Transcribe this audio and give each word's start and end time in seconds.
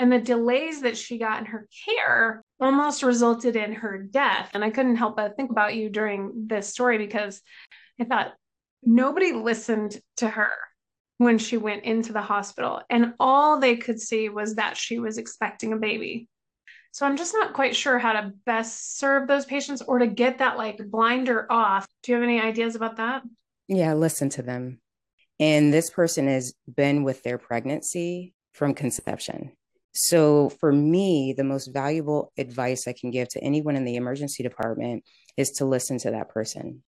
And 0.00 0.10
the 0.10 0.18
delays 0.18 0.80
that 0.80 0.96
she 0.96 1.18
got 1.18 1.40
in 1.40 1.44
her 1.44 1.68
care 1.84 2.42
almost 2.58 3.02
resulted 3.02 3.54
in 3.54 3.74
her 3.74 3.98
death. 3.98 4.48
And 4.54 4.64
I 4.64 4.70
couldn't 4.70 4.96
help 4.96 5.14
but 5.14 5.36
think 5.36 5.50
about 5.50 5.74
you 5.74 5.90
during 5.90 6.46
this 6.46 6.68
story 6.68 6.96
because 6.96 7.42
I 8.00 8.04
thought 8.04 8.32
nobody 8.82 9.32
listened 9.32 10.00
to 10.16 10.26
her 10.26 10.52
when 11.18 11.36
she 11.36 11.58
went 11.58 11.84
into 11.84 12.14
the 12.14 12.22
hospital. 12.22 12.80
And 12.88 13.12
all 13.20 13.60
they 13.60 13.76
could 13.76 14.00
see 14.00 14.30
was 14.30 14.54
that 14.54 14.78
she 14.78 14.98
was 14.98 15.18
expecting 15.18 15.74
a 15.74 15.76
baby. 15.76 16.28
So 16.92 17.04
I'm 17.04 17.18
just 17.18 17.34
not 17.34 17.52
quite 17.52 17.76
sure 17.76 17.98
how 17.98 18.14
to 18.14 18.32
best 18.46 18.98
serve 18.98 19.28
those 19.28 19.44
patients 19.44 19.82
or 19.82 19.98
to 19.98 20.06
get 20.06 20.38
that 20.38 20.56
like 20.56 20.78
blinder 20.78 21.46
off. 21.52 21.86
Do 22.02 22.12
you 22.12 22.16
have 22.16 22.24
any 22.24 22.40
ideas 22.40 22.74
about 22.74 22.96
that? 22.96 23.22
Yeah, 23.68 23.92
listen 23.92 24.30
to 24.30 24.42
them. 24.42 24.80
And 25.38 25.74
this 25.74 25.90
person 25.90 26.26
has 26.26 26.54
been 26.74 27.04
with 27.04 27.22
their 27.22 27.36
pregnancy 27.36 28.32
from 28.54 28.72
conception. 28.72 29.52
So, 29.92 30.50
for 30.50 30.70
me, 30.70 31.34
the 31.36 31.42
most 31.42 31.66
valuable 31.66 32.32
advice 32.38 32.86
I 32.86 32.92
can 32.92 33.10
give 33.10 33.28
to 33.30 33.42
anyone 33.42 33.74
in 33.74 33.84
the 33.84 33.96
emergency 33.96 34.44
department 34.44 35.02
is 35.36 35.50
to 35.52 35.64
listen 35.64 35.98
to 35.98 36.12
that 36.12 36.28
person. 36.28 36.84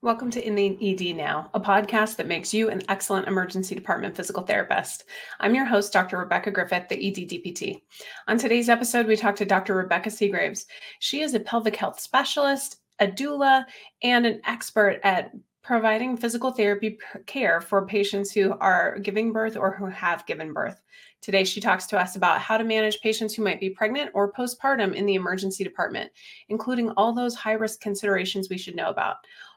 Welcome 0.00 0.30
to 0.30 0.46
In 0.46 0.54
the 0.54 0.78
ED 0.80 1.14
Now, 1.14 1.50
a 1.52 1.60
podcast 1.60 2.16
that 2.16 2.26
makes 2.26 2.54
you 2.54 2.70
an 2.70 2.80
excellent 2.88 3.28
emergency 3.28 3.74
department 3.74 4.16
physical 4.16 4.42
therapist. 4.42 5.04
I'm 5.40 5.54
your 5.54 5.66
host, 5.66 5.92
Dr. 5.92 6.18
Rebecca 6.18 6.50
Griffith, 6.50 6.88
the 6.88 6.96
ED 6.96 7.28
DPT. 7.28 7.82
On 8.28 8.38
today's 8.38 8.70
episode, 8.70 9.06
we 9.06 9.16
talk 9.16 9.36
to 9.36 9.44
Dr. 9.44 9.74
Rebeca 9.74 10.06
Segraves. 10.06 10.64
She 11.00 11.20
is 11.20 11.34
a 11.34 11.40
pelvic 11.40 11.76
health 11.76 12.00
specialist, 12.00 12.78
a 12.98 13.06
doula, 13.06 13.66
and 14.02 14.24
an 14.24 14.40
expert 14.46 15.00
at 15.04 15.32
providing 15.64 16.16
physical 16.16 16.50
therapy 16.50 16.98
care 17.26 17.60
for 17.60 17.86
patients 17.86 18.30
who 18.30 18.52
are 18.60 18.98
giving 18.98 19.32
birth 19.32 19.56
or 19.56 19.74
who 19.74 19.86
have 19.86 20.26
given 20.26 20.52
birth. 20.52 20.80
Today, 21.22 21.42
she 21.42 21.60
talks 21.60 21.86
to 21.86 21.98
us 21.98 22.16
about 22.16 22.40
how 22.40 22.58
to 22.58 22.64
manage 22.64 23.00
patients 23.00 23.34
who 23.34 23.42
might 23.42 23.60
be 23.60 23.70
pregnant 23.70 24.10
or 24.12 24.30
postpartum 24.30 24.94
in 24.94 25.06
the 25.06 25.14
emergency 25.14 25.64
department, 25.64 26.12
including 26.50 26.90
all 26.90 27.14
those 27.14 27.34
high 27.34 27.54
risk 27.54 27.80
considerations 27.80 28.50
we 28.50 28.58
should 28.58 28.76
know 28.76 28.90
about. 28.90 29.16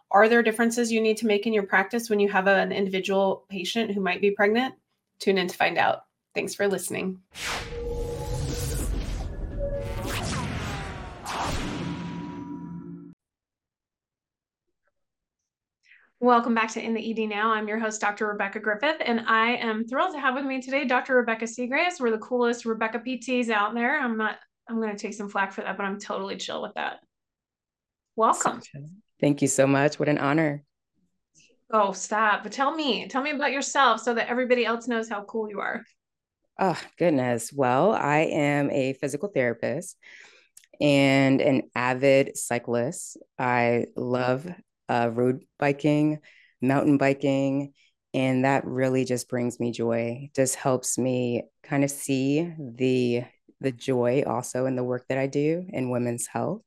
Are 0.09 0.29
there 0.29 0.41
differences 0.41 0.91
you 0.91 1.01
need 1.01 1.17
to 1.17 1.27
make 1.27 1.45
in 1.45 1.53
your 1.53 1.63
practice 1.63 2.09
when 2.09 2.21
you 2.21 2.29
have 2.29 2.47
an 2.47 2.71
individual 2.71 3.45
patient 3.49 3.91
who 3.91 3.99
might 3.99 4.21
be 4.21 4.31
pregnant? 4.31 4.75
Tune 5.19 5.37
in 5.37 5.47
to 5.47 5.57
find 5.57 5.77
out. 5.77 6.03
Thanks 6.33 6.55
for 6.55 6.69
listening. 6.69 7.19
Welcome 16.27 16.53
back 16.53 16.73
to 16.73 16.83
In 16.83 16.93
the 16.93 17.23
ED 17.23 17.29
Now. 17.29 17.53
I'm 17.53 17.69
your 17.69 17.79
host, 17.79 18.01
Dr. 18.01 18.27
Rebecca 18.27 18.59
Griffith, 18.59 18.97
and 18.99 19.21
I 19.27 19.55
am 19.55 19.87
thrilled 19.87 20.13
to 20.13 20.19
have 20.19 20.35
with 20.35 20.43
me 20.43 20.61
today 20.61 20.83
Dr. 20.83 21.23
Rebeca 21.23 21.47
Segraves. 21.47 22.01
We're 22.01 22.11
the 22.11 22.17
coolest 22.17 22.65
Rebecca 22.65 22.99
PTs 22.99 23.49
out 23.49 23.73
there. 23.73 23.97
I'm 23.97 24.17
not, 24.17 24.35
I'm 24.69 24.75
going 24.81 24.93
to 24.93 25.01
take 25.01 25.13
some 25.13 25.29
flack 25.29 25.53
for 25.53 25.61
that, 25.61 25.77
but 25.77 25.85
I'm 25.85 25.97
totally 25.97 26.35
chill 26.35 26.61
with 26.61 26.73
that. 26.73 26.97
Welcome. 28.17 28.61
Thank 29.21 29.41
you 29.41 29.47
so 29.47 29.67
much. 29.67 29.99
What 29.99 30.09
an 30.09 30.17
honor. 30.17 30.65
Oh, 31.71 31.93
stop. 31.93 32.43
But 32.43 32.51
tell 32.51 32.75
me, 32.75 33.07
tell 33.07 33.23
me 33.23 33.31
about 33.31 33.53
yourself 33.53 34.01
so 34.01 34.13
that 34.13 34.27
everybody 34.27 34.65
else 34.65 34.85
knows 34.85 35.07
how 35.07 35.23
cool 35.23 35.49
you 35.49 35.61
are. 35.61 35.81
Oh, 36.59 36.77
goodness. 36.99 37.53
Well, 37.53 37.93
I 37.93 38.23
am 38.33 38.69
a 38.69 38.91
physical 38.99 39.29
therapist 39.29 39.95
and 40.81 41.39
an 41.39 41.69
avid 41.73 42.35
cyclist. 42.35 43.17
I 43.39 43.85
love 43.95 44.45
uh, 44.89 45.09
road 45.11 45.43
biking, 45.59 46.19
mountain 46.61 46.97
biking, 46.97 47.73
and 48.13 48.45
that 48.45 48.65
really 48.65 49.05
just 49.05 49.29
brings 49.29 49.59
me 49.59 49.71
joy. 49.71 50.29
Just 50.35 50.55
helps 50.55 50.97
me 50.97 51.43
kind 51.63 51.83
of 51.83 51.91
see 51.91 52.51
the 52.57 53.23
the 53.59 53.71
joy 53.71 54.23
also 54.25 54.65
in 54.65 54.75
the 54.75 54.83
work 54.83 55.05
that 55.09 55.17
I 55.17 55.27
do 55.27 55.65
in 55.69 55.89
women's 55.89 56.27
health 56.27 56.61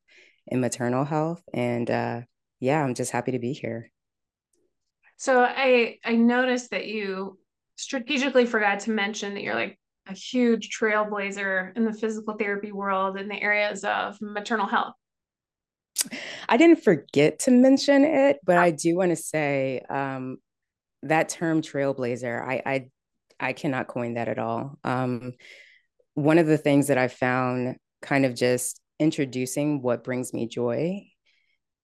and 0.49 0.61
maternal 0.61 1.05
health. 1.05 1.43
And 1.55 1.91
uh, 1.91 2.23
yeah, 2.59 2.83
I'm 2.83 2.95
just 2.95 3.13
happy 3.13 3.33
to 3.33 3.39
be 3.39 3.53
here. 3.53 3.91
So 5.17 5.41
I 5.41 5.99
I 6.05 6.17
noticed 6.17 6.71
that 6.71 6.87
you 6.87 7.39
strategically 7.77 8.47
forgot 8.47 8.81
to 8.81 8.91
mention 8.91 9.35
that 9.35 9.43
you're 9.43 9.55
like 9.55 9.79
a 10.07 10.15
huge 10.15 10.71
trailblazer 10.77 11.77
in 11.77 11.85
the 11.85 11.93
physical 11.93 12.35
therapy 12.35 12.73
world 12.73 13.17
in 13.17 13.29
the 13.29 13.41
areas 13.41 13.85
of 13.85 14.17
maternal 14.21 14.67
health. 14.67 14.95
I 16.49 16.57
didn't 16.57 16.83
forget 16.83 17.41
to 17.41 17.51
mention 17.51 18.05
it, 18.05 18.39
but 18.45 18.59
I 18.59 18.71
do 18.71 18.97
want 18.97 19.11
to 19.11 19.17
say 19.17 19.83
um, 19.89 20.39
that 21.03 21.29
term 21.29 21.63
trailblazer, 21.63 22.43
I, 22.43 22.63
I 22.65 22.87
I 23.39 23.53
cannot 23.55 23.89
coin 23.89 24.15
that 24.15 24.29
at 24.29 24.39
all. 24.39 24.79
Um, 24.85 25.33
one 26.15 26.39
of 26.39 26.47
the 26.47 26.59
things 26.59 26.89
that 26.89 26.99
I 26.99 27.09
found 27.09 27.77
kind 28.03 28.27
of 28.27 28.35
just 28.35 28.81
introducing 28.99 29.81
what 29.81 30.05
brings 30.05 30.35
me 30.35 30.47
joy 30.47 31.03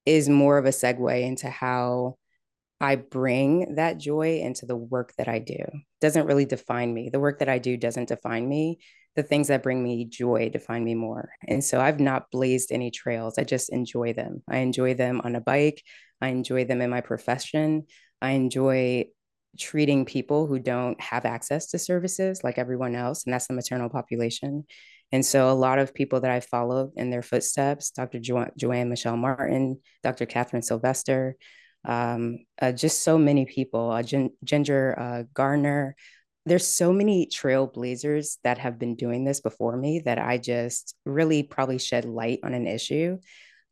is 0.04 0.28
more 0.28 0.58
of 0.58 0.66
a 0.66 0.70
segue 0.70 1.22
into 1.22 1.48
how 1.48 2.16
I 2.80 2.96
bring 2.96 3.76
that 3.76 3.98
joy 3.98 4.40
into 4.40 4.66
the 4.66 4.76
work 4.76 5.14
that 5.16 5.28
I 5.28 5.38
do. 5.38 5.64
Doesn't 6.00 6.26
really 6.26 6.44
define 6.44 6.92
me. 6.92 7.08
The 7.08 7.20
work 7.20 7.38
that 7.38 7.48
I 7.48 7.58
do 7.58 7.76
doesn't 7.76 8.08
define 8.08 8.46
me. 8.46 8.78
The 9.16 9.22
things 9.22 9.48
that 9.48 9.62
bring 9.62 9.82
me 9.82 10.04
joy 10.04 10.50
define 10.50 10.84
me 10.84 10.94
more. 10.94 11.30
And 11.48 11.64
so 11.64 11.80
I've 11.80 12.00
not 12.00 12.30
blazed 12.30 12.70
any 12.70 12.90
trails. 12.90 13.38
I 13.38 13.44
just 13.44 13.70
enjoy 13.70 14.12
them. 14.12 14.42
I 14.48 14.58
enjoy 14.58 14.94
them 14.94 15.20
on 15.24 15.34
a 15.34 15.40
bike. 15.40 15.82
I 16.20 16.28
enjoy 16.28 16.64
them 16.64 16.80
in 16.82 16.90
my 16.90 17.00
profession. 17.00 17.86
I 18.20 18.32
enjoy 18.32 19.06
treating 19.58 20.04
people 20.04 20.46
who 20.46 20.58
don't 20.58 21.00
have 21.00 21.24
access 21.24 21.68
to 21.68 21.78
services 21.78 22.44
like 22.44 22.58
everyone 22.58 22.94
else, 22.94 23.24
and 23.24 23.32
that's 23.32 23.46
the 23.46 23.54
maternal 23.54 23.88
population. 23.88 24.64
And 25.12 25.24
so 25.24 25.50
a 25.50 25.54
lot 25.54 25.78
of 25.78 25.94
people 25.94 26.20
that 26.20 26.30
I 26.30 26.40
followed 26.40 26.92
in 26.96 27.10
their 27.10 27.22
footsteps, 27.22 27.90
Dr. 27.90 28.18
Jo- 28.18 28.50
Joanne 28.56 28.88
Michelle 28.88 29.16
Martin, 29.16 29.80
Dr. 30.02 30.26
Catherine 30.26 30.62
Sylvester, 30.62 31.36
um, 31.84 32.40
uh, 32.60 32.72
just 32.72 33.02
so 33.02 33.16
many 33.16 33.46
people, 33.46 33.90
uh, 33.90 34.02
Gin- 34.02 34.32
Ginger 34.42 34.98
uh, 34.98 35.22
Garner. 35.32 35.94
There's 36.46 36.66
so 36.66 36.92
many 36.92 37.26
trailblazers 37.26 38.38
that 38.44 38.58
have 38.58 38.78
been 38.78 38.94
doing 38.94 39.24
this 39.24 39.40
before 39.40 39.76
me 39.76 40.00
that 40.00 40.18
I 40.18 40.38
just 40.38 40.94
really 41.04 41.42
probably 41.42 41.78
shed 41.78 42.04
light 42.04 42.40
on 42.42 42.54
an 42.54 42.66
issue. 42.66 43.18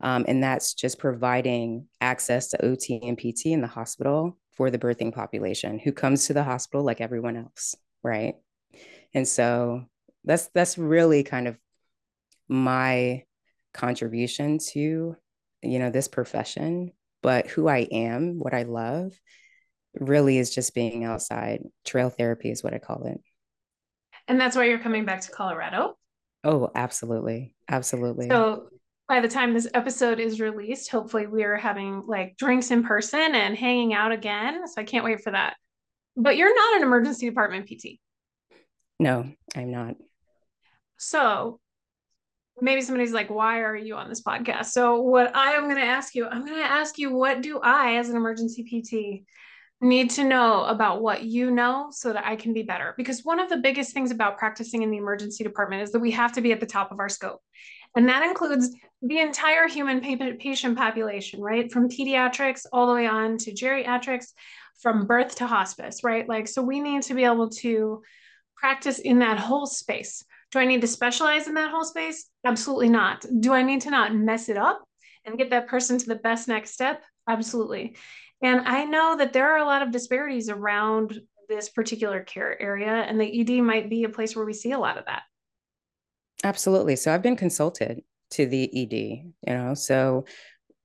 Um, 0.01 0.25
and 0.29 0.43
that's 0.43 0.75
just 0.75 0.99
providing 0.99 1.87
access 2.01 2.49
to 2.51 2.65
OT 2.65 3.01
and 3.03 3.17
PT 3.17 3.47
in 3.47 3.61
the 3.61 3.69
hospital 3.69 4.37
for 4.53 4.71
the 4.71 4.79
birthing 4.79 5.15
population 5.15 5.79
who 5.79 5.93
comes 5.93 6.27
to 6.27 6.35
the 6.35 6.43
hospital 6.43 6.85
like 6.85 7.01
everyone 7.01 7.37
else, 7.37 7.75
right? 8.03 8.35
And 9.15 9.27
so 9.27 9.85
that's 10.25 10.49
that's 10.49 10.77
really 10.77 11.23
kind 11.23 11.49
of 11.49 11.57
my 12.49 13.25
contribution 13.73 14.59
to 14.59 15.17
you 15.63 15.79
know 15.79 15.91
this 15.91 16.09
profession 16.09 16.93
but 17.23 17.47
who 17.49 17.67
i 17.69 17.79
am 17.91 18.39
what 18.39 18.55
i 18.55 18.63
love 18.63 19.13
really 20.01 20.39
is 20.39 20.55
just 20.55 20.75
being 20.75 21.05
outside. 21.05 21.63
Trail 21.85 22.11
therapy 22.11 22.51
is 22.51 22.63
what 22.63 22.75
i 22.75 22.79
call 22.79 23.05
it. 23.07 23.21
And 24.29 24.41
that's 24.41 24.57
why 24.57 24.65
you're 24.65 24.79
coming 24.79 25.05
back 25.05 25.21
to 25.23 25.31
colorado? 25.31 25.97
Oh 26.43 26.71
absolutely. 26.75 27.55
Absolutely. 27.69 28.29
So 28.29 28.69
by 29.09 29.21
the 29.21 29.29
time 29.29 29.53
this 29.53 29.69
episode 29.75 30.19
is 30.19 30.41
released 30.41 30.91
hopefully 30.91 31.27
we're 31.27 31.57
having 31.57 32.03
like 32.07 32.37
drinks 32.37 32.71
in 32.71 32.83
person 32.85 33.35
and 33.35 33.57
hanging 33.57 33.95
out 33.95 34.13
again. 34.13 34.67
So 34.67 34.81
i 34.81 34.85
can't 34.85 35.05
wait 35.05 35.23
for 35.23 35.31
that. 35.31 35.57
But 36.17 36.37
you're 36.37 36.55
not 36.55 36.77
an 36.77 36.83
emergency 36.83 37.29
department 37.29 37.67
pt 37.67 38.01
no 39.01 39.29
i'm 39.57 39.71
not. 39.71 39.97
So 40.97 41.61
maybe 42.61 42.81
somebody's 42.81 43.13
like, 43.13 43.31
why 43.31 43.61
are 43.61 43.77
you 43.77 43.97
on 43.97 44.09
this 44.09 44.23
podcast? 44.23 44.67
So, 44.67 45.01
what 45.01 45.35
I 45.35 45.53
am 45.53 45.65
going 45.65 45.77
to 45.77 45.83
ask 45.83 46.15
you, 46.15 46.27
I'm 46.27 46.45
going 46.45 46.59
to 46.59 46.65
ask 46.65 46.99
you, 46.99 47.13
what 47.13 47.43
do 47.43 47.61
I, 47.63 47.97
as 47.97 48.09
an 48.09 48.17
emergency 48.17 48.63
PT, 48.63 49.27
need 49.85 50.11
to 50.11 50.25
know 50.25 50.65
about 50.65 51.03
what 51.03 51.25
you 51.25 51.51
know 51.51 51.89
so 51.91 52.13
that 52.13 52.27
I 52.27 52.37
can 52.37 52.53
be 52.53 52.63
better? 52.63 52.95
Because 52.97 53.25
one 53.25 53.39
of 53.39 53.51
the 53.51 53.59
biggest 53.59 53.93
things 53.93 54.11
about 54.11 54.39
practicing 54.39 54.83
in 54.83 54.91
the 54.91 54.97
emergency 54.97 55.45
department 55.45 55.83
is 55.83 55.93
that 55.93 56.01
we 56.01 56.11
have 56.13 56.33
to 56.33 56.41
be 56.41 56.53
at 56.53 56.61
the 56.61 56.67
top 56.67 56.91
of 56.91 56.99
our 56.99 57.09
scope. 57.09 57.41
And 57.95 58.09
that 58.09 58.25
includes 58.25 58.75
the 59.03 59.19
entire 59.19 59.69
human 59.69 60.01
patient 60.39 60.77
population, 60.77 61.41
right? 61.41 61.71
From 61.71 61.89
pediatrics 61.89 62.67
all 62.73 62.89
the 62.89 62.95
way 62.95 63.07
on 63.07 63.39
to 63.39 63.53
geriatrics, 63.53 64.33
from 64.81 65.07
birth 65.07 65.37
to 65.37 65.47
hospice, 65.47 66.03
right? 66.03 66.29
Like, 66.29 66.49
so 66.49 66.63
we 66.63 66.81
need 66.81 67.03
to 67.03 67.15
be 67.15 67.25
able 67.25 67.51
to 67.51 68.03
practice 68.57 68.99
in 68.99 69.19
that 69.21 69.39
whole 69.39 69.67
space. 69.67 70.25
Do 70.51 70.59
I 70.59 70.65
need 70.65 70.81
to 70.81 70.87
specialize 70.87 71.47
in 71.47 71.55
that 71.55 71.71
whole 71.71 71.85
space? 71.85 72.27
Absolutely 72.45 72.89
not. 72.89 73.25
Do 73.41 73.53
I 73.53 73.63
need 73.63 73.83
to 73.83 73.91
not 73.91 74.15
mess 74.15 74.49
it 74.49 74.57
up 74.57 74.83
and 75.25 75.39
get 75.39 75.51
that 75.51 75.69
person 75.69 75.99
to 75.99 76.07
the 76.07 76.15
best 76.17 76.49
next 76.49 76.73
step? 76.73 77.03
Absolutely. 77.29 77.97
And 78.45 78.61
I 78.69 78.85
know 78.85 79.17
that 79.17 79.33
there 79.33 79.55
are 79.55 79.59
a 79.59 79.65
lot 79.65 79.81
of 79.81 79.91
disparities 79.91 80.51
around 80.51 81.19
this 81.49 81.71
particular 81.71 82.23
care 82.23 82.61
area, 82.61 82.91
and 82.91 83.19
the 83.19 83.41
ED 83.41 83.63
might 83.63 83.89
be 83.89 84.05
a 84.05 84.11
place 84.11 84.37
where 84.37 84.45
we 84.45 84.53
see 84.53 84.73
a 84.73 84.79
lot 84.79 84.99
of 84.99 85.07
that. 85.07 85.23
Absolutely. 86.45 86.95
So 86.97 87.13
I've 87.13 87.23
been 87.23 87.37
consulted 87.37 88.03
to 88.33 88.45
the 88.45 88.65
ED, 88.65 88.93
you 88.93 89.33
know, 89.47 89.73
so 89.73 90.27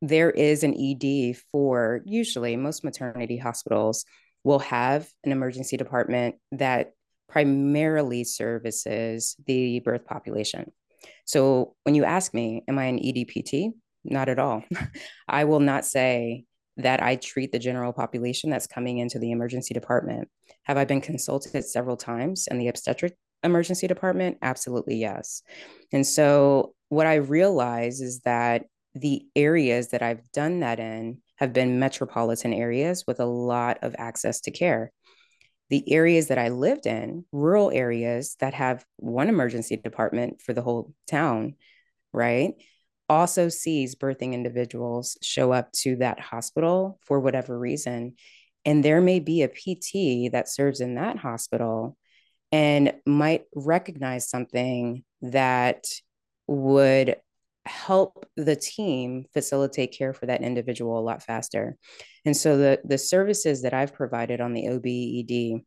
there 0.02 0.30
is 0.30 0.64
an 0.64 0.74
ED 0.74 1.36
for 1.52 2.02
usually 2.06 2.56
most 2.56 2.86
maternity 2.86 3.36
hospitals 3.36 4.06
will 4.46 4.60
have 4.60 5.10
an 5.26 5.34
emergency 5.34 5.76
department 5.76 6.36
that 6.54 6.94
primarily 7.28 8.24
services 8.24 9.36
the 9.46 9.82
birth 9.82 10.06
population. 10.06 10.72
So 11.26 11.76
when 11.84 11.94
you 11.94 12.06
ask 12.06 12.34
me, 12.34 12.64
am 12.70 12.80
I 12.80 12.86
an 12.86 13.00
EDPT? 13.00 13.72
Not 14.06 14.30
at 14.30 14.40
all. 14.40 14.64
I 15.28 15.44
will 15.44 15.60
not 15.60 15.84
say 15.84 16.46
that 16.80 17.04
I 17.04 17.16
treat 17.18 17.52
the 17.52 17.60
general 17.60 17.94
population 17.94 18.50
that's 18.50 18.68
coming 18.68 18.98
into 18.98 19.20
the 19.20 19.32
emergency 19.32 19.74
department. 19.74 20.30
Have 20.64 20.78
I 20.78 20.86
been 20.86 21.02
consulted 21.02 21.64
several 21.66 21.98
times 21.98 22.48
in 22.50 22.58
the 22.58 22.68
obstetric 22.68 23.16
emergency 23.44 23.88
department? 23.88 24.38
Absolutely, 24.42 24.96
yes. 24.96 25.44
And 25.92 26.06
so 26.06 26.74
what 26.90 27.06
I 27.06 27.16
realize 27.16 28.02
is 28.02 28.22
that 28.22 28.66
the 28.96 29.24
areas 29.36 29.90
that 29.90 30.02
I've 30.02 30.30
done 30.32 30.62
that 30.62 30.80
in 30.80 31.20
have 31.36 31.54
been 31.54 31.80
metropolitan 31.80 32.54
areas 32.54 33.06
with 33.06 33.20
a 33.20 33.26
lot 33.26 33.80
of 33.82 33.96
access 33.98 34.42
to 34.42 34.52
care. 34.52 34.92
The 35.70 35.92
areas 35.92 36.28
that 36.28 36.40
I 36.40 36.50
lived 36.50 36.88
in, 36.88 37.26
rural 37.32 37.72
areas 37.72 38.36
that 38.40 38.56
have 38.56 38.84
one 38.98 39.30
emergency 39.30 39.78
department 39.78 40.42
for 40.42 40.54
the 40.54 40.64
whole 40.64 40.94
town, 41.08 41.56
right? 42.12 42.56
Also 43.10 43.50
sees 43.50 43.96
birthing 43.96 44.34
individuals 44.34 45.18
show 45.22 45.52
up 45.52 45.72
to 45.72 45.98
that 45.98 46.20
hospital 46.20 47.00
for 47.06 47.20
whatever 47.20 47.58
reason. 47.58 48.16
And 48.66 48.86
there 48.86 49.02
may 49.02 49.20
be 49.20 49.42
a 49.42 49.48
PT 49.48 50.32
that 50.32 50.50
serves 50.50 50.80
in 50.80 50.96
that 50.96 51.18
hospital 51.18 51.98
and 52.52 52.94
might 53.06 53.44
recognize 53.56 54.30
something 54.30 55.04
that 55.22 55.86
would 56.48 57.16
help 57.66 58.26
the 58.36 58.56
team 58.56 59.26
facilitate 59.34 59.96
care 59.96 60.14
for 60.14 60.26
that 60.26 60.42
individual 60.42 61.00
a 61.00 61.02
lot 61.02 61.22
faster. 61.22 61.78
And 62.26 62.36
so 62.36 62.58
the 62.58 62.80
the 62.84 62.98
services 62.98 63.62
that 63.62 63.74
I've 63.74 63.94
provided 63.94 64.42
on 64.42 64.54
the 64.54 64.66
OBED, 64.66 65.64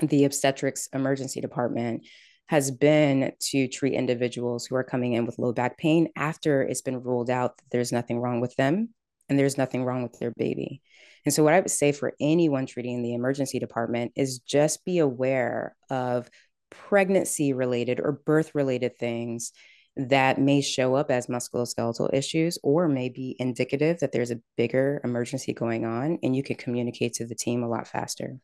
the 0.00 0.24
obstetrics 0.24 0.88
emergency 0.92 1.40
department, 1.40 2.06
has 2.46 2.70
been 2.70 3.32
to 3.40 3.68
treat 3.68 3.94
individuals 3.94 4.66
who 4.66 4.76
are 4.76 4.84
coming 4.84 5.14
in 5.14 5.26
with 5.26 5.38
low 5.38 5.52
back 5.52 5.78
pain 5.78 6.08
after 6.16 6.62
it's 6.62 6.82
been 6.82 7.02
ruled 7.02 7.30
out 7.30 7.56
that 7.56 7.64
there's 7.70 7.92
nothing 7.92 8.18
wrong 8.18 8.40
with 8.40 8.54
them 8.56 8.90
and 9.28 9.38
there's 9.38 9.56
nothing 9.56 9.84
wrong 9.84 10.02
with 10.02 10.18
their 10.18 10.32
baby. 10.32 10.82
And 11.24 11.32
so, 11.32 11.42
what 11.42 11.54
I 11.54 11.60
would 11.60 11.70
say 11.70 11.92
for 11.92 12.12
anyone 12.20 12.66
treating 12.66 12.96
in 12.96 13.02
the 13.02 13.14
emergency 13.14 13.58
department 13.58 14.12
is 14.14 14.40
just 14.40 14.84
be 14.84 14.98
aware 14.98 15.74
of 15.88 16.28
pregnancy 16.70 17.52
related 17.52 18.00
or 18.00 18.12
birth 18.12 18.54
related 18.54 18.98
things 18.98 19.52
that 19.96 20.40
may 20.40 20.60
show 20.60 20.94
up 20.96 21.10
as 21.10 21.28
musculoskeletal 21.28 22.12
issues 22.12 22.58
or 22.62 22.88
may 22.88 23.08
be 23.08 23.36
indicative 23.38 24.00
that 24.00 24.10
there's 24.12 24.32
a 24.32 24.40
bigger 24.56 25.00
emergency 25.04 25.52
going 25.52 25.84
on 25.84 26.18
and 26.22 26.34
you 26.34 26.42
can 26.42 26.56
communicate 26.56 27.14
to 27.14 27.26
the 27.26 27.34
team 27.34 27.62
a 27.62 27.68
lot 27.68 27.86
faster. 27.86 28.36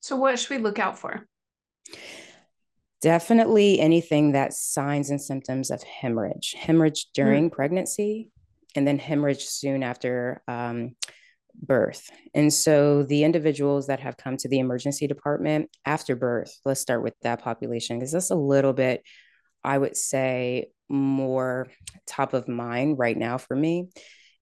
So, 0.00 0.16
what 0.16 0.38
should 0.38 0.50
we 0.50 0.58
look 0.58 0.78
out 0.78 0.98
for? 0.98 1.26
Definitely 3.02 3.80
anything 3.80 4.32
that 4.32 4.54
signs 4.54 5.10
and 5.10 5.20
symptoms 5.20 5.70
of 5.70 5.82
hemorrhage, 5.82 6.54
hemorrhage 6.58 7.08
during 7.12 7.50
mm. 7.50 7.52
pregnancy, 7.52 8.30
and 8.74 8.86
then 8.86 8.98
hemorrhage 8.98 9.44
soon 9.44 9.82
after 9.82 10.40
um, 10.48 10.94
birth. 11.54 12.08
And 12.32 12.52
so 12.52 13.02
the 13.02 13.24
individuals 13.24 13.88
that 13.88 14.00
have 14.00 14.16
come 14.16 14.36
to 14.38 14.48
the 14.48 14.60
emergency 14.60 15.06
department 15.06 15.68
after 15.84 16.16
birth, 16.16 16.56
let's 16.64 16.80
start 16.80 17.02
with 17.02 17.14
that 17.22 17.42
population 17.42 17.98
because 17.98 18.12
that's 18.12 18.30
a 18.30 18.36
little 18.36 18.72
bit 18.72 19.02
I 19.64 19.78
would 19.78 19.96
say 19.96 20.70
more 20.88 21.68
top 22.06 22.34
of 22.34 22.48
mind 22.48 22.98
right 22.98 23.16
now 23.16 23.38
for 23.38 23.56
me 23.56 23.88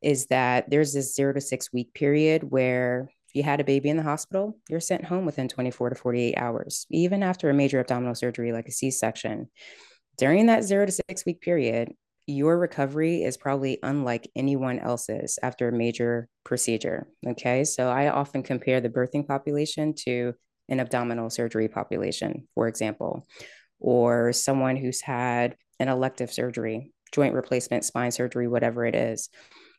is 0.03 0.27
that 0.27 0.71
there's 0.71 0.93
this 0.93 1.15
zero 1.15 1.33
to 1.33 1.41
six 1.41 1.73
week 1.73 1.93
period 1.93 2.43
where 2.43 3.11
if 3.31 3.37
you 3.37 3.45
had 3.45 3.61
a 3.61 3.65
baby 3.65 3.89
in 3.89 3.97
the 3.97 4.03
hospital, 4.03 4.59
you're 4.69 4.81
sent 4.81 5.05
home 5.05 5.25
within 5.25 5.47
24 5.47 5.91
to 5.91 5.95
48 5.95 6.35
hours, 6.37 6.85
even 6.91 7.23
after 7.23 7.49
a 7.49 7.55
major 7.55 7.79
abdominal 7.79 8.17
surgery 8.17 8.51
like 8.51 8.67
a 8.67 8.73
C 8.73 8.91
section. 8.91 9.47
During 10.19 10.47
that 10.47 10.65
zero 10.65 10.85
to 10.85 10.91
six 10.91 11.25
week 11.25 11.41
period, 11.41 11.93
your 12.27 12.59
recovery 12.59 13.23
is 13.23 13.37
probably 13.37 13.79
unlike 13.85 14.29
anyone 14.35 14.81
else's 14.81 15.39
after 15.45 15.69
a 15.69 15.73
major 15.73 16.29
procedure. 16.43 17.07
Okay. 17.25 17.63
So 17.63 17.89
I 17.89 18.09
often 18.09 18.43
compare 18.43 18.81
the 18.81 18.91
birthing 18.91 19.29
population 19.29 19.95
to 20.07 20.35
an 20.69 20.81
abdominal 20.81 21.31
surgery 21.31 21.69
population, 21.69 22.49
for 22.57 22.67
example, 22.67 23.29
or 23.79 24.33
someone 24.33 24.75
who's 24.75 25.01
had 25.01 25.55
an 25.79 25.89
elective 25.89 26.33
surgery, 26.33 26.93
joint 27.13 27.35
replacement, 27.35 27.85
spine 27.85 28.11
surgery, 28.11 28.49
whatever 28.49 28.85
it 28.85 28.97
is, 28.97 29.29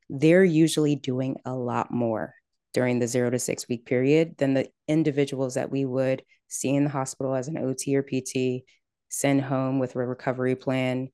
they're 0.09 0.43
usually 0.43 0.95
doing 0.95 1.35
a 1.45 1.53
lot 1.53 1.91
more 1.91 2.33
during 2.73 2.99
the 2.99 3.07
zero 3.07 3.29
to 3.29 3.39
six 3.39 3.67
week 3.67 3.85
period 3.85 4.37
than 4.37 4.53
the 4.53 4.69
individuals 4.87 5.55
that 5.55 5.71
we 5.71 5.85
would 5.85 6.23
see 6.47 6.75
in 6.75 6.83
the 6.83 6.89
hospital 6.89 7.33
as 7.35 7.47
an 7.47 7.57
OT 7.57 7.95
or 7.95 8.03
PT, 8.03 8.63
send 9.09 9.41
home 9.41 9.79
with 9.79 9.95
a 9.95 9.99
recovery 9.99 10.55
plan, 10.55 11.09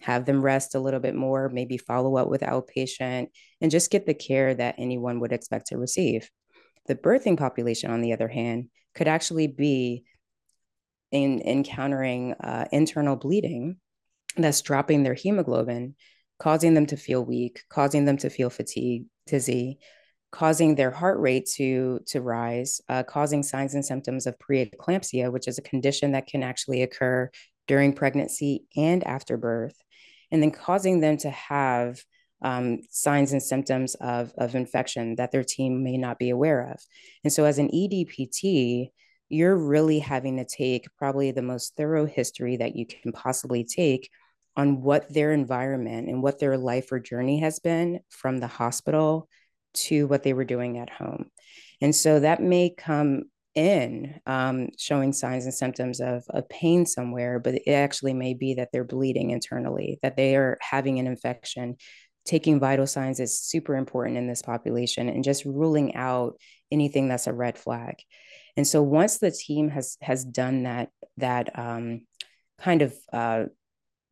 have 0.00 0.24
them 0.24 0.42
rest 0.42 0.74
a 0.74 0.80
little 0.80 1.00
bit 1.00 1.14
more, 1.14 1.48
maybe 1.48 1.76
follow 1.76 2.16
up 2.16 2.28
with 2.28 2.40
outpatient, 2.42 3.28
and 3.60 3.70
just 3.70 3.90
get 3.90 4.06
the 4.06 4.14
care 4.14 4.54
that 4.54 4.74
anyone 4.78 5.20
would 5.20 5.32
expect 5.32 5.68
to 5.68 5.78
receive. 5.78 6.30
The 6.86 6.96
birthing 6.96 7.38
population, 7.38 7.90
on 7.90 8.00
the 8.00 8.12
other 8.12 8.28
hand, 8.28 8.68
could 8.94 9.08
actually 9.08 9.46
be 9.46 10.04
in 11.12 11.40
encountering 11.42 12.32
uh, 12.34 12.66
internal 12.72 13.16
bleeding 13.16 13.76
that's 14.36 14.62
dropping 14.62 15.02
their 15.02 15.14
hemoglobin, 15.14 15.94
causing 16.38 16.74
them 16.74 16.86
to 16.86 16.96
feel 16.96 17.24
weak, 17.24 17.62
causing 17.68 18.04
them 18.04 18.16
to 18.18 18.30
feel 18.30 18.50
fatigue, 18.50 19.04
dizzy, 19.26 19.78
causing 20.32 20.74
their 20.74 20.90
heart 20.90 21.20
rate 21.20 21.46
to 21.46 22.00
to 22.06 22.20
rise, 22.20 22.80
uh, 22.88 23.04
causing 23.04 23.42
signs 23.42 23.74
and 23.74 23.84
symptoms 23.84 24.26
of 24.26 24.38
preeclampsia, 24.38 25.30
which 25.30 25.46
is 25.46 25.58
a 25.58 25.62
condition 25.62 26.12
that 26.12 26.26
can 26.26 26.42
actually 26.42 26.82
occur 26.82 27.30
during 27.68 27.92
pregnancy 27.92 28.64
and 28.76 29.06
after 29.06 29.36
birth, 29.36 29.76
and 30.32 30.42
then 30.42 30.50
causing 30.50 31.00
them 31.00 31.16
to 31.18 31.30
have 31.30 32.00
um, 32.42 32.80
signs 32.90 33.32
and 33.32 33.42
symptoms 33.42 33.94
of, 33.96 34.32
of 34.36 34.56
infection 34.56 35.14
that 35.14 35.30
their 35.30 35.44
team 35.44 35.84
may 35.84 35.96
not 35.96 36.18
be 36.18 36.30
aware 36.30 36.72
of. 36.72 36.80
And 37.22 37.32
so, 37.32 37.44
as 37.44 37.58
an 37.58 37.68
EDPT, 37.68 38.88
you're 39.28 39.56
really 39.56 40.00
having 40.00 40.38
to 40.38 40.44
take 40.44 40.86
probably 40.98 41.30
the 41.30 41.42
most 41.42 41.76
thorough 41.76 42.06
history 42.06 42.56
that 42.56 42.74
you 42.74 42.86
can 42.86 43.12
possibly 43.12 43.64
take 43.64 44.10
on 44.56 44.82
what 44.82 45.12
their 45.12 45.32
environment 45.32 46.08
and 46.08 46.22
what 46.22 46.38
their 46.38 46.58
life 46.58 46.90
or 46.92 47.00
journey 47.00 47.40
has 47.40 47.58
been 47.58 48.00
from 48.10 48.38
the 48.38 48.46
hospital 48.46 49.28
to 49.74 50.06
what 50.06 50.22
they 50.22 50.32
were 50.32 50.44
doing 50.44 50.78
at 50.78 50.90
home. 50.90 51.26
And 51.80 51.94
so 51.94 52.20
that 52.20 52.42
may 52.42 52.70
come 52.70 53.24
in 53.54 54.20
um, 54.26 54.68
showing 54.78 55.12
signs 55.12 55.44
and 55.44 55.54
symptoms 55.54 56.00
of, 56.00 56.24
of 56.30 56.48
pain 56.48 56.86
somewhere, 56.86 57.38
but 57.38 57.54
it 57.54 57.70
actually 57.70 58.14
may 58.14 58.34
be 58.34 58.54
that 58.54 58.70
they're 58.72 58.84
bleeding 58.84 59.30
internally, 59.30 59.98
that 60.02 60.16
they 60.16 60.36
are 60.36 60.58
having 60.60 60.98
an 60.98 61.06
infection. 61.06 61.76
Taking 62.24 62.60
vital 62.60 62.86
signs 62.86 63.18
is 63.18 63.40
super 63.40 63.74
important 63.74 64.16
in 64.16 64.28
this 64.28 64.42
population 64.42 65.08
and 65.08 65.24
just 65.24 65.44
ruling 65.44 65.94
out 65.96 66.38
anything 66.70 67.08
that's 67.08 67.26
a 67.26 67.32
red 67.32 67.58
flag. 67.58 67.96
And 68.56 68.66
so 68.66 68.82
once 68.82 69.18
the 69.18 69.30
team 69.30 69.68
has 69.70 69.96
has 70.02 70.24
done 70.24 70.64
that 70.64 70.90
that 71.16 71.58
um, 71.58 72.02
kind 72.60 72.82
of 72.82 72.94
uh, 73.12 73.44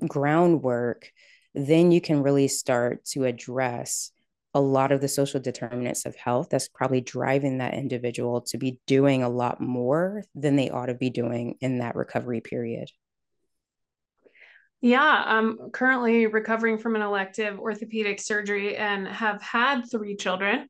groundwork, 0.07 1.11
then 1.55 1.93
you 1.93 2.01
can 2.01 2.23
really 2.23 2.49
start 2.49 3.05
to 3.07 3.25
address 3.25 4.11
a 4.53 4.61
lot 4.61 4.93
of 4.93 5.01
the 5.01 5.09
social 5.09 5.41
determinants 5.41 6.07
of 6.07 6.17
health 6.17 6.49
that's 6.51 6.69
probably 6.69 7.01
driving 7.01 7.59
that 7.59 7.75
individual 7.75 8.41
to 8.41 8.59
be 8.59 8.79
doing 8.87 9.23
a 9.23 9.29
lot 9.29 9.61
more 9.61 10.25
than 10.35 10.57
they 10.57 10.71
ought 10.71 10.87
to 10.87 10.95
be 10.95 11.11
doing 11.11 11.57
in 11.61 11.79
that 11.79 11.95
recovery 11.95 12.41
period. 12.41 12.91
Yeah, 14.83 15.23
I'm 15.27 15.71
currently 15.73 16.27
recovering 16.27 16.79
from 16.79 16.97
an 16.97 17.03
elective 17.03 17.59
orthopedic 17.59 18.19
surgery 18.19 18.77
and 18.77 19.07
have 19.07 19.43
had 19.43 19.83
three 19.91 20.17
children. 20.17 20.69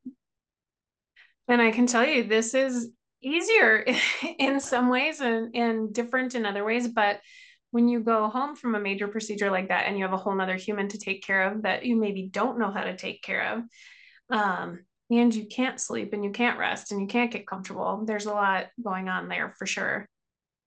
And 1.48 1.62
I 1.62 1.70
can 1.70 1.86
tell 1.86 2.04
you, 2.04 2.24
this 2.24 2.54
is 2.54 2.90
easier 3.22 3.86
in 4.38 4.60
some 4.60 4.88
ways 4.88 5.20
and, 5.20 5.54
and 5.54 5.94
different 5.94 6.34
in 6.34 6.44
other 6.44 6.64
ways. 6.64 6.88
But 6.88 7.20
when 7.70 7.88
you 7.88 8.00
go 8.00 8.28
home 8.28 8.56
from 8.56 8.74
a 8.74 8.80
major 8.80 9.08
procedure 9.08 9.50
like 9.50 9.68
that 9.68 9.86
and 9.86 9.96
you 9.96 10.04
have 10.04 10.12
a 10.12 10.16
whole 10.16 10.34
nother 10.34 10.56
human 10.56 10.88
to 10.88 10.98
take 10.98 11.22
care 11.22 11.50
of 11.50 11.62
that 11.62 11.84
you 11.84 11.96
maybe 11.96 12.28
don't 12.30 12.58
know 12.58 12.70
how 12.70 12.82
to 12.82 12.96
take 12.96 13.22
care 13.22 13.54
of, 13.54 14.36
um, 14.36 14.80
and 15.10 15.34
you 15.34 15.46
can't 15.46 15.80
sleep 15.80 16.12
and 16.12 16.24
you 16.24 16.30
can't 16.30 16.58
rest 16.58 16.92
and 16.92 17.00
you 17.00 17.06
can't 17.06 17.32
get 17.32 17.46
comfortable, 17.46 18.04
there's 18.04 18.26
a 18.26 18.32
lot 18.32 18.66
going 18.82 19.08
on 19.08 19.28
there 19.28 19.54
for 19.58 19.66
sure. 19.66 20.08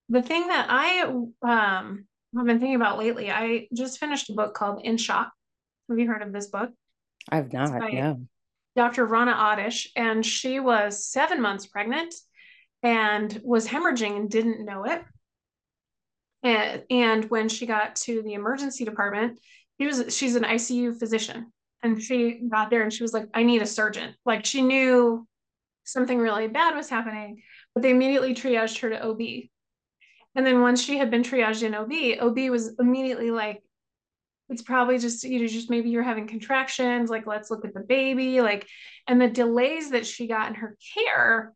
The 0.10 0.22
thing 0.22 0.48
that 0.48 0.68
I 0.70 1.02
um, 1.02 2.06
have 2.36 2.46
been 2.46 2.60
thinking 2.60 2.76
about 2.76 3.00
lately, 3.00 3.32
I 3.32 3.68
just 3.74 4.00
finished 4.00 4.30
a 4.30 4.34
book 4.34 4.54
called 4.54 4.82
In 4.84 4.98
Shock. 4.98 5.32
Have 5.90 6.00
you 6.00 6.08
heard 6.08 6.22
of 6.22 6.34
this 6.34 6.48
book? 6.48 6.72
I've 7.30 7.52
not, 7.54 7.94
no. 7.94 8.22
Dr. 8.76 9.06
Rana 9.06 9.34
Awdish, 9.34 9.88
and 9.96 10.26
she 10.26 10.60
was 10.60 11.06
seven 11.06 11.42
months 11.42 11.68
pregnant 11.68 12.14
and 12.82 13.40
was 13.44 13.68
hemorrhaging 13.68 14.18
and 14.18 14.30
didn't 14.30 14.66
know 14.66 14.86
it. 14.86 15.04
And, 16.44 16.84
and 16.90 17.30
when 17.30 17.50
she 17.50 17.66
got 17.66 17.96
to 17.98 18.22
the 18.22 18.34
emergency 18.34 18.86
department, 18.86 19.40
he 19.78 19.88
was 19.88 20.16
she's 20.16 20.36
an 20.36 20.44
ICU 20.44 21.00
physician. 21.00 21.52
And 21.82 22.02
she 22.02 22.42
got 22.50 22.70
there 22.70 22.84
and 22.84 22.94
she 22.94 23.04
was 23.04 23.14
like, 23.14 23.28
I 23.34 23.44
need 23.44 23.62
a 23.62 23.66
surgeon. 23.66 24.14
Like 24.26 24.46
she 24.46 24.62
knew 24.62 25.28
something 25.84 26.18
really 26.18 26.48
bad 26.48 26.76
was 26.76 26.90
happening, 26.90 27.42
but 27.74 27.84
they 27.84 27.92
immediately 27.92 28.34
triaged 28.34 28.80
her 28.80 28.90
to 28.90 29.04
OB. 29.06 29.22
And 30.36 30.46
then 30.46 30.62
once 30.62 30.82
she 30.82 30.98
had 30.98 31.12
been 31.12 31.24
triaged 31.24 31.64
in 31.64 31.76
OB, 31.76 31.92
OB 32.22 32.50
was 32.50 32.76
immediately 32.80 33.32
like, 33.32 33.62
it's 34.50 34.62
probably 34.62 34.98
just, 34.98 35.24
you 35.24 35.40
know, 35.40 35.48
just 35.48 35.70
maybe 35.70 35.90
you're 35.90 36.04
having 36.04 36.28
contractions, 36.28 37.10
like, 37.10 37.28
let's 37.28 37.50
look 37.50 37.66
at 37.66 37.74
the 37.74 37.80
baby. 37.80 38.42
Like, 38.42 38.68
and 39.08 39.20
the 39.20 39.30
delays 39.30 39.92
that 39.92 40.06
she 40.06 40.28
got 40.28 40.50
in 40.50 40.56
her 40.56 40.78
care 40.96 41.54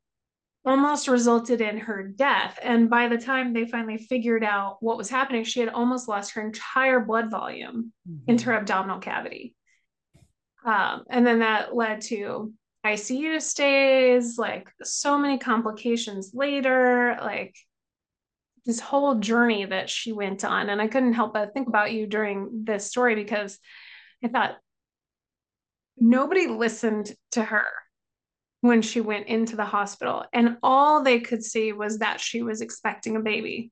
almost 0.67 1.07
resulted 1.07 1.61
in 1.61 1.77
her 1.77 2.03
death. 2.03 2.59
And 2.61 2.89
by 2.89 3.07
the 3.07 3.17
time 3.17 3.53
they 3.53 3.65
finally 3.65 3.97
figured 3.97 4.43
out 4.43 4.77
what 4.81 4.97
was 4.97 5.09
happening, 5.09 5.43
she 5.43 5.61
had 5.61 5.69
almost 5.69 6.09
lost 6.09 6.33
her 6.33 6.41
entire 6.41 6.99
blood 6.99 7.31
volume 7.31 7.93
mm-hmm. 8.07 8.29
into 8.29 8.45
her 8.45 8.57
abdominal 8.57 8.99
cavity. 8.99 9.55
Um, 10.65 11.05
and 11.09 11.25
then 11.25 11.39
that 11.39 11.73
led 11.73 12.01
to 12.01 12.51
ICU 12.85 13.41
stays, 13.41 14.37
like 14.37 14.67
so 14.83 15.17
many 15.17 15.37
complications 15.37 16.31
later, 16.33 17.17
like 17.21 17.55
this 18.65 18.81
whole 18.81 19.15
journey 19.15 19.63
that 19.63 19.89
she 19.89 20.11
went 20.11 20.43
on. 20.43 20.69
And 20.69 20.81
I 20.81 20.87
couldn't 20.87 21.13
help 21.13 21.33
but 21.33 21.53
think 21.53 21.69
about 21.69 21.93
you 21.93 22.07
during 22.07 22.65
this 22.65 22.85
story 22.85 23.15
because 23.15 23.57
I 24.21 24.27
thought 24.27 24.57
nobody 25.97 26.47
listened 26.47 27.15
to 27.31 27.41
her 27.41 27.63
when 28.61 28.81
she 28.81 29.01
went 29.01 29.27
into 29.27 29.55
the 29.55 29.65
hospital. 29.65 30.25
And 30.33 30.57
all 30.63 31.03
they 31.03 31.19
could 31.19 31.43
see 31.43 31.73
was 31.73 31.99
that 31.99 32.19
she 32.19 32.41
was 32.41 32.61
expecting 32.61 33.15
a 33.15 33.21
baby. 33.21 33.71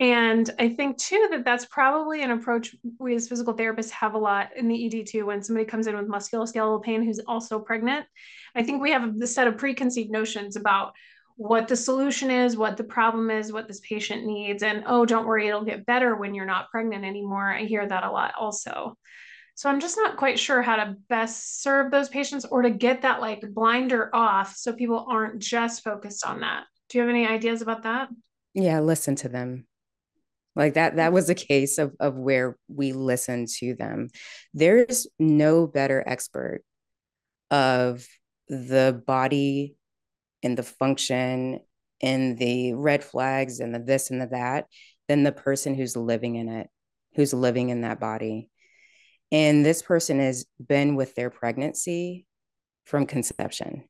And 0.00 0.50
I 0.58 0.68
think 0.70 0.98
too 0.98 1.28
that 1.30 1.44
that's 1.44 1.66
probably 1.66 2.22
an 2.22 2.32
approach 2.32 2.74
we 2.98 3.14
as 3.14 3.28
physical 3.28 3.54
therapists 3.54 3.90
have 3.90 4.14
a 4.14 4.18
lot 4.18 4.48
in 4.56 4.66
the 4.66 4.86
ED 4.86 5.06
too. 5.06 5.26
When 5.26 5.42
somebody 5.42 5.64
comes 5.64 5.86
in 5.86 5.96
with 5.96 6.08
musculoskeletal 6.08 6.82
pain 6.82 7.04
who's 7.04 7.20
also 7.20 7.60
pregnant, 7.60 8.06
I 8.54 8.64
think 8.64 8.82
we 8.82 8.90
have 8.90 9.20
a 9.20 9.26
set 9.26 9.46
of 9.46 9.58
preconceived 9.58 10.10
notions 10.10 10.56
about 10.56 10.92
what 11.36 11.68
the 11.68 11.76
solution 11.76 12.30
is, 12.30 12.56
what 12.56 12.76
the 12.76 12.84
problem 12.84 13.30
is, 13.30 13.52
what 13.52 13.68
this 13.68 13.80
patient 13.80 14.26
needs, 14.26 14.62
and 14.62 14.84
oh, 14.86 15.06
don't 15.06 15.26
worry, 15.26 15.48
it'll 15.48 15.64
get 15.64 15.86
better 15.86 16.16
when 16.16 16.34
you're 16.34 16.46
not 16.46 16.70
pregnant 16.70 17.04
anymore. 17.04 17.52
I 17.52 17.62
hear 17.64 17.86
that 17.86 18.04
a 18.04 18.10
lot 18.10 18.34
also. 18.38 18.96
So 19.54 19.68
I'm 19.68 19.80
just 19.80 19.96
not 19.96 20.16
quite 20.16 20.38
sure 20.38 20.62
how 20.62 20.76
to 20.76 20.96
best 21.08 21.62
serve 21.62 21.90
those 21.90 22.08
patients 22.08 22.44
or 22.44 22.62
to 22.62 22.70
get 22.70 23.02
that 23.02 23.20
like 23.20 23.42
blinder 23.52 24.10
off 24.14 24.56
so 24.56 24.72
people 24.72 25.06
aren't 25.08 25.40
just 25.40 25.84
focused 25.84 26.26
on 26.26 26.40
that. 26.40 26.64
Do 26.88 26.98
you 26.98 27.02
have 27.02 27.10
any 27.10 27.26
ideas 27.26 27.62
about 27.62 27.82
that? 27.82 28.08
Yeah, 28.54 28.80
listen 28.80 29.14
to 29.16 29.28
them 29.28 29.66
like 30.54 30.74
that 30.74 30.96
that 30.96 31.12
was 31.12 31.28
a 31.28 31.34
mm-hmm. 31.34 31.46
case 31.46 31.78
of 31.78 31.94
of 32.00 32.16
where 32.16 32.56
we 32.68 32.92
listened 32.92 33.48
to 33.48 33.74
them 33.74 34.08
there's 34.54 35.06
no 35.18 35.66
better 35.66 36.02
expert 36.06 36.62
of 37.50 38.06
the 38.48 39.02
body 39.06 39.76
and 40.42 40.56
the 40.56 40.62
function 40.62 41.60
and 42.02 42.38
the 42.38 42.74
red 42.74 43.04
flags 43.04 43.60
and 43.60 43.74
the 43.74 43.78
this 43.78 44.10
and 44.10 44.20
the 44.20 44.26
that 44.26 44.66
than 45.08 45.22
the 45.22 45.32
person 45.32 45.74
who's 45.74 45.96
living 45.96 46.36
in 46.36 46.48
it 46.48 46.68
who's 47.14 47.34
living 47.34 47.68
in 47.68 47.82
that 47.82 48.00
body 48.00 48.48
and 49.32 49.66
this 49.66 49.82
person 49.82 50.20
has 50.20 50.46
been 50.64 50.94
with 50.94 51.16
their 51.16 51.30
pregnancy 51.30 52.26
from 52.84 53.06
conception 53.06 53.82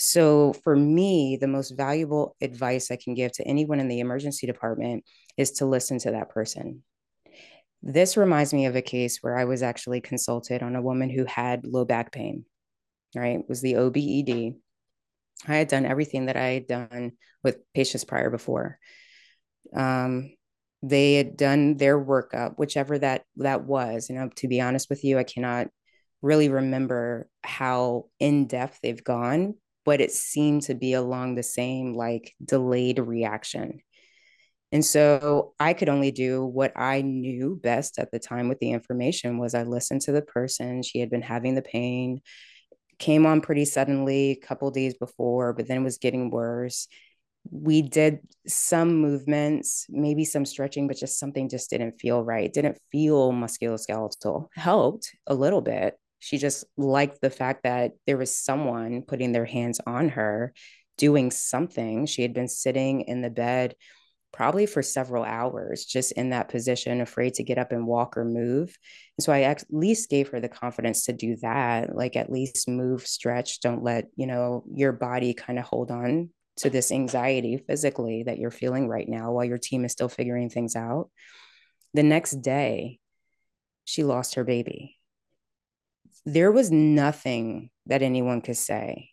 so, 0.00 0.52
for 0.52 0.76
me, 0.76 1.36
the 1.40 1.48
most 1.48 1.70
valuable 1.70 2.36
advice 2.40 2.92
I 2.92 2.96
can 2.96 3.14
give 3.14 3.32
to 3.32 3.42
anyone 3.42 3.80
in 3.80 3.88
the 3.88 3.98
emergency 3.98 4.46
department 4.46 5.04
is 5.36 5.50
to 5.54 5.66
listen 5.66 5.98
to 6.00 6.12
that 6.12 6.30
person. 6.30 6.84
This 7.82 8.16
reminds 8.16 8.54
me 8.54 8.66
of 8.66 8.76
a 8.76 8.82
case 8.82 9.18
where 9.22 9.36
I 9.36 9.44
was 9.44 9.60
actually 9.60 10.00
consulted 10.00 10.62
on 10.62 10.76
a 10.76 10.82
woman 10.82 11.10
who 11.10 11.24
had 11.24 11.66
low 11.66 11.84
back 11.84 12.12
pain, 12.12 12.44
right? 13.16 13.40
It 13.40 13.48
was 13.48 13.60
the 13.60 13.74
OBED. 13.74 14.54
I 15.48 15.56
had 15.56 15.66
done 15.66 15.84
everything 15.84 16.26
that 16.26 16.36
I 16.36 16.50
had 16.50 16.68
done 16.68 17.12
with 17.42 17.58
patients 17.74 18.04
prior 18.04 18.30
before. 18.30 18.78
Um, 19.74 20.30
they 20.82 21.14
had 21.14 21.36
done 21.36 21.76
their 21.76 22.02
workup, 22.02 22.54
whichever 22.56 22.98
that 22.98 23.24
that 23.36 23.64
was. 23.64 24.10
Know, 24.10 24.30
to 24.36 24.48
be 24.48 24.60
honest 24.60 24.88
with 24.90 25.04
you, 25.04 25.18
I 25.18 25.24
cannot 25.24 25.68
really 26.22 26.48
remember 26.48 27.28
how 27.42 28.06
in 28.18 28.46
depth 28.46 28.80
they've 28.82 29.02
gone, 29.02 29.54
but 29.84 30.00
it 30.00 30.12
seemed 30.12 30.62
to 30.62 30.74
be 30.74 30.92
along 30.94 31.34
the 31.34 31.42
same 31.42 31.94
like 31.94 32.34
delayed 32.44 32.98
reaction. 32.98 33.80
And 34.70 34.84
so 34.84 35.54
I 35.58 35.72
could 35.72 35.88
only 35.88 36.10
do 36.10 36.44
what 36.44 36.72
I 36.76 37.00
knew 37.00 37.58
best 37.62 37.98
at 37.98 38.10
the 38.10 38.18
time 38.18 38.48
with 38.48 38.58
the 38.58 38.72
information 38.72 39.38
was 39.38 39.54
I 39.54 39.62
listened 39.62 40.02
to 40.02 40.12
the 40.12 40.22
person. 40.22 40.82
She 40.82 41.00
had 41.00 41.08
been 41.08 41.22
having 41.22 41.54
the 41.54 41.62
pain, 41.62 42.20
came 42.98 43.24
on 43.24 43.40
pretty 43.40 43.64
suddenly 43.64 44.30
a 44.32 44.46
couple 44.46 44.70
days 44.70 44.94
before, 44.94 45.54
but 45.54 45.68
then 45.68 45.84
was 45.84 45.98
getting 45.98 46.30
worse. 46.30 46.86
We 47.50 47.82
did 47.82 48.20
some 48.46 48.96
movements, 48.96 49.86
maybe 49.88 50.24
some 50.24 50.44
stretching, 50.44 50.88
but 50.88 50.96
just 50.96 51.18
something 51.18 51.48
just 51.48 51.70
didn't 51.70 52.00
feel 52.00 52.22
right. 52.22 52.52
Didn't 52.52 52.78
feel 52.92 53.32
musculoskeletal. 53.32 54.48
Helped 54.54 55.10
a 55.26 55.34
little 55.34 55.60
bit, 55.60 55.94
she 56.18 56.38
just 56.38 56.64
liked 56.76 57.20
the 57.20 57.30
fact 57.30 57.62
that 57.62 57.92
there 58.06 58.16
was 58.16 58.36
someone 58.36 59.02
putting 59.02 59.32
their 59.32 59.44
hands 59.44 59.80
on 59.86 60.10
her 60.10 60.52
doing 60.96 61.30
something 61.30 62.06
she 62.06 62.22
had 62.22 62.34
been 62.34 62.48
sitting 62.48 63.02
in 63.02 63.22
the 63.22 63.30
bed 63.30 63.74
probably 64.32 64.66
for 64.66 64.82
several 64.82 65.24
hours 65.24 65.84
just 65.84 66.12
in 66.12 66.30
that 66.30 66.48
position 66.48 67.00
afraid 67.00 67.32
to 67.34 67.42
get 67.42 67.56
up 67.56 67.72
and 67.72 67.86
walk 67.86 68.16
or 68.16 68.24
move 68.24 68.76
and 69.16 69.24
so 69.24 69.32
i 69.32 69.42
at 69.42 69.64
least 69.70 70.10
gave 70.10 70.28
her 70.28 70.40
the 70.40 70.48
confidence 70.48 71.04
to 71.04 71.12
do 71.12 71.36
that 71.36 71.94
like 71.94 72.14
at 72.14 72.30
least 72.30 72.68
move 72.68 73.06
stretch 73.06 73.60
don't 73.60 73.82
let 73.82 74.06
you 74.16 74.26
know 74.26 74.64
your 74.74 74.92
body 74.92 75.32
kind 75.32 75.58
of 75.58 75.64
hold 75.64 75.90
on 75.90 76.28
to 76.58 76.70
this 76.70 76.92
anxiety 76.92 77.56
physically 77.66 78.24
that 78.24 78.38
you're 78.38 78.50
feeling 78.50 78.88
right 78.88 79.08
now 79.08 79.32
while 79.32 79.44
your 79.44 79.58
team 79.58 79.84
is 79.84 79.92
still 79.92 80.08
figuring 80.08 80.50
things 80.50 80.76
out 80.76 81.10
the 81.94 82.02
next 82.02 82.42
day 82.42 82.98
she 83.84 84.04
lost 84.04 84.34
her 84.34 84.44
baby 84.44 84.96
there 86.26 86.52
was 86.52 86.70
nothing 86.70 87.70
that 87.86 88.02
anyone 88.02 88.40
could 88.40 88.56
say 88.56 89.10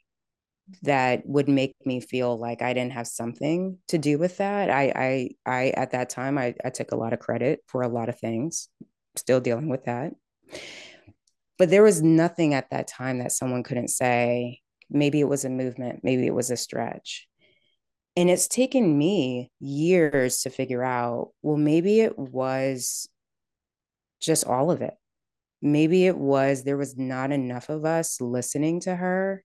that 0.83 1.25
would 1.25 1.47
make 1.47 1.75
me 1.85 1.99
feel 1.99 2.37
like 2.37 2.61
I 2.61 2.73
didn't 2.73 2.93
have 2.93 3.07
something 3.07 3.77
to 3.89 3.97
do 3.97 4.17
with 4.17 4.37
that. 4.37 4.69
I 4.69 4.91
I 4.95 5.29
I 5.45 5.69
at 5.69 5.91
that 5.91 6.09
time 6.09 6.37
I, 6.37 6.55
I 6.63 6.69
took 6.69 6.91
a 6.91 6.95
lot 6.95 7.13
of 7.13 7.19
credit 7.19 7.59
for 7.67 7.83
a 7.83 7.87
lot 7.87 8.09
of 8.09 8.19
things, 8.19 8.69
still 9.15 9.39
dealing 9.39 9.69
with 9.69 9.85
that. 9.85 10.13
But 11.57 11.69
there 11.69 11.83
was 11.83 12.01
nothing 12.01 12.53
at 12.53 12.69
that 12.71 12.87
time 12.87 13.19
that 13.19 13.31
someone 13.31 13.63
couldn't 13.63 13.89
say, 13.89 14.61
maybe 14.89 15.19
it 15.19 15.29
was 15.29 15.45
a 15.45 15.49
movement, 15.49 16.01
maybe 16.03 16.25
it 16.25 16.33
was 16.33 16.49
a 16.49 16.57
stretch. 16.57 17.27
And 18.17 18.29
it's 18.29 18.48
taken 18.48 18.98
me 18.98 19.51
years 19.60 20.41
to 20.41 20.50
figure 20.50 20.84
out, 20.84 21.31
well, 21.41 21.57
maybe 21.57 22.00
it 22.00 22.17
was 22.17 23.10
just 24.22 24.45
all 24.45 24.72
of 24.72 24.81
it. 24.81 24.93
Maybe 25.62 26.05
it 26.05 26.17
was 26.17 26.63
there 26.63 26.77
was 26.77 26.98
not 26.98 27.31
enough 27.31 27.69
of 27.69 27.86
us 27.86 28.22
listening 28.22 28.81
to 28.81 28.95
her 28.95 29.43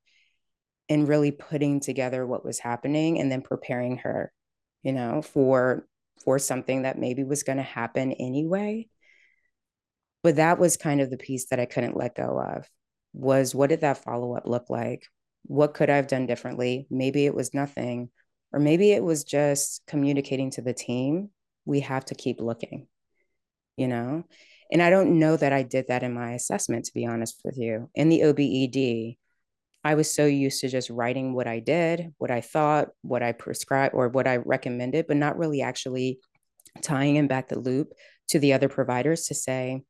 and 0.89 1.09
really 1.09 1.31
putting 1.31 1.81
together 1.81 2.27
what 2.27 2.45
was 2.45 2.59
happening 2.59 3.21
and 3.21 3.31
then 3.31 3.43
preparing 3.43 3.99
her 3.99 4.33
you 4.83 4.93
know 4.93 5.23
for 5.23 5.87
for 6.25 6.39
something 6.39 6.83
that 6.83 6.99
maybe 6.99 7.25
was 7.25 7.43
going 7.43 7.57
to 7.57 7.63
happen 7.63 8.13
anyway. 8.13 8.87
But 10.23 10.37
that 10.37 10.59
was 10.59 10.77
kind 10.77 11.01
of 11.01 11.09
the 11.09 11.17
piece 11.17 11.47
that 11.47 11.61
i 11.61 11.65
couldn't 11.65 11.97
let 11.97 12.15
go 12.15 12.39
of 12.39 12.69
was 13.15 13.55
what 13.55 13.71
did 13.71 13.81
that 13.81 14.05
follow 14.05 14.37
up 14.37 14.47
look 14.47 14.69
like? 14.69 15.07
What 15.45 15.73
could 15.75 15.89
i 15.89 15.97
have 15.97 16.09
done 16.09 16.27
differently? 16.27 16.87
Maybe 16.91 17.25
it 17.25 17.35
was 17.35 17.55
nothing 17.55 18.11
or 18.53 18.61
maybe 18.61 18.93
it 18.93 19.03
was 19.03 19.25
just 19.25 19.83
communicating 19.87 20.51
to 20.51 20.63
the 20.63 20.75
team 20.75 21.31
we 21.65 21.81
have 21.81 22.05
to 22.05 22.15
keep 22.15 22.41
looking 22.41 22.87
you 23.77 23.89
know 23.89 24.25
and 24.73 24.83
I 24.83 24.91
don't 24.91 25.19
know 25.19 25.37
that 25.37 25.53
I 25.53 25.63
did 25.63 25.89
that 25.89 26.03
in 26.03 26.15
my 26.15 26.33
assessment, 26.33 26.85
to 26.85 26.95
be 26.95 27.07
honest 27.07 27.41
with 27.45 27.59
you. 27.59 27.91
In 27.95 28.09
the 28.09 28.21
OBED, 28.21 29.17
I 29.83 29.95
was 29.95 30.13
so 30.13 30.27
used 30.27 30.61
to 30.61 30.69
just 30.69 30.91
writing 30.91 31.35
what 31.35 31.47
I 31.47 31.59
did, 31.59 32.13
what 32.19 32.31
I 32.31 32.41
thought, 32.41 32.89
what 33.03 33.23
I 33.23 33.33
prescribed, 33.33 33.95
or 33.95 34.09
what 34.09 34.29
I 34.29 34.37
recommended, 34.37 35.07
but 35.09 35.17
not 35.17 35.39
really 35.39 35.63
actually 35.63 36.21
tying 36.83 37.17
in 37.17 37.27
back 37.27 37.49
the 37.49 37.59
loop 37.59 37.93
to 38.29 38.39
the 38.39 38.53
other 38.53 38.69
providers 38.69 39.27
to 39.27 39.35
say, 39.35 39.83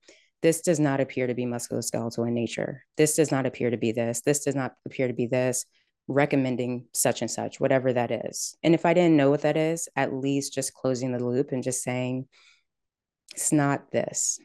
this 0.43 0.63
does 0.63 0.81
not 0.81 1.01
appear 1.01 1.27
to 1.27 1.35
be 1.35 1.45
musculoskeletal 1.45 2.27
in 2.27 2.33
nature. 2.33 2.85
This 2.97 3.17
does 3.17 3.31
not 3.31 3.45
appear 3.45 3.71
to 3.71 3.77
be 3.77 3.93
this. 3.93 4.23
This 4.23 4.45
does 4.45 4.55
not 4.55 4.73
appear 4.87 5.09
to 5.09 5.13
be 5.13 5.27
this. 5.27 5.67
Recommending 6.11 6.87
such 6.93 7.23
and 7.23 7.31
such, 7.31 7.61
whatever 7.61 7.93
that 7.93 8.11
is. 8.11 8.57
And 8.63 8.75
if 8.75 8.85
I 8.85 8.95
didn't 8.95 9.17
know 9.17 9.31
what 9.31 9.43
that 9.43 9.57
is, 9.57 9.89
at 9.95 10.13
least 10.13 10.53
just 10.53 10.75
closing 10.75 11.13
the 11.13 11.25
loop 11.25 11.53
and 11.53 11.63
just 11.63 11.83
saying, 11.83 12.27
it's 13.33 13.53
not 13.53 13.93
this 13.93 14.41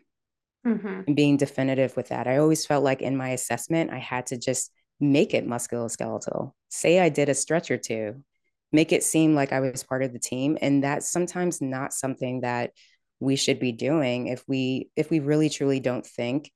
mm-hmm. 0.65 1.01
and 1.07 1.15
being 1.15 1.37
definitive 1.37 1.95
with 1.95 2.09
that. 2.09 2.27
I 2.27 2.37
always 2.37 2.65
felt 2.65 2.83
like 2.83 3.01
in 3.01 3.17
my 3.17 3.29
assessment, 3.29 3.91
I 3.91 3.99
had 3.99 4.27
to 4.27 4.37
just 4.37 4.71
make 4.99 5.33
it 5.33 5.47
musculoskeletal. 5.47 6.51
Say 6.69 6.99
I 6.99 7.09
did 7.09 7.29
a 7.29 7.33
stretch 7.33 7.71
or 7.71 7.77
two, 7.77 8.23
make 8.71 8.91
it 8.91 9.03
seem 9.03 9.35
like 9.35 9.51
I 9.51 9.59
was 9.59 9.83
part 9.83 10.03
of 10.03 10.13
the 10.13 10.19
team. 10.19 10.57
And 10.61 10.83
that's 10.83 11.11
sometimes 11.11 11.61
not 11.61 11.93
something 11.93 12.41
that 12.41 12.71
we 13.19 13.35
should 13.35 13.59
be 13.59 13.71
doing 13.71 14.27
if 14.27 14.43
we 14.47 14.89
if 14.95 15.09
we 15.09 15.19
really 15.19 15.49
truly 15.49 15.79
don't 15.79 16.05
think 16.05 16.51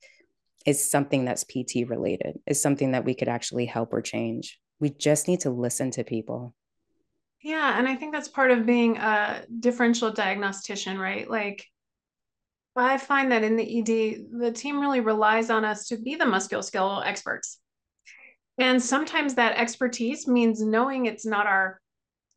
is 0.66 0.90
something 0.90 1.24
that's 1.24 1.44
PT 1.44 1.88
related, 1.88 2.38
is 2.46 2.60
something 2.60 2.92
that 2.92 3.04
we 3.04 3.14
could 3.14 3.28
actually 3.28 3.64
help 3.64 3.94
or 3.94 4.02
change. 4.02 4.58
We 4.80 4.90
just 4.90 5.28
need 5.28 5.40
to 5.40 5.50
listen 5.50 5.90
to 5.92 6.04
people. 6.04 6.54
Yeah. 7.42 7.78
And 7.78 7.86
I 7.86 7.96
think 7.96 8.12
that's 8.12 8.28
part 8.28 8.50
of 8.50 8.66
being 8.66 8.96
a 8.96 9.44
differential 9.60 10.12
diagnostician, 10.12 10.98
right? 10.98 11.30
Like, 11.30 11.66
I 12.76 12.98
find 12.98 13.32
that 13.32 13.42
in 13.42 13.56
the 13.56 13.78
ED, 13.78 14.40
the 14.40 14.52
team 14.52 14.80
really 14.80 15.00
relies 15.00 15.50
on 15.50 15.64
us 15.64 15.88
to 15.88 15.96
be 15.96 16.14
the 16.14 16.24
musculoskeletal 16.24 17.04
experts. 17.04 17.58
And 18.58 18.82
sometimes 18.82 19.34
that 19.34 19.56
expertise 19.56 20.26
means 20.26 20.62
knowing 20.62 21.06
it's 21.06 21.26
not 21.26 21.46
our 21.46 21.80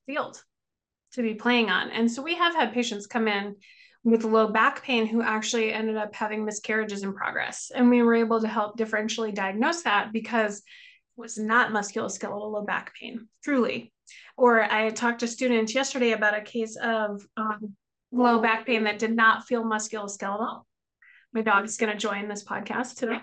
field 0.05 0.41
to 1.13 1.21
be 1.21 1.33
playing 1.33 1.69
on. 1.69 1.91
And 1.91 2.11
so 2.11 2.21
we 2.21 2.35
have 2.35 2.55
had 2.55 2.73
patients 2.73 3.07
come 3.07 3.27
in 3.27 3.55
with 4.03 4.23
low 4.23 4.47
back 4.47 4.83
pain 4.83 5.05
who 5.05 5.21
actually 5.21 5.71
ended 5.71 5.95
up 5.95 6.13
having 6.13 6.43
miscarriages 6.43 7.03
in 7.03 7.13
progress. 7.13 7.71
And 7.73 7.89
we 7.89 8.01
were 8.01 8.15
able 8.15 8.41
to 8.41 8.47
help 8.47 8.77
differentially 8.77 9.33
diagnose 9.33 9.83
that 9.83 10.11
because 10.11 10.61
was 11.15 11.37
not 11.37 11.71
musculoskeletal 11.71 12.51
low 12.51 12.63
back 12.63 12.93
pain, 12.99 13.27
truly. 13.43 13.91
Or 14.37 14.61
I 14.63 14.89
talked 14.89 15.19
to 15.19 15.27
students 15.27 15.75
yesterday 15.75 16.11
about 16.11 16.37
a 16.37 16.41
case 16.41 16.75
of 16.75 17.25
um, 17.37 17.75
low 18.11 18.39
back 18.39 18.65
pain 18.65 18.83
that 18.85 18.99
did 18.99 19.15
not 19.15 19.45
feel 19.45 19.63
musculoskeletal. 19.63 20.63
My 21.33 21.41
dog 21.41 21.65
is 21.65 21.77
going 21.77 21.91
to 21.91 21.97
join 21.97 22.27
this 22.27 22.43
podcast 22.43 22.95
today. 22.95 23.19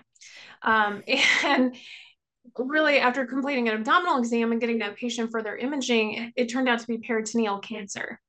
Um, 0.63 1.03
and 1.45 1.75
really, 2.57 2.99
after 2.99 3.27
completing 3.27 3.69
an 3.69 3.77
abdominal 3.77 4.19
exam 4.19 4.53
and 4.53 4.61
getting 4.61 4.79
that 4.79 4.97
patient 4.97 5.31
for 5.31 5.43
their 5.43 5.57
imaging, 5.57 6.33
it 6.37 6.47
turned 6.47 6.69
out 6.69 6.81
to 6.81 6.87
be 6.87 6.99
peritoneal 6.99 7.59
cancer. 7.59 8.21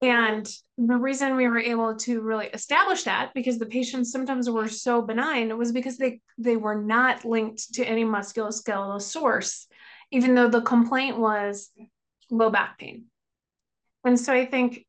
And 0.00 0.48
the 0.76 0.96
reason 0.96 1.34
we 1.34 1.48
were 1.48 1.58
able 1.58 1.96
to 1.96 2.20
really 2.20 2.46
establish 2.46 3.02
that, 3.02 3.32
because 3.34 3.58
the 3.58 3.66
patient's 3.66 4.12
symptoms 4.12 4.48
were 4.48 4.68
so 4.68 5.02
benign, 5.02 5.56
was 5.58 5.72
because 5.72 5.98
they 5.98 6.20
they 6.38 6.56
were 6.56 6.80
not 6.80 7.24
linked 7.24 7.74
to 7.74 7.84
any 7.84 8.04
musculoskeletal 8.04 9.02
source, 9.02 9.66
even 10.12 10.34
though 10.36 10.48
the 10.48 10.62
complaint 10.62 11.18
was 11.18 11.70
low 12.30 12.48
back 12.48 12.78
pain. 12.78 13.06
And 14.04 14.18
so 14.18 14.32
I 14.32 14.46
think 14.46 14.86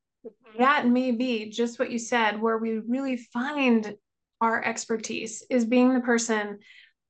that 0.58 0.86
may 0.86 1.10
be 1.10 1.50
just 1.50 1.78
what 1.78 1.90
you 1.90 1.98
said, 1.98 2.40
where 2.40 2.58
we 2.58 2.78
really 2.78 3.16
find 3.16 3.96
our 4.40 4.62
expertise 4.62 5.44
is 5.50 5.64
being 5.64 5.92
the 5.92 6.00
person 6.00 6.60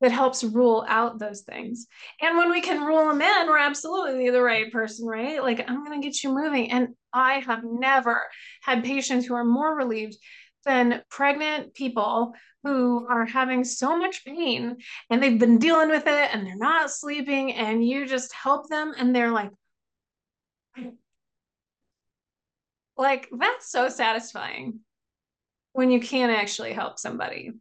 that 0.01 0.11
helps 0.11 0.43
rule 0.43 0.85
out 0.89 1.19
those 1.19 1.43
things. 1.43 1.87
And 2.23 2.39
when 2.39 2.51
we 2.51 2.63
can 2.63 2.83
rule 2.83 3.09
them 3.09 3.21
in, 3.21 3.47
we're 3.47 3.59
absolutely 3.59 4.31
the 4.31 4.41
right 4.41 4.73
person, 4.73 5.07
right? 5.07 5.43
Like, 5.43 5.69
I'm 5.69 5.85
going 5.85 6.01
to 6.01 6.07
get 6.07 6.25
you 6.25 6.35
moving. 6.35 6.71
And 6.71 6.89
I 7.13 7.41
have 7.41 7.65
never 7.65 8.29
had 8.63 8.85
patients 8.85 9.27
who 9.27 9.35
are 9.35 9.45
more 9.45 9.75
relieved 9.75 10.17
than 10.65 11.03
pregnant 11.09 11.75
people 11.75 12.35
who 12.63 13.07
are 13.09 13.25
having 13.25 13.65
so 13.65 13.97
much 13.97 14.25
pain 14.25 14.77
and 15.09 15.23
they've 15.23 15.39
been 15.39 15.59
dealing 15.59 15.89
with 15.89 16.07
it 16.07 16.35
and 16.35 16.47
they're 16.47 16.57
not 16.57 16.91
sleeping 16.91 17.55
and 17.55 17.87
you 17.87 18.07
just 18.07 18.33
help 18.35 18.69
them 18.69 18.93
and 18.99 19.15
they're 19.15 19.33
like 19.33 19.51
like 22.97 23.29
that's 23.39 23.71
so 23.71 23.89
satisfying 23.89 24.81
when 25.73 25.91
you 25.91 26.01
can 26.01 26.29
actually 26.29 26.73
help 26.73 26.99
somebody. 26.99 27.53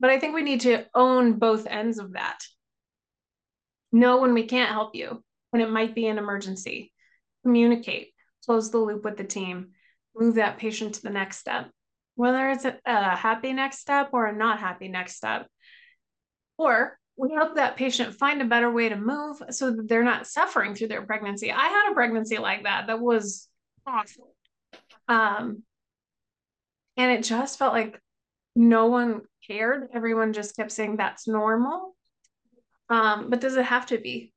But 0.00 0.10
i 0.10 0.18
think 0.18 0.34
we 0.34 0.42
need 0.42 0.62
to 0.62 0.86
own 0.94 1.38
both 1.38 1.66
ends 1.66 1.98
of 1.98 2.14
that. 2.14 2.38
Know 3.92 4.20
when 4.20 4.34
we 4.34 4.44
can't 4.44 4.70
help 4.70 4.94
you 4.94 5.22
when 5.50 5.62
it 5.62 5.70
might 5.70 5.94
be 5.94 6.06
an 6.08 6.18
emergency. 6.18 6.92
Communicate 7.44 8.12
close 8.44 8.70
the 8.70 8.78
loop 8.78 9.04
with 9.04 9.16
the 9.16 9.24
team 9.24 9.70
move 10.16 10.36
that 10.36 10.58
patient 10.58 10.94
to 10.94 11.02
the 11.02 11.10
next 11.10 11.38
step 11.38 11.70
whether 12.14 12.50
it's 12.50 12.64
a, 12.64 12.76
a 12.86 13.16
happy 13.16 13.52
next 13.52 13.78
step 13.78 14.10
or 14.12 14.26
a 14.26 14.36
not 14.36 14.58
happy 14.58 14.88
next 14.88 15.16
step 15.16 15.46
or 16.58 16.98
we 17.20 17.34
help 17.34 17.56
that 17.56 17.76
patient 17.76 18.14
find 18.14 18.40
a 18.40 18.46
better 18.46 18.70
way 18.70 18.88
to 18.88 18.96
move 18.96 19.42
so 19.50 19.70
that 19.70 19.88
they're 19.88 20.02
not 20.02 20.26
suffering 20.26 20.74
through 20.74 20.88
their 20.88 21.02
pregnancy. 21.02 21.52
I 21.52 21.66
had 21.66 21.90
a 21.90 21.94
pregnancy 21.94 22.38
like 22.38 22.62
that 22.62 22.86
that 22.86 22.98
was 22.98 23.46
awful. 23.86 24.34
Um, 25.06 25.62
and 26.96 27.12
it 27.12 27.24
just 27.24 27.58
felt 27.58 27.74
like 27.74 28.00
no 28.56 28.86
one 28.86 29.20
cared. 29.46 29.88
Everyone 29.92 30.32
just 30.32 30.56
kept 30.56 30.72
saying 30.72 30.96
that's 30.96 31.28
normal. 31.28 31.94
Um, 32.88 33.28
but 33.28 33.40
does 33.40 33.56
it 33.56 33.66
have 33.66 33.86
to 33.86 33.98
be? 33.98 34.32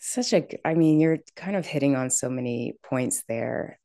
Such 0.00 0.32
a, 0.32 0.46
I 0.66 0.74
mean, 0.74 0.98
you're 0.98 1.18
kind 1.36 1.56
of 1.56 1.66
hitting 1.66 1.94
on 1.94 2.10
so 2.10 2.30
many 2.30 2.74
points 2.82 3.22
there. 3.28 3.78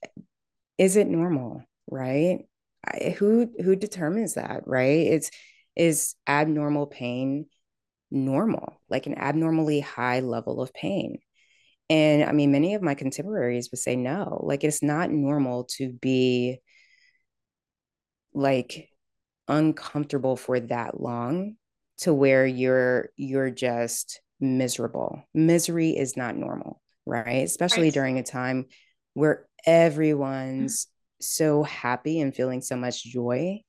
Is 0.77 0.95
it 0.95 1.07
normal, 1.07 1.63
right? 1.89 2.45
I, 2.85 3.15
who 3.17 3.49
who 3.63 3.75
determines 3.75 4.35
that, 4.35 4.63
right? 4.65 5.07
It's 5.07 5.29
is 5.75 6.15
abnormal 6.27 6.87
pain 6.87 7.47
normal, 8.11 8.81
like 8.89 9.07
an 9.07 9.17
abnormally 9.17 9.81
high 9.81 10.21
level 10.21 10.61
of 10.61 10.73
pain. 10.73 11.19
And 11.89 12.23
I 12.23 12.31
mean, 12.31 12.51
many 12.51 12.75
of 12.75 12.81
my 12.81 12.95
contemporaries 12.95 13.69
would 13.71 13.79
say 13.79 13.95
no, 13.95 14.41
like 14.43 14.63
it's 14.63 14.83
not 14.83 15.11
normal 15.11 15.65
to 15.77 15.91
be 15.91 16.59
like 18.33 18.89
uncomfortable 19.47 20.35
for 20.35 20.59
that 20.59 20.99
long 20.99 21.55
to 21.97 22.13
where 22.13 22.45
you're 22.45 23.09
you're 23.15 23.51
just 23.51 24.21
miserable. 24.45 25.23
Misery 25.33 25.91
is 25.91 26.15
not 26.17 26.35
normal, 26.35 26.81
right? 27.05 27.43
Especially 27.43 27.87
right. 27.87 27.93
during 27.93 28.19
a 28.19 28.23
time 28.23 28.65
where 29.13 29.47
everyone's 29.65 30.85
mm-hmm. 30.85 30.89
so 31.21 31.63
happy 31.63 32.19
and 32.19 32.35
feeling 32.35 32.61
so 32.61 32.75
much 32.75 33.03
joy, 33.03 33.61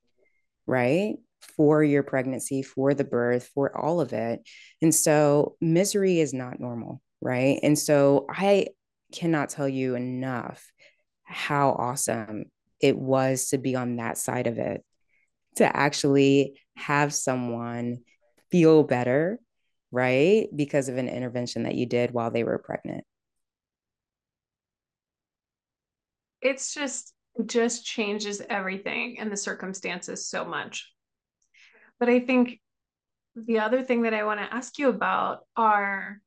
right? 0.66 1.14
For 1.56 1.82
your 1.82 2.02
pregnancy, 2.02 2.62
for 2.62 2.94
the 2.94 3.04
birth, 3.04 3.50
for 3.54 3.76
all 3.76 4.00
of 4.00 4.12
it. 4.12 4.40
And 4.82 4.94
so 4.94 5.56
misery 5.60 6.20
is 6.20 6.32
not 6.32 6.60
normal 6.60 7.00
right? 7.20 7.58
And 7.62 7.78
so 7.78 8.26
I 8.28 8.68
cannot 9.12 9.50
tell 9.50 9.68
you 9.68 9.94
enough 9.94 10.64
how 11.24 11.70
awesome 11.70 12.44
it 12.80 12.96
was 12.96 13.48
to 13.48 13.58
be 13.58 13.74
on 13.74 13.96
that 13.96 14.18
side 14.18 14.46
of 14.46 14.58
it, 14.58 14.84
to 15.56 15.76
actually 15.76 16.60
have 16.76 17.12
someone 17.14 17.98
feel 18.50 18.82
better, 18.82 19.40
right? 19.90 20.48
Because 20.54 20.88
of 20.88 20.96
an 20.96 21.08
intervention 21.08 21.64
that 21.64 21.74
you 21.74 21.86
did 21.86 22.12
while 22.12 22.30
they 22.30 22.44
were 22.44 22.58
pregnant. 22.58 23.04
It's 26.42 26.74
just, 26.74 27.12
just 27.44 27.84
changes 27.84 28.42
everything 28.48 29.18
and 29.18 29.30
the 29.30 29.36
circumstances 29.36 30.28
so 30.28 30.44
much. 30.44 30.92
But 31.98 32.08
I 32.08 32.20
think 32.20 32.60
the 33.34 33.58
other 33.58 33.82
thing 33.82 34.02
that 34.02 34.14
I 34.14 34.24
want 34.24 34.40
to 34.40 34.54
ask 34.54 34.78
you 34.78 34.88
about 34.88 35.40
are 35.56 36.20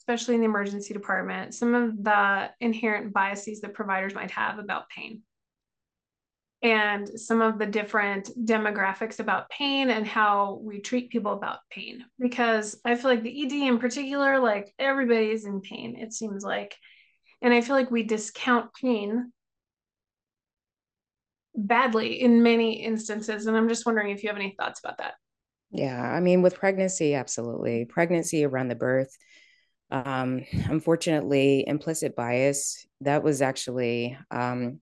especially 0.00 0.34
in 0.34 0.40
the 0.40 0.46
emergency 0.46 0.94
department, 0.94 1.54
some 1.54 1.74
of 1.74 2.02
the 2.02 2.50
inherent 2.60 3.12
biases 3.12 3.60
that 3.60 3.74
providers 3.74 4.14
might 4.14 4.30
have 4.30 4.58
about 4.58 4.88
pain 4.88 5.20
and 6.62 7.08
some 7.08 7.40
of 7.40 7.58
the 7.58 7.66
different 7.66 8.30
demographics 8.44 9.20
about 9.20 9.48
pain 9.48 9.90
and 9.90 10.06
how 10.06 10.60
we 10.62 10.80
treat 10.80 11.10
people 11.10 11.32
about 11.32 11.58
pain. 11.70 12.04
Because 12.18 12.76
I 12.84 12.96
feel 12.96 13.10
like 13.10 13.22
the 13.22 13.44
ED 13.44 13.68
in 13.68 13.78
particular, 13.78 14.40
like 14.40 14.74
everybody 14.78 15.30
is 15.30 15.44
in 15.44 15.60
pain, 15.60 15.96
it 15.96 16.12
seems 16.12 16.44
like. 16.44 16.74
And 17.40 17.54
I 17.54 17.60
feel 17.60 17.76
like 17.76 17.90
we 17.90 18.02
discount 18.02 18.74
pain 18.74 19.32
badly 21.54 22.20
in 22.20 22.42
many 22.42 22.82
instances. 22.82 23.46
And 23.46 23.56
I'm 23.56 23.68
just 23.68 23.86
wondering 23.86 24.10
if 24.10 24.22
you 24.22 24.28
have 24.28 24.36
any 24.36 24.56
thoughts 24.58 24.80
about 24.80 24.98
that. 24.98 25.14
Yeah, 25.70 26.00
I 26.00 26.20
mean, 26.20 26.42
with 26.42 26.56
pregnancy, 26.56 27.14
absolutely. 27.14 27.84
Pregnancy 27.84 28.44
around 28.44 28.68
the 28.68 28.74
birth, 28.74 29.16
um, 29.90 30.44
unfortunately, 30.68 31.64
implicit 31.66 32.16
bias, 32.16 32.86
that 33.02 33.22
was 33.22 33.42
actually 33.42 34.18
um, 34.30 34.80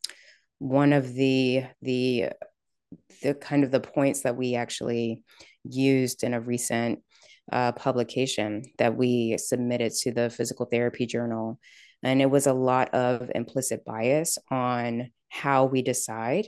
one 0.58 0.92
of 0.92 1.12
the, 1.14 1.64
the, 1.82 2.30
the 3.22 3.34
kind 3.34 3.64
of 3.64 3.70
the 3.70 3.80
points 3.80 4.22
that 4.22 4.36
we 4.36 4.54
actually 4.54 5.22
used 5.64 6.22
in 6.22 6.34
a 6.34 6.40
recent 6.40 7.00
uh, 7.52 7.72
publication 7.72 8.62
that 8.78 8.96
we 8.96 9.36
submitted 9.38 9.92
to 9.92 10.12
the 10.12 10.30
physical 10.30 10.66
therapy 10.66 11.06
journal. 11.06 11.58
And 12.02 12.20
it 12.20 12.30
was 12.30 12.46
a 12.46 12.52
lot 12.52 12.94
of 12.94 13.30
implicit 13.34 13.84
bias 13.84 14.38
on 14.50 15.10
how 15.28 15.64
we 15.66 15.82
decide 15.82 16.46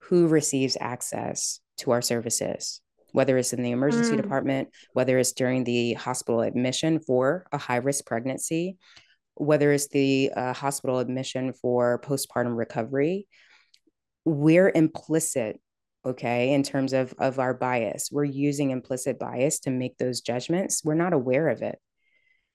who 0.00 0.28
receives 0.28 0.76
access 0.80 1.60
to 1.78 1.90
our 1.90 2.02
services 2.02 2.80
whether 3.16 3.38
it's 3.38 3.54
in 3.54 3.62
the 3.62 3.70
emergency 3.70 4.12
mm. 4.12 4.20
department, 4.20 4.68
whether 4.92 5.18
it's 5.18 5.32
during 5.32 5.64
the 5.64 5.94
hospital 5.94 6.42
admission 6.42 7.00
for 7.00 7.46
a 7.50 7.56
high 7.56 7.76
risk 7.76 8.04
pregnancy, 8.04 8.76
whether 9.36 9.72
it's 9.72 9.88
the 9.88 10.32
uh, 10.36 10.52
hospital 10.52 10.98
admission 10.98 11.52
for 11.52 12.00
postpartum 12.00 12.56
recovery, 12.56 13.28
we're 14.24 14.70
implicit 14.74 15.60
okay 16.04 16.52
in 16.52 16.62
terms 16.62 16.92
of 16.92 17.14
of 17.18 17.38
our 17.38 17.54
bias. 17.54 18.10
We're 18.12 18.24
using 18.24 18.70
implicit 18.70 19.18
bias 19.18 19.60
to 19.60 19.70
make 19.70 19.98
those 19.98 20.20
judgments. 20.20 20.82
We're 20.84 20.94
not 20.94 21.12
aware 21.12 21.48
of 21.48 21.62
it 21.62 21.78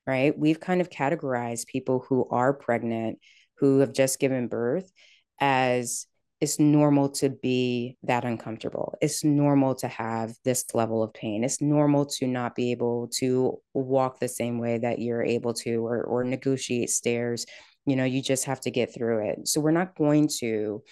right? 0.07 0.37
We've 0.37 0.59
kind 0.59 0.81
of 0.81 0.89
categorized 0.89 1.67
people 1.67 2.03
who 2.07 2.27
are 2.29 2.53
pregnant 2.53 3.19
who 3.57 3.79
have 3.79 3.93
just 3.93 4.19
given 4.19 4.47
birth 4.47 4.91
as 5.39 6.07
it's 6.41 6.59
normal 6.59 7.07
to 7.07 7.29
be 7.29 7.97
that 8.01 8.25
uncomfortable. 8.25 8.95
It's 8.99 9.23
normal 9.23 9.75
to 9.75 9.87
have 9.87 10.33
this 10.43 10.65
level 10.73 11.03
of 11.03 11.13
pain. 11.13 11.43
It's 11.43 11.61
normal 11.61 12.07
to 12.17 12.25
not 12.25 12.55
be 12.55 12.71
able 12.71 13.09
to 13.19 13.59
walk 13.75 14.19
the 14.19 14.27
same 14.27 14.57
way 14.57 14.79
that 14.79 14.97
you're 14.97 15.21
able 15.21 15.53
to 15.53 15.85
or, 15.85 16.03
or 16.03 16.23
negotiate 16.23 16.89
stairs. 16.89 17.45
You 17.85 17.95
know, 17.95 18.05
you 18.05 18.23
just 18.23 18.45
have 18.45 18.59
to 18.61 18.71
get 18.71 18.91
through 18.91 19.29
it. 19.29 19.47
So 19.47 19.61
we're 19.61 19.69
not 19.69 19.95
going 19.95 20.29
to 20.39 20.83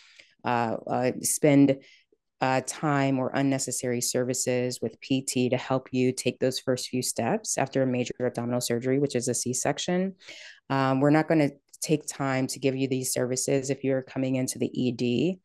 uh, 0.46 0.78
uh, 0.86 1.12
spend 1.24 1.80
uh, 2.42 2.62
time 2.68 3.18
or 3.18 3.32
unnecessary 3.34 4.02
services 4.02 4.80
with 4.82 5.02
PT 5.02 5.50
to 5.50 5.58
help 5.58 5.90
you 5.92 6.12
take 6.12 6.40
those 6.40 6.60
first 6.60 6.90
few 6.90 7.02
steps 7.02 7.58
after 7.58 7.82
a 7.82 7.88
major 7.88 8.14
abdominal 8.22 8.62
surgery, 8.62 9.00
which 9.00 9.16
is 9.16 9.28
a 9.28 9.34
C 9.34 9.54
section. 9.54 10.16
Um, 10.70 11.00
we're 11.02 11.10
not 11.10 11.28
going 11.28 11.50
to 11.50 11.56
take 11.82 12.06
time 12.08 12.48
to 12.48 12.60
give 12.60 12.76
you 12.76 12.88
these 12.88 13.14
services 13.14 13.70
if 13.70 13.84
you're 13.84 14.02
coming 14.02 14.36
into 14.36 14.60
the 14.60 14.90
ED 14.90 15.40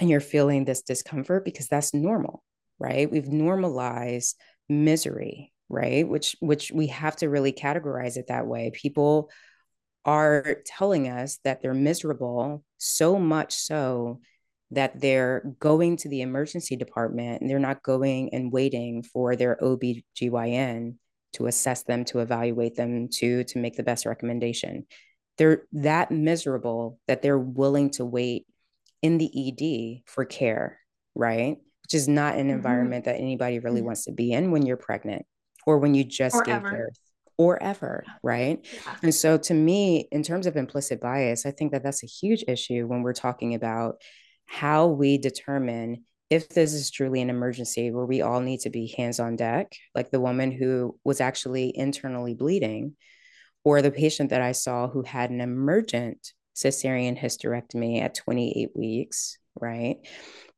and 0.00 0.10
you're 0.10 0.20
feeling 0.20 0.64
this 0.64 0.82
discomfort 0.82 1.44
because 1.44 1.68
that's 1.68 1.94
normal, 1.94 2.42
right? 2.78 3.10
We've 3.10 3.28
normalized 3.28 4.36
misery, 4.68 5.52
right? 5.68 6.06
Which 6.06 6.36
which 6.40 6.70
we 6.72 6.88
have 6.88 7.16
to 7.16 7.28
really 7.28 7.52
categorize 7.52 8.16
it 8.16 8.28
that 8.28 8.46
way. 8.46 8.70
People 8.72 9.30
are 10.04 10.56
telling 10.66 11.08
us 11.08 11.38
that 11.44 11.62
they're 11.62 11.74
miserable 11.74 12.64
so 12.78 13.18
much 13.18 13.54
so 13.54 14.20
that 14.72 15.00
they're 15.00 15.54
going 15.60 15.96
to 15.98 16.08
the 16.08 16.22
emergency 16.22 16.76
department 16.76 17.40
and 17.40 17.48
they're 17.48 17.58
not 17.58 17.82
going 17.82 18.32
and 18.34 18.52
waiting 18.52 19.02
for 19.02 19.36
their 19.36 19.62
OB/GYN 19.62 20.96
to 21.34 21.46
assess 21.46 21.82
them, 21.84 22.04
to 22.06 22.18
evaluate 22.20 22.74
them, 22.74 23.08
to 23.08 23.44
to 23.44 23.58
make 23.58 23.76
the 23.76 23.82
best 23.82 24.06
recommendation 24.06 24.86
they're 25.38 25.62
that 25.72 26.10
miserable 26.10 26.98
that 27.08 27.22
they're 27.22 27.38
willing 27.38 27.90
to 27.90 28.04
wait 28.04 28.46
in 29.02 29.18
the 29.18 29.30
ED 29.34 30.02
for 30.06 30.24
care, 30.24 30.78
right? 31.14 31.56
Which 31.82 31.94
is 31.94 32.08
not 32.08 32.34
an 32.34 32.42
mm-hmm. 32.42 32.50
environment 32.50 33.04
that 33.06 33.16
anybody 33.16 33.58
really 33.58 33.78
mm-hmm. 33.78 33.86
wants 33.86 34.04
to 34.04 34.12
be 34.12 34.32
in 34.32 34.50
when 34.50 34.64
you're 34.64 34.76
pregnant 34.76 35.26
or 35.66 35.78
when 35.78 35.94
you 35.94 36.04
just 36.04 36.36
or 36.36 36.42
gave 36.42 36.56
ever. 36.56 36.70
birth 36.70 36.98
or 37.38 37.62
ever, 37.62 38.04
right? 38.22 38.64
Yeah. 38.72 38.96
And 39.02 39.14
so 39.14 39.38
to 39.38 39.54
me, 39.54 40.08
in 40.12 40.22
terms 40.22 40.46
of 40.46 40.56
implicit 40.56 41.00
bias, 41.00 41.46
I 41.46 41.50
think 41.50 41.72
that 41.72 41.82
that's 41.82 42.04
a 42.04 42.06
huge 42.06 42.44
issue 42.46 42.86
when 42.86 43.02
we're 43.02 43.12
talking 43.12 43.54
about 43.54 43.96
how 44.46 44.86
we 44.86 45.18
determine 45.18 46.04
if 46.30 46.48
this 46.48 46.72
is 46.72 46.90
truly 46.90 47.20
an 47.20 47.30
emergency 47.30 47.90
where 47.90 48.06
we 48.06 48.22
all 48.22 48.40
need 48.40 48.60
to 48.60 48.70
be 48.70 48.94
hands 48.96 49.20
on 49.20 49.36
deck, 49.36 49.72
like 49.94 50.10
the 50.10 50.20
woman 50.20 50.50
who 50.50 50.98
was 51.04 51.20
actually 51.20 51.76
internally 51.76 52.34
bleeding 52.34 52.94
or 53.64 53.82
the 53.82 53.90
patient 53.90 54.30
that 54.30 54.42
I 54.42 54.52
saw 54.52 54.88
who 54.88 55.02
had 55.02 55.30
an 55.30 55.40
emergent 55.40 56.32
cesarean 56.54 57.18
hysterectomy 57.18 58.02
at 58.02 58.14
28 58.14 58.70
weeks, 58.74 59.38
right? 59.60 59.96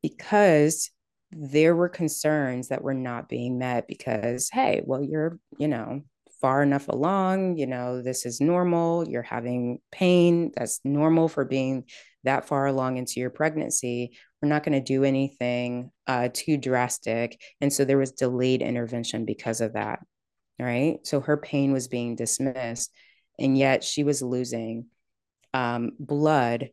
Because 0.03 0.91
there 1.31 1.75
were 1.75 1.89
concerns 1.89 2.69
that 2.69 2.83
were 2.83 2.95
not 2.95 3.29
being 3.29 3.59
met 3.59 3.89
because, 3.89 4.49
hey, 4.53 4.83
well, 4.85 5.03
you're, 5.03 5.39
you 5.59 5.69
know, 5.69 6.03
far 6.41 6.63
enough 6.63 6.89
along, 6.89 7.57
you 7.57 7.67
know, 7.67 8.03
this 8.03 8.27
is 8.27 8.41
normal, 8.41 9.09
you're 9.09 9.23
having 9.23 9.79
pain, 9.91 10.53
that's 10.57 10.81
normal 10.85 11.29
for 11.29 11.45
being 11.45 11.85
that 12.25 12.47
far 12.47 12.67
along 12.67 12.97
into 12.97 13.21
your 13.21 13.31
pregnancy. 13.31 14.17
We're 14.41 14.49
not 14.49 14.63
going 14.63 14.79
to 14.79 14.81
do 14.81 15.05
anything 15.05 15.91
uh, 16.07 16.29
too 16.33 16.57
drastic. 16.57 17.41
And 17.61 17.73
so 17.73 17.85
there 17.85 17.99
was 17.99 18.13
delayed 18.13 18.63
intervention 18.63 19.25
because 19.25 19.61
of 19.61 19.73
that 19.75 20.01
right? 20.59 20.99
So 21.05 21.21
her 21.21 21.37
pain 21.37 21.73
was 21.73 21.89
being 21.89 22.17
dismissed, 22.17 22.93
and 23.39 23.57
yet 23.57 23.85
she 23.85 24.05
was 24.05 24.23
losing 24.23 24.87
um, 25.53 25.93
blood 25.99 26.71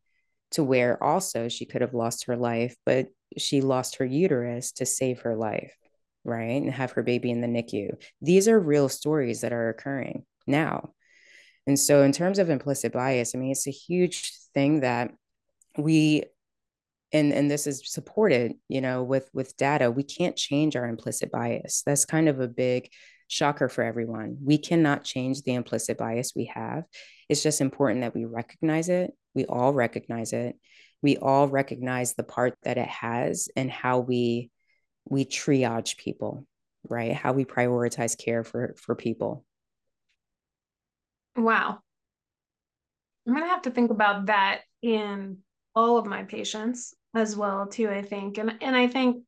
to 0.51 0.63
where 0.63 1.01
also 1.01 1.47
she 1.47 1.65
could 1.65 1.81
have 1.81 1.93
lost 1.93 2.25
her 2.25 2.35
life, 2.35 2.75
but 2.85 3.07
she 3.37 3.61
lost 3.61 3.97
her 3.97 4.05
uterus 4.05 4.73
to 4.73 4.85
save 4.85 5.21
her 5.21 5.35
life, 5.35 5.75
right? 6.23 6.61
And 6.61 6.71
have 6.71 6.91
her 6.91 7.03
baby 7.03 7.31
in 7.31 7.41
the 7.41 7.47
NICU. 7.47 7.91
These 8.21 8.47
are 8.47 8.59
real 8.59 8.89
stories 8.89 9.41
that 9.41 9.53
are 9.53 9.69
occurring 9.69 10.25
now. 10.45 10.93
And 11.67 11.79
so, 11.79 12.01
in 12.01 12.11
terms 12.11 12.39
of 12.39 12.49
implicit 12.49 12.91
bias, 12.91 13.33
I 13.33 13.37
mean, 13.37 13.51
it's 13.51 13.67
a 13.67 13.71
huge 13.71 14.33
thing 14.53 14.81
that 14.81 15.11
we 15.77 16.23
and 17.13 17.33
and 17.33 17.49
this 17.49 17.67
is 17.67 17.81
supported 17.91 18.53
you 18.67 18.81
know 18.81 19.03
with 19.03 19.29
with 19.33 19.55
data 19.57 19.91
we 19.91 20.03
can't 20.03 20.35
change 20.35 20.75
our 20.75 20.85
implicit 20.85 21.31
bias 21.31 21.83
that's 21.85 22.05
kind 22.05 22.29
of 22.29 22.39
a 22.39 22.47
big 22.47 22.89
shocker 23.31 23.69
for 23.69 23.81
everyone. 23.81 24.37
We 24.43 24.57
cannot 24.57 25.05
change 25.05 25.41
the 25.41 25.53
implicit 25.53 25.97
bias 25.97 26.33
we 26.35 26.51
have. 26.53 26.83
It's 27.29 27.41
just 27.41 27.61
important 27.61 28.01
that 28.01 28.13
we 28.13 28.25
recognize 28.25 28.89
it. 28.89 29.11
We 29.33 29.45
all 29.45 29.73
recognize 29.73 30.33
it. 30.33 30.57
We 31.01 31.15
all 31.17 31.47
recognize 31.47 32.13
the 32.13 32.23
part 32.23 32.55
that 32.63 32.77
it 32.77 32.89
has 32.89 33.47
and 33.55 33.71
how 33.71 33.99
we 33.99 34.51
we 35.05 35.23
triage 35.23 35.97
people, 35.97 36.45
right? 36.87 37.13
How 37.13 37.31
we 37.31 37.45
prioritize 37.45 38.17
care 38.17 38.43
for 38.43 38.75
for 38.77 38.95
people. 38.95 39.45
Wow. 41.37 41.79
I'm 43.25 43.33
going 43.33 43.45
to 43.45 43.49
have 43.49 43.61
to 43.61 43.71
think 43.71 43.91
about 43.91 44.25
that 44.25 44.61
in 44.81 45.37
all 45.73 45.97
of 45.97 46.05
my 46.05 46.23
patients 46.23 46.93
as 47.15 47.37
well 47.37 47.67
too, 47.67 47.89
I 47.89 48.01
think. 48.01 48.37
And 48.37 48.57
and 48.61 48.75
I 48.75 48.87
think 48.87 49.23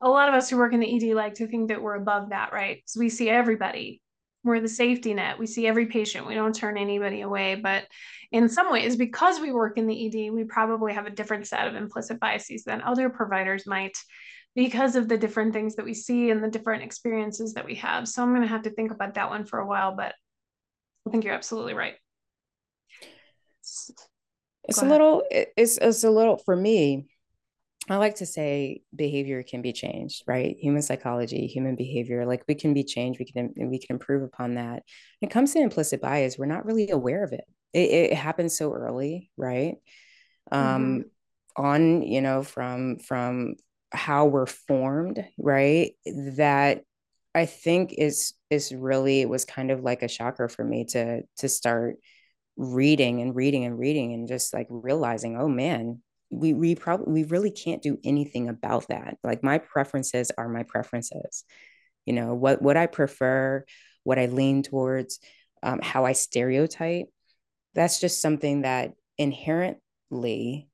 a 0.00 0.08
lot 0.08 0.28
of 0.28 0.34
us 0.34 0.48
who 0.48 0.56
work 0.56 0.72
in 0.72 0.80
the 0.80 1.10
ED 1.10 1.14
like 1.14 1.34
to 1.34 1.46
think 1.46 1.68
that 1.68 1.82
we're 1.82 1.96
above 1.96 2.30
that, 2.30 2.52
right? 2.52 2.82
So 2.86 3.00
we 3.00 3.08
see 3.08 3.28
everybody. 3.28 4.00
We're 4.44 4.60
the 4.60 4.68
safety 4.68 5.12
net. 5.14 5.38
We 5.38 5.46
see 5.46 5.66
every 5.66 5.86
patient. 5.86 6.26
We 6.26 6.34
don't 6.34 6.54
turn 6.54 6.78
anybody 6.78 7.22
away. 7.22 7.56
But 7.56 7.84
in 8.30 8.48
some 8.48 8.70
ways, 8.70 8.96
because 8.96 9.40
we 9.40 9.52
work 9.52 9.76
in 9.76 9.86
the 9.86 10.06
ED, 10.06 10.32
we 10.32 10.44
probably 10.44 10.94
have 10.94 11.06
a 11.06 11.10
different 11.10 11.48
set 11.48 11.66
of 11.66 11.74
implicit 11.74 12.20
biases 12.20 12.62
than 12.62 12.80
other 12.82 13.10
providers 13.10 13.66
might 13.66 13.96
because 14.54 14.96
of 14.96 15.08
the 15.08 15.18
different 15.18 15.52
things 15.52 15.74
that 15.76 15.84
we 15.84 15.94
see 15.94 16.30
and 16.30 16.42
the 16.42 16.50
different 16.50 16.82
experiences 16.82 17.54
that 17.54 17.64
we 17.64 17.74
have. 17.76 18.08
So 18.08 18.22
I'm 18.22 18.30
going 18.30 18.42
to 18.42 18.48
have 18.48 18.62
to 18.62 18.70
think 18.70 18.92
about 18.92 19.14
that 19.14 19.30
one 19.30 19.44
for 19.44 19.58
a 19.58 19.66
while, 19.66 19.94
but 19.96 20.14
I 21.06 21.10
think 21.10 21.24
you're 21.24 21.34
absolutely 21.34 21.74
right. 21.74 21.94
It's 24.64 24.82
a 24.82 24.84
little, 24.84 25.24
it's, 25.30 25.78
it's 25.78 26.04
a 26.04 26.10
little, 26.10 26.38
for 26.38 26.54
me, 26.54 27.06
I 27.90 27.96
like 27.96 28.16
to 28.16 28.26
say 28.26 28.82
behavior 28.94 29.42
can 29.42 29.62
be 29.62 29.72
changed, 29.72 30.24
right? 30.26 30.56
Human 30.60 30.82
psychology, 30.82 31.46
human 31.46 31.76
behavior, 31.76 32.26
like 32.26 32.42
we 32.48 32.54
can 32.54 32.74
be 32.74 32.84
changed. 32.84 33.18
We 33.18 33.26
can 33.26 33.52
we 33.56 33.78
can 33.78 33.94
improve 33.94 34.22
upon 34.22 34.54
that. 34.54 34.82
When 35.20 35.28
it 35.28 35.30
comes 35.30 35.52
to 35.52 35.60
implicit 35.60 36.00
bias, 36.00 36.38
we're 36.38 36.46
not 36.46 36.66
really 36.66 36.90
aware 36.90 37.24
of 37.24 37.32
it. 37.32 37.44
It, 37.72 37.90
it 37.90 38.14
happens 38.14 38.56
so 38.56 38.72
early, 38.72 39.30
right? 39.36 39.76
Um, 40.50 41.04
mm-hmm. 41.04 41.62
On 41.64 42.02
you 42.02 42.20
know 42.20 42.42
from 42.42 42.98
from 42.98 43.54
how 43.92 44.26
we're 44.26 44.46
formed, 44.46 45.24
right? 45.38 45.92
That 46.36 46.82
I 47.34 47.46
think 47.46 47.94
is 47.96 48.34
is 48.50 48.72
really 48.72 49.20
it 49.20 49.28
was 49.28 49.44
kind 49.44 49.70
of 49.70 49.82
like 49.82 50.02
a 50.02 50.08
shocker 50.08 50.48
for 50.48 50.64
me 50.64 50.84
to 50.86 51.22
to 51.38 51.48
start 51.48 51.96
reading 52.56 53.22
and 53.22 53.34
reading 53.36 53.64
and 53.64 53.78
reading 53.78 54.12
and 54.12 54.28
just 54.28 54.52
like 54.52 54.66
realizing, 54.68 55.36
oh 55.36 55.48
man, 55.48 56.02
we 56.30 56.52
we 56.52 56.74
probably 56.74 57.22
we 57.22 57.28
really 57.28 57.50
can't 57.50 57.82
do 57.82 57.98
anything 58.04 58.48
about 58.48 58.88
that. 58.88 59.16
Like 59.24 59.42
my 59.42 59.58
preferences 59.58 60.30
are 60.36 60.48
my 60.48 60.62
preferences. 60.62 61.44
You 62.04 62.14
know 62.14 62.34
what 62.34 62.62
what 62.62 62.78
i 62.78 62.86
prefer 62.86 63.66
what 64.02 64.18
i 64.18 64.24
lean 64.24 64.62
towards 64.62 65.20
um, 65.62 65.80
how 65.82 66.06
i 66.06 66.12
stereotype 66.12 67.06
that's 67.74 68.00
just 68.00 68.22
something 68.22 68.62
that 68.62 68.92
inherently 69.18 70.70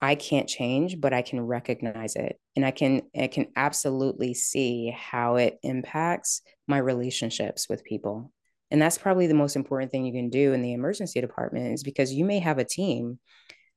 i 0.00 0.14
can't 0.14 0.48
change 0.48 1.00
but 1.00 1.12
i 1.12 1.22
can 1.22 1.40
recognize 1.40 2.14
it. 2.14 2.38
And 2.54 2.64
i 2.64 2.70
can 2.70 3.02
i 3.18 3.26
can 3.26 3.48
absolutely 3.56 4.32
see 4.32 4.94
how 4.96 5.36
it 5.36 5.58
impacts 5.64 6.42
my 6.68 6.78
relationships 6.78 7.68
with 7.68 7.82
people. 7.82 8.32
And 8.70 8.80
that's 8.80 8.98
probably 8.98 9.26
the 9.26 9.34
most 9.34 9.56
important 9.56 9.90
thing 9.90 10.04
you 10.04 10.12
can 10.12 10.30
do 10.30 10.52
in 10.52 10.62
the 10.62 10.72
emergency 10.72 11.20
department 11.20 11.72
is 11.74 11.82
because 11.82 12.12
you 12.12 12.24
may 12.24 12.38
have 12.38 12.58
a 12.58 12.64
team 12.64 13.18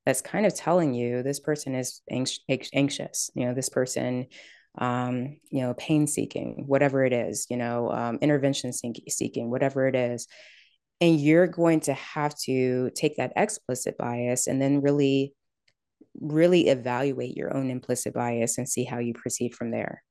that's 0.10 0.22
kind 0.22 0.48
of 0.48 0.56
telling 0.56 0.95
you 0.95 1.22
this 1.22 1.39
person 1.39 1.76
is 1.76 2.02
anxious 2.10 3.30
you 3.36 3.45
know 3.45 3.54
this 3.54 3.69
person 3.69 4.26
um, 4.80 5.38
you 5.52 5.62
know 5.62 5.76
pain 5.76 6.08
seeking 6.08 6.63
whatever 6.65 7.06
it 7.06 7.13
is 7.13 7.45
you 7.50 7.58
know 7.58 7.91
um, 7.91 8.17
intervention 8.22 8.74
seeking 8.74 9.52
whatever 9.52 9.88
it 9.88 9.95
is. 9.95 10.28
And 11.02 11.19
you're 11.19 11.48
going 11.48 11.80
to 11.82 11.93
have 11.93 12.36
to 12.39 12.89
take 12.93 13.17
that 13.17 13.32
explicit 13.38 13.98
bias 13.98 14.48
and 14.48 14.62
then 14.62 14.82
really 14.82 15.34
really 16.19 16.67
evaluate 16.69 17.38
your 17.38 17.56
own 17.56 17.69
implicit 17.69 18.15
bias 18.15 18.58
and 18.58 18.67
see 18.67 18.84
how 18.84 18.98
you 18.98 19.13
proceed 19.13 19.54
from 19.54 19.72
there. 19.72 20.04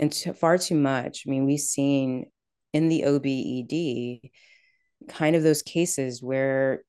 And 0.00 0.14
far 0.38 0.58
too 0.58 0.74
much 0.74 1.22
i 1.26 1.30
mean 1.30 1.46
we've 1.46 1.60
seen 1.60 2.26
in 2.72 2.88
the 2.88 3.04
obed 3.04 4.30
kind 5.08 5.36
of 5.36 5.42
those 5.42 5.62
cases 5.62 6.20
where 6.20 6.82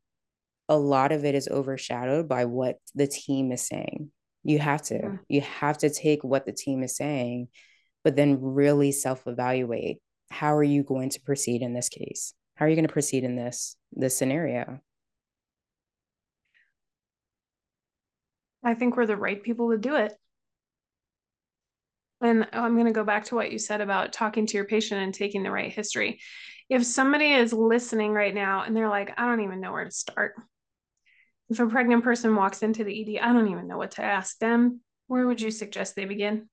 a 0.69 0.77
lot 0.77 1.11
of 1.11 1.25
it 1.25 1.35
is 1.35 1.47
overshadowed 1.47 2.27
by 2.27 2.45
what 2.45 2.77
the 2.95 3.07
team 3.07 3.51
is 3.51 3.65
saying. 3.65 4.11
You 4.43 4.59
have 4.59 4.81
to, 4.83 4.95
yeah. 4.95 5.17
you 5.27 5.41
have 5.41 5.77
to 5.79 5.89
take 5.89 6.23
what 6.23 6.45
the 6.45 6.53
team 6.53 6.83
is 6.83 6.95
saying, 6.95 7.49
but 8.03 8.15
then 8.15 8.41
really 8.41 8.91
self 8.91 9.27
evaluate. 9.27 9.97
How 10.29 10.55
are 10.55 10.63
you 10.63 10.83
going 10.83 11.09
to 11.11 11.21
proceed 11.21 11.61
in 11.61 11.73
this 11.73 11.89
case? 11.89 12.33
How 12.55 12.65
are 12.65 12.69
you 12.69 12.75
going 12.75 12.87
to 12.87 12.93
proceed 12.93 13.23
in 13.23 13.35
this 13.35 13.75
this 13.93 14.17
scenario? 14.17 14.79
I 18.63 18.73
think 18.73 18.97
we're 18.97 19.05
the 19.05 19.15
right 19.15 19.41
people 19.41 19.71
to 19.71 19.77
do 19.77 19.95
it. 19.95 20.13
And 22.21 22.47
I'm 22.51 22.73
going 22.73 22.87
to 22.87 22.91
go 22.91 23.03
back 23.03 23.25
to 23.25 23.35
what 23.35 23.51
you 23.51 23.59
said 23.59 23.79
about 23.79 24.11
talking 24.11 24.47
to 24.47 24.57
your 24.57 24.65
patient 24.65 25.01
and 25.01 25.13
taking 25.13 25.43
the 25.43 25.51
right 25.51 25.71
history. 25.71 26.19
If 26.69 26.85
somebody 26.85 27.31
is 27.31 27.53
listening 27.53 28.11
right 28.11 28.33
now 28.33 28.63
and 28.63 28.75
they're 28.75 28.89
like, 28.89 29.13
I 29.17 29.25
don't 29.25 29.41
even 29.41 29.61
know 29.61 29.71
where 29.71 29.85
to 29.85 29.91
start. 29.91 30.33
If 31.49 31.59
a 31.59 31.67
pregnant 31.67 32.03
person 32.03 32.35
walks 32.35 32.61
into 32.61 32.83
the 32.83 33.01
ED, 33.01 33.19
I 33.19 33.31
don't 33.31 33.49
even 33.49 33.67
know 33.67 33.77
what 33.77 33.91
to 33.91 34.03
ask 34.03 34.37
them. 34.39 34.81
Where 35.07 35.25
would 35.25 35.39
you 35.39 35.51
suggest 35.51 35.95
they 35.95 36.05
begin? 36.05 36.49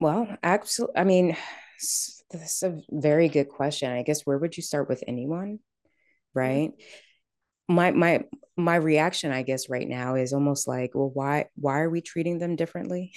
Well, 0.00 0.36
absolutely. 0.42 0.96
I 0.96 1.04
mean, 1.04 1.36
that's 2.30 2.62
a 2.62 2.80
very 2.90 3.28
good 3.28 3.48
question. 3.48 3.90
I 3.90 4.02
guess 4.02 4.22
where 4.22 4.38
would 4.38 4.56
you 4.56 4.62
start 4.62 4.88
with 4.88 5.04
anyone? 5.06 5.60
Right. 6.34 6.70
Mm-hmm. 6.70 7.74
My 7.74 7.90
my 7.92 8.24
my 8.56 8.76
reaction, 8.76 9.32
I 9.32 9.42
guess, 9.42 9.68
right 9.68 9.88
now 9.88 10.16
is 10.16 10.32
almost 10.32 10.68
like, 10.68 10.94
well, 10.94 11.10
why 11.12 11.46
why 11.54 11.80
are 11.80 11.90
we 11.90 12.00
treating 12.00 12.38
them 12.38 12.56
differently? 12.56 13.12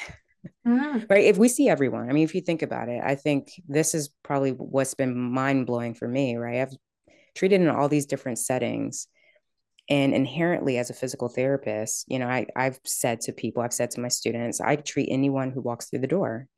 Mm-hmm. 0.65 1.05
right. 1.09 1.25
If 1.25 1.37
we 1.37 1.49
see 1.49 1.67
everyone, 1.67 2.09
I 2.09 2.13
mean, 2.13 2.23
if 2.23 2.35
you 2.35 2.41
think 2.41 2.61
about 2.61 2.89
it, 2.89 3.01
I 3.03 3.15
think 3.15 3.49
this 3.67 3.93
is 3.93 4.09
probably 4.23 4.51
what's 4.51 4.93
been 4.93 5.17
mind 5.17 5.65
blowing 5.67 5.93
for 5.93 6.07
me, 6.07 6.37
right? 6.37 6.61
I've 6.61 6.75
treated 7.37 7.61
in 7.61 7.69
all 7.69 7.89
these 7.89 8.05
different 8.05 8.39
settings. 8.39 9.07
And 9.89 10.13
inherently, 10.13 10.77
as 10.77 10.89
a 10.89 10.93
physical 10.93 11.29
therapist, 11.29 12.05
you 12.09 12.19
know, 12.19 12.27
I, 12.27 12.47
I've 12.55 12.79
said 12.83 13.21
to 13.21 13.31
people, 13.31 13.63
I've 13.63 13.73
said 13.73 13.91
to 13.91 14.01
my 14.01 14.09
students, 14.09 14.59
I 14.59 14.75
treat 14.75 15.07
anyone 15.09 15.51
who 15.51 15.61
walks 15.61 15.89
through 15.89 15.99
the 15.99 16.07
door 16.07 16.49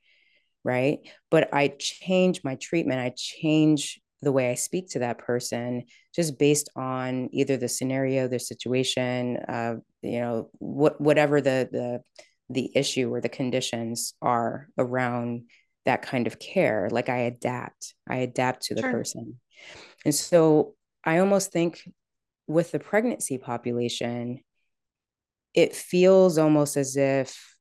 right? 0.63 0.99
But 1.31 1.53
I 1.53 1.73
change 1.79 2.43
my 2.43 2.55
treatment, 2.55 2.99
I 2.99 3.13
change 3.15 3.99
the 4.21 4.31
way 4.31 4.51
I 4.51 4.55
speak 4.55 4.89
to 4.89 4.99
that 4.99 5.17
person 5.17 5.83
just 6.13 6.37
based 6.37 6.69
on 6.75 7.29
either 7.31 7.55
the 7.55 7.69
scenario, 7.69 8.27
the 8.27 8.39
situation, 8.39 9.37
uh, 9.37 9.75
you 10.01 10.19
know, 10.19 10.49
what 10.59 10.99
whatever 10.99 11.39
the 11.39 11.69
the 11.71 12.01
the 12.49 12.71
issue 12.75 13.13
or 13.13 13.21
the 13.21 13.29
conditions 13.29 14.13
are 14.21 14.67
around 14.77 15.43
that 15.85 16.01
kind 16.01 16.27
of 16.27 16.39
care. 16.39 16.89
Like 16.91 17.07
I 17.07 17.19
adapt, 17.19 17.93
I 18.09 18.17
adapt 18.17 18.63
to 18.63 18.75
the 18.75 18.81
sure. 18.81 18.91
person, 18.91 19.39
and 20.05 20.15
so 20.15 20.75
I 21.03 21.19
almost 21.19 21.51
think 21.51 21.89
with 22.47 22.71
the 22.71 22.79
pregnancy 22.79 23.37
population, 23.37 24.39
it 25.53 25.75
feels 25.75 26.37
almost 26.37 26.77
as 26.77 26.97
if 26.97 27.55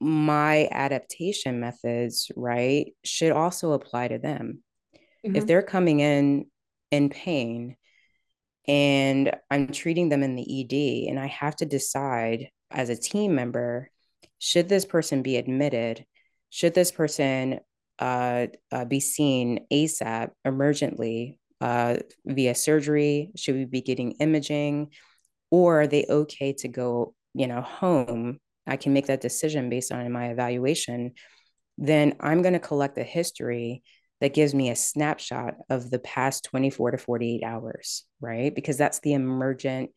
my 0.00 0.68
adaptation 0.70 1.60
methods, 1.60 2.30
right, 2.36 2.92
should 3.04 3.32
also 3.32 3.72
apply 3.72 4.08
to 4.08 4.18
them. 4.18 4.62
Mm-hmm. 5.24 5.36
If 5.36 5.46
they're 5.46 5.62
coming 5.62 6.00
in 6.00 6.46
in 6.90 7.08
pain 7.08 7.76
and 8.68 9.34
I'm 9.50 9.68
treating 9.68 10.08
them 10.08 10.22
in 10.22 10.36
the 10.36 10.60
ED, 10.60 11.08
and 11.10 11.18
I 11.18 11.26
have 11.26 11.56
to 11.56 11.66
decide 11.66 12.48
as 12.70 12.88
a 12.88 12.96
team 12.96 13.34
member 13.34 13.90
should 14.38 14.68
this 14.68 14.84
person 14.84 15.22
be 15.22 15.36
admitted? 15.36 16.04
Should 16.50 16.74
this 16.74 16.92
person 16.92 17.60
uh, 17.98 18.46
uh, 18.72 18.84
be 18.84 19.00
seen 19.00 19.66
ASAP, 19.72 20.30
emergently, 20.46 21.38
uh, 21.60 21.96
via 22.24 22.54
surgery? 22.54 23.30
Should 23.36 23.54
we 23.56 23.64
be 23.64 23.82
getting 23.82 24.12
imaging? 24.12 24.90
Or 25.50 25.82
are 25.82 25.86
they 25.86 26.06
okay 26.08 26.52
to 26.54 26.68
go, 26.68 27.14
you 27.34 27.46
know, 27.46 27.60
home 27.60 28.40
I 28.66 28.76
can 28.76 28.92
make 28.92 29.06
that 29.06 29.20
decision 29.20 29.68
based 29.68 29.92
on 29.92 30.10
my 30.12 30.28
evaluation, 30.28 31.12
then 31.76 32.16
I'm 32.20 32.42
going 32.42 32.54
to 32.54 32.60
collect 32.60 32.98
a 32.98 33.04
history 33.04 33.82
that 34.20 34.34
gives 34.34 34.54
me 34.54 34.70
a 34.70 34.76
snapshot 34.76 35.54
of 35.68 35.90
the 35.90 35.98
past 35.98 36.44
24 36.44 36.92
to 36.92 36.98
48 36.98 37.42
hours, 37.44 38.04
right? 38.20 38.54
Because 38.54 38.78
that's 38.78 39.00
the 39.00 39.12
emergent 39.12 39.90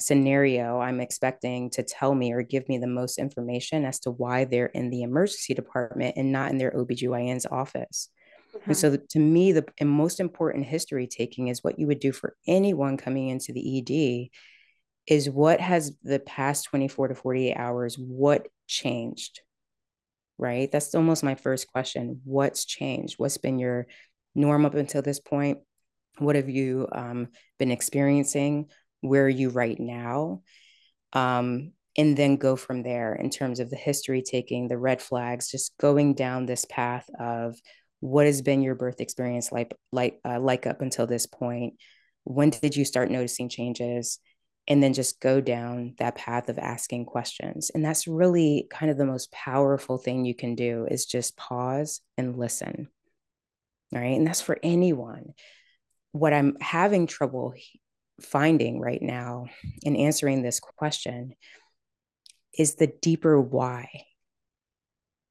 scenario 0.00 0.78
I'm 0.78 1.00
expecting 1.00 1.70
to 1.70 1.82
tell 1.82 2.14
me 2.14 2.32
or 2.32 2.42
give 2.42 2.68
me 2.68 2.78
the 2.78 2.86
most 2.86 3.18
information 3.18 3.84
as 3.84 3.98
to 4.00 4.10
why 4.10 4.44
they're 4.44 4.66
in 4.66 4.90
the 4.90 5.02
emergency 5.02 5.54
department 5.54 6.16
and 6.16 6.30
not 6.32 6.50
in 6.50 6.58
their 6.58 6.70
OBGYN's 6.70 7.46
office. 7.46 8.08
Mm-hmm. 8.54 8.70
And 8.70 8.76
so, 8.76 8.90
the, 8.90 8.98
to 8.98 9.18
me, 9.18 9.52
the 9.52 9.66
most 9.82 10.20
important 10.20 10.66
history 10.66 11.06
taking 11.06 11.48
is 11.48 11.62
what 11.62 11.78
you 11.78 11.86
would 11.86 12.00
do 12.00 12.12
for 12.12 12.36
anyone 12.46 12.96
coming 12.96 13.28
into 13.28 13.52
the 13.52 13.78
ED 13.78 14.28
is 15.12 15.28
what 15.28 15.60
has 15.60 15.96
the 16.02 16.18
past 16.20 16.66
24 16.66 17.08
to 17.08 17.14
48 17.14 17.54
hours, 17.54 17.96
what 17.96 18.46
changed? 18.66 19.40
Right? 20.36 20.70
That's 20.70 20.94
almost 20.94 21.24
my 21.24 21.34
first 21.34 21.66
question. 21.66 22.20
What's 22.24 22.64
changed? 22.64 23.14
What's 23.18 23.38
been 23.38 23.58
your 23.58 23.86
norm 24.34 24.64
up 24.64 24.74
until 24.74 25.02
this 25.02 25.18
point? 25.18 25.58
What 26.18 26.36
have 26.36 26.48
you 26.48 26.88
um, 26.92 27.28
been 27.58 27.70
experiencing? 27.70 28.66
Where 29.00 29.24
are 29.24 29.28
you 29.28 29.50
right 29.50 29.78
now? 29.78 30.42
Um, 31.12 31.72
and 31.96 32.16
then 32.16 32.36
go 32.36 32.54
from 32.56 32.82
there 32.82 33.14
in 33.14 33.30
terms 33.30 33.60
of 33.60 33.70
the 33.70 33.76
history 33.76 34.22
taking, 34.22 34.68
the 34.68 34.78
red 34.78 35.02
flags, 35.02 35.50
just 35.50 35.76
going 35.78 36.14
down 36.14 36.46
this 36.46 36.64
path 36.64 37.08
of 37.18 37.56
what 38.00 38.26
has 38.26 38.42
been 38.42 38.62
your 38.62 38.76
birth 38.76 39.00
experience 39.00 39.50
like, 39.50 39.74
like, 39.90 40.20
uh, 40.24 40.38
like 40.38 40.66
up 40.66 40.80
until 40.80 41.06
this 41.06 41.26
point? 41.26 41.74
When 42.24 42.50
did 42.50 42.76
you 42.76 42.84
start 42.84 43.10
noticing 43.10 43.48
changes? 43.48 44.20
and 44.68 44.82
then 44.82 44.92
just 44.92 45.18
go 45.20 45.40
down 45.40 45.94
that 45.98 46.14
path 46.14 46.50
of 46.50 46.58
asking 46.58 47.06
questions 47.06 47.70
and 47.74 47.84
that's 47.84 48.06
really 48.06 48.68
kind 48.70 48.92
of 48.92 48.98
the 48.98 49.06
most 49.06 49.32
powerful 49.32 49.96
thing 49.96 50.24
you 50.24 50.34
can 50.34 50.54
do 50.54 50.86
is 50.88 51.06
just 51.06 51.36
pause 51.36 52.00
and 52.16 52.38
listen 52.38 52.88
right 53.92 54.16
and 54.16 54.26
that's 54.26 54.42
for 54.42 54.58
anyone 54.62 55.32
what 56.12 56.32
i'm 56.32 56.56
having 56.60 57.06
trouble 57.06 57.54
finding 58.20 58.80
right 58.80 59.02
now 59.02 59.46
in 59.82 59.96
answering 59.96 60.42
this 60.42 60.60
question 60.60 61.34
is 62.56 62.74
the 62.74 62.92
deeper 63.00 63.40
why. 63.40 63.88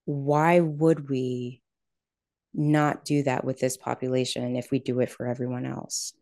Why 0.06 0.60
would 0.62 1.10
we 1.10 1.62
not 2.54 3.04
do 3.04 3.24
that 3.24 3.44
with 3.44 3.60
this 3.60 3.78
population 3.78 4.56
if 4.56 4.72
we 4.72 4.80
do 4.80 5.00
it 5.02 5.10
for 5.10 5.28
everyone 5.28 5.66
else 5.66 6.14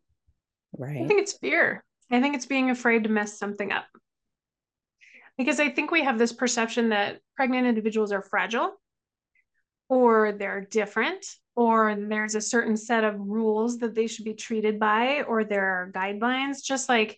right? 0.78 1.01
I 1.04 1.08
think 1.08 1.21
it's 1.21 1.34
fear. 1.34 1.84
I 2.12 2.21
think 2.21 2.36
it's 2.36 2.45
being 2.45 2.69
afraid 2.69 3.04
to 3.04 3.10
mess 3.10 3.38
something 3.38 3.71
up. 3.71 3.86
Because 5.38 5.60
I 5.60 5.69
think 5.69 5.91
we 5.91 6.04
have 6.04 6.17
this 6.17 6.32
perception 6.32 6.89
that 6.89 7.19
pregnant 7.36 7.67
individuals 7.67 8.12
are 8.12 8.21
fragile 8.21 8.71
or 9.89 10.32
they're 10.32 10.62
different 10.62 11.25
or 11.55 11.95
there's 11.95 12.35
a 12.35 12.41
certain 12.41 12.77
set 12.77 13.03
of 13.03 13.19
rules 13.19 13.79
that 13.79 13.95
they 13.95 14.07
should 14.07 14.25
be 14.25 14.33
treated 14.33 14.79
by 14.79 15.23
or 15.23 15.43
there 15.43 15.65
are 15.65 15.91
guidelines 15.91 16.63
just 16.63 16.89
like 16.89 17.17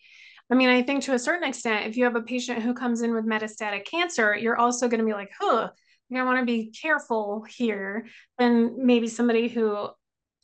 I 0.49 0.55
mean, 0.55 0.69
I 0.69 0.81
think 0.81 1.03
to 1.03 1.13
a 1.13 1.19
certain 1.19 1.47
extent, 1.47 1.87
if 1.87 1.97
you 1.97 2.05
have 2.05 2.15
a 2.15 2.21
patient 2.21 2.61
who 2.61 2.73
comes 2.73 3.01
in 3.01 3.13
with 3.13 3.25
metastatic 3.25 3.85
cancer, 3.85 4.33
you're 4.33 4.55
also 4.57 4.87
going 4.87 4.99
to 4.99 5.05
be 5.05 5.11
like, 5.11 5.29
huh, 5.37 5.71
you're 6.09 6.25
want 6.25 6.39
to 6.39 6.45
be 6.45 6.71
careful 6.71 7.45
here 7.49 8.07
than 8.37 8.85
maybe 8.85 9.09
somebody 9.09 9.49
who 9.49 9.89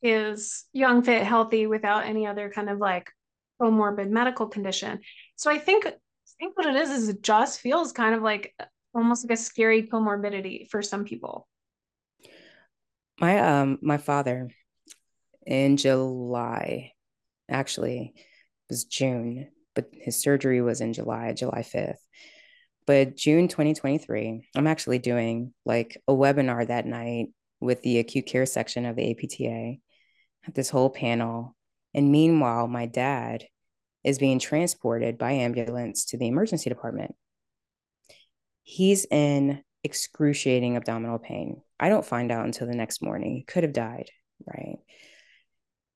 is 0.01 0.65
young, 0.73 1.03
fit, 1.03 1.23
healthy 1.23 1.67
without 1.67 2.05
any 2.05 2.27
other 2.27 2.51
kind 2.53 2.69
of 2.69 2.79
like 2.79 3.09
comorbid 3.61 4.09
medical 4.09 4.47
condition. 4.47 4.99
So 5.37 5.49
I 5.49 5.57
think 5.57 5.85
I 5.85 5.93
think 6.37 6.57
what 6.57 6.65
it 6.65 6.75
is 6.75 6.89
is 6.89 7.09
it 7.09 7.21
just 7.21 7.61
feels 7.61 7.93
kind 7.93 8.13
of 8.13 8.21
like 8.21 8.53
uh, 8.59 8.65
almost 8.93 9.23
like 9.23 9.37
a 9.37 9.41
scary 9.41 9.83
comorbidity 9.83 10.69
for 10.69 10.81
some 10.81 11.05
people. 11.05 11.47
My 13.19 13.39
um 13.39 13.79
my 13.81 13.97
father 13.97 14.49
in 15.45 15.77
July, 15.77 16.93
actually 17.49 18.13
it 18.15 18.23
was 18.69 18.85
June, 18.85 19.49
but 19.75 19.89
his 19.93 20.21
surgery 20.21 20.61
was 20.61 20.81
in 20.81 20.93
July, 20.93 21.33
July 21.33 21.61
5th. 21.61 21.97
But 22.85 23.15
June 23.15 23.47
2023, 23.47 24.49
I'm 24.55 24.67
actually 24.67 24.99
doing 24.99 25.53
like 25.65 26.01
a 26.07 26.13
webinar 26.13 26.67
that 26.67 26.85
night 26.85 27.27
with 27.59 27.81
the 27.81 27.99
acute 27.99 28.25
care 28.25 28.45
section 28.45 28.85
of 28.85 28.95
the 28.95 29.11
APTA, 29.11 29.75
this 30.53 30.69
whole 30.69 30.89
panel. 30.89 31.55
And 31.93 32.11
meanwhile, 32.11 32.67
my 32.67 32.85
dad 32.85 33.45
is 34.03 34.19
being 34.19 34.39
transported 34.39 35.17
by 35.17 35.31
ambulance 35.31 36.05
to 36.05 36.17
the 36.17 36.27
emergency 36.27 36.69
department. 36.69 37.15
He's 38.63 39.05
in 39.05 39.63
excruciating 39.83 40.75
abdominal 40.75 41.19
pain. 41.19 41.61
I 41.83 41.89
don't 41.89 42.05
find 42.05 42.31
out 42.31 42.45
until 42.45 42.67
the 42.67 42.75
next 42.75 43.01
morning. 43.01 43.35
He 43.35 43.43
could 43.43 43.63
have 43.63 43.73
died, 43.73 44.09
right? 44.45 44.77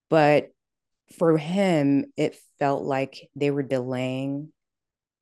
But 0.10 0.50
for 1.17 1.38
him, 1.38 2.06
it 2.17 2.38
felt 2.60 2.84
like 2.84 3.30
they 3.36 3.52
were 3.52 3.63
delaying 3.63 4.52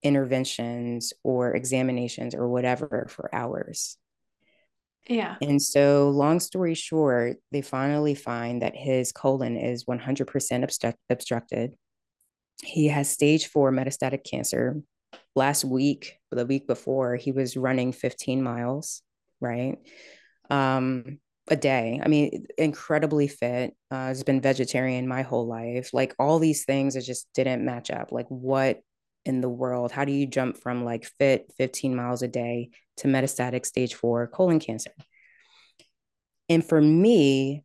interventions 0.04 1.14
or 1.24 1.54
examinations 1.54 2.36
or 2.36 2.48
whatever 2.48 3.08
for 3.10 3.34
hours. 3.34 3.98
Yeah. 5.08 5.36
And 5.42 5.62
so, 5.62 6.10
long 6.10 6.40
story 6.40 6.74
short, 6.74 7.38
they 7.52 7.62
finally 7.62 8.16
find 8.16 8.64
that 8.64 8.76
his 8.76 9.12
colon 9.12 9.58
is 9.58 9.86
100% 9.86 10.26
obstru- 10.64 10.94
obstructed 11.10 11.76
he 12.64 12.88
has 12.88 13.10
stage 13.10 13.48
four 13.48 13.72
metastatic 13.72 14.24
cancer. 14.24 14.82
Last 15.36 15.66
week, 15.66 16.18
the 16.32 16.46
week 16.46 16.68
before, 16.68 17.16
he 17.16 17.32
was 17.32 17.58
running 17.58 17.92
15 17.92 18.42
miles, 18.42 19.02
right? 19.40 19.78
Um, 20.50 21.20
a 21.48 21.56
day. 21.56 22.02
I 22.04 22.08
mean, 22.08 22.48
incredibly 22.58 23.28
fit. 23.28 23.76
Uh, 23.92 24.08
has 24.08 24.24
been 24.24 24.42
vegetarian 24.42 25.08
my 25.08 25.22
whole 25.22 25.46
life. 25.46 25.92
Like 25.94 26.16
all 26.18 26.40
these 26.40 26.66
things, 26.66 26.96
it 26.96 27.04
just 27.04 27.28
didn't 27.34 27.64
match 27.64 27.92
up. 27.92 28.12
Like 28.12 28.28
what 28.30 28.82
in 29.26 29.42
the 29.42 29.50
world? 29.50 29.92
How 29.92 30.06
do 30.06 30.12
you 30.12 30.26
jump 30.26 30.58
from 30.58 30.84
like 30.84 31.06
fit 31.20 31.52
15 31.58 31.96
miles 31.96 32.22
a 32.22 32.28
day 32.28 32.70
to 32.98 33.08
metastatic 33.08 33.66
stage 33.66 33.94
four 33.94 34.28
colon 34.28 34.60
cancer? 34.60 34.92
And 36.50 36.66
for 36.66 36.80
me, 36.80 37.64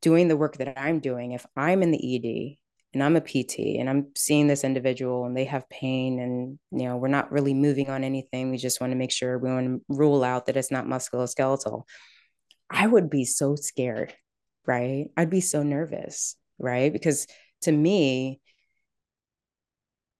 doing 0.00 0.28
the 0.28 0.36
work 0.36 0.58
that 0.58 0.78
I'm 0.78 1.00
doing, 1.00 1.32
if 1.32 1.46
I'm 1.56 1.82
in 1.82 1.90
the 1.90 2.16
ED 2.16 2.58
and 2.92 3.02
I'm 3.02 3.16
a 3.16 3.20
PT 3.20 3.78
and 3.78 3.88
I'm 3.88 4.08
seeing 4.16 4.46
this 4.46 4.64
individual 4.64 5.24
and 5.24 5.36
they 5.36 5.44
have 5.44 5.68
pain 5.68 6.18
and 6.18 6.58
you 6.72 6.88
know 6.88 6.96
we're 6.96 7.08
not 7.08 7.30
really 7.30 7.54
moving 7.54 7.88
on 7.88 8.04
anything, 8.04 8.50
we 8.50 8.56
just 8.56 8.80
want 8.80 8.92
to 8.92 8.96
make 8.96 9.12
sure 9.12 9.38
we 9.38 9.50
want 9.50 9.66
to 9.66 9.82
rule 9.88 10.24
out 10.24 10.46
that 10.46 10.56
it's 10.56 10.70
not 10.70 10.86
musculoskeletal. 10.86 11.82
I 12.70 12.86
would 12.86 13.10
be 13.10 13.24
so 13.24 13.56
scared, 13.56 14.14
right? 14.66 15.06
I'd 15.16 15.30
be 15.30 15.40
so 15.40 15.62
nervous, 15.62 16.36
right? 16.58 16.92
Because 16.92 17.26
to 17.62 17.72
me, 17.72 18.40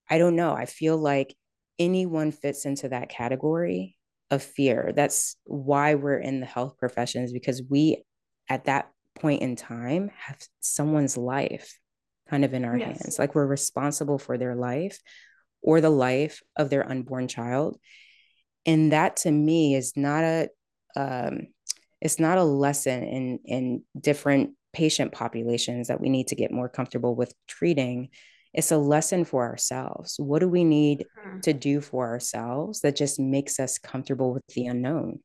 I 0.08 0.18
don't 0.18 0.36
know. 0.36 0.52
I 0.52 0.66
feel 0.66 0.96
like 0.96 1.34
anyone 1.78 2.32
fits 2.32 2.66
into 2.66 2.88
that 2.88 3.08
category 3.08 3.96
of 4.30 4.42
fear. 4.42 4.92
That's 4.94 5.36
why 5.44 5.94
we're 5.94 6.18
in 6.18 6.40
the 6.40 6.46
health 6.46 6.76
professions 6.78 7.32
because 7.32 7.62
we, 7.68 8.04
at 8.48 8.64
that 8.64 8.90
point 9.18 9.42
in 9.42 9.56
time, 9.56 10.10
have 10.18 10.38
someone's 10.60 11.16
life 11.16 11.78
kind 12.30 12.44
of 12.44 12.54
in 12.54 12.64
our 12.64 12.76
yes. 12.76 13.02
hands. 13.02 13.18
Like 13.18 13.34
we're 13.34 13.46
responsible 13.46 14.18
for 14.18 14.38
their 14.38 14.54
life 14.54 15.00
or 15.62 15.80
the 15.80 15.90
life 15.90 16.42
of 16.56 16.70
their 16.70 16.88
unborn 16.88 17.28
child. 17.28 17.78
And 18.64 18.92
that 18.92 19.16
to 19.16 19.30
me 19.30 19.74
is 19.74 19.96
not 19.96 20.24
a, 20.24 20.48
um, 20.96 21.48
it's 22.00 22.18
not 22.18 22.38
a 22.38 22.44
lesson 22.44 23.02
in 23.02 23.38
in 23.44 23.82
different 23.98 24.50
patient 24.72 25.12
populations 25.12 25.88
that 25.88 26.00
we 26.00 26.08
need 26.08 26.28
to 26.28 26.36
get 26.36 26.52
more 26.52 26.68
comfortable 26.68 27.14
with 27.14 27.34
treating 27.46 28.08
it's 28.52 28.72
a 28.72 28.78
lesson 28.78 29.24
for 29.24 29.44
ourselves. 29.46 30.16
What 30.18 30.40
do 30.40 30.48
we 30.48 30.64
need 30.64 31.06
mm-hmm. 31.18 31.40
to 31.40 31.52
do 31.52 31.80
for 31.80 32.08
ourselves 32.08 32.80
that 32.80 32.96
just 32.96 33.20
makes 33.20 33.60
us 33.60 33.78
comfortable 33.78 34.32
with 34.32 34.46
the 34.48 34.66
unknown? 34.66 35.20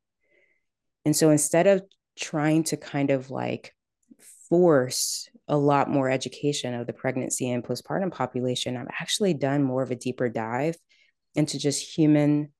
And 1.05 1.15
so 1.15 1.31
instead 1.31 1.67
of 1.67 1.83
trying 2.17 2.63
to 2.65 2.77
kind 2.77 3.09
of 3.09 3.31
like 3.31 3.73
force 4.49 5.27
a 5.47 5.57
lot 5.57 5.89
more 5.89 6.09
education 6.09 6.73
of 6.73 6.87
the 6.87 6.93
pregnancy 6.93 7.51
and 7.51 7.63
postpartum 7.63 8.11
population, 8.11 8.77
I've 8.77 8.87
actually 8.99 9.33
done 9.33 9.63
more 9.63 9.83
of 9.83 9.91
a 9.91 9.95
deeper 9.95 10.29
dive 10.29 10.75
into 11.35 11.59
just 11.59 11.95
human 11.95 12.51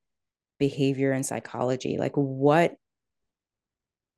behavior 0.58 1.12
and 1.12 1.26
psychology. 1.26 1.98
Like 1.98 2.14
what 2.14 2.74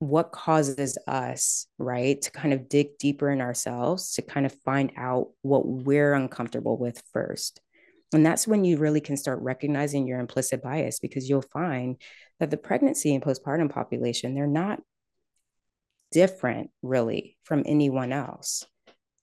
what 0.00 0.30
causes 0.30 0.96
us, 1.08 1.66
right, 1.78 2.22
to 2.22 2.30
kind 2.30 2.54
of 2.54 2.68
dig 2.68 2.98
deeper 2.98 3.30
in 3.30 3.40
ourselves 3.40 4.12
to 4.14 4.22
kind 4.22 4.46
of 4.46 4.54
find 4.64 4.92
out 4.96 5.30
what 5.42 5.66
we're 5.66 6.14
uncomfortable 6.14 6.78
with 6.78 7.02
first. 7.12 7.60
And 8.14 8.24
that's 8.24 8.46
when 8.46 8.64
you 8.64 8.78
really 8.78 9.00
can 9.00 9.16
start 9.16 9.40
recognizing 9.42 10.06
your 10.06 10.20
implicit 10.20 10.62
bias 10.62 11.00
because 11.00 11.28
you'll 11.28 11.42
find 11.42 11.96
that 12.38 12.50
the 12.50 12.56
pregnancy 12.56 13.12
and 13.14 13.22
postpartum 13.22 13.70
population, 13.70 14.34
they're 14.34 14.46
not 14.46 14.80
different 16.10 16.70
really 16.82 17.36
from 17.44 17.62
anyone 17.66 18.12
else. 18.12 18.64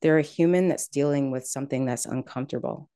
They're 0.01 0.17
a 0.17 0.23
human 0.23 0.67
that's 0.67 0.87
dealing 0.87 1.31
with 1.31 1.47
something 1.47 1.85
that's 1.85 2.05
uncomfortable. 2.05 2.89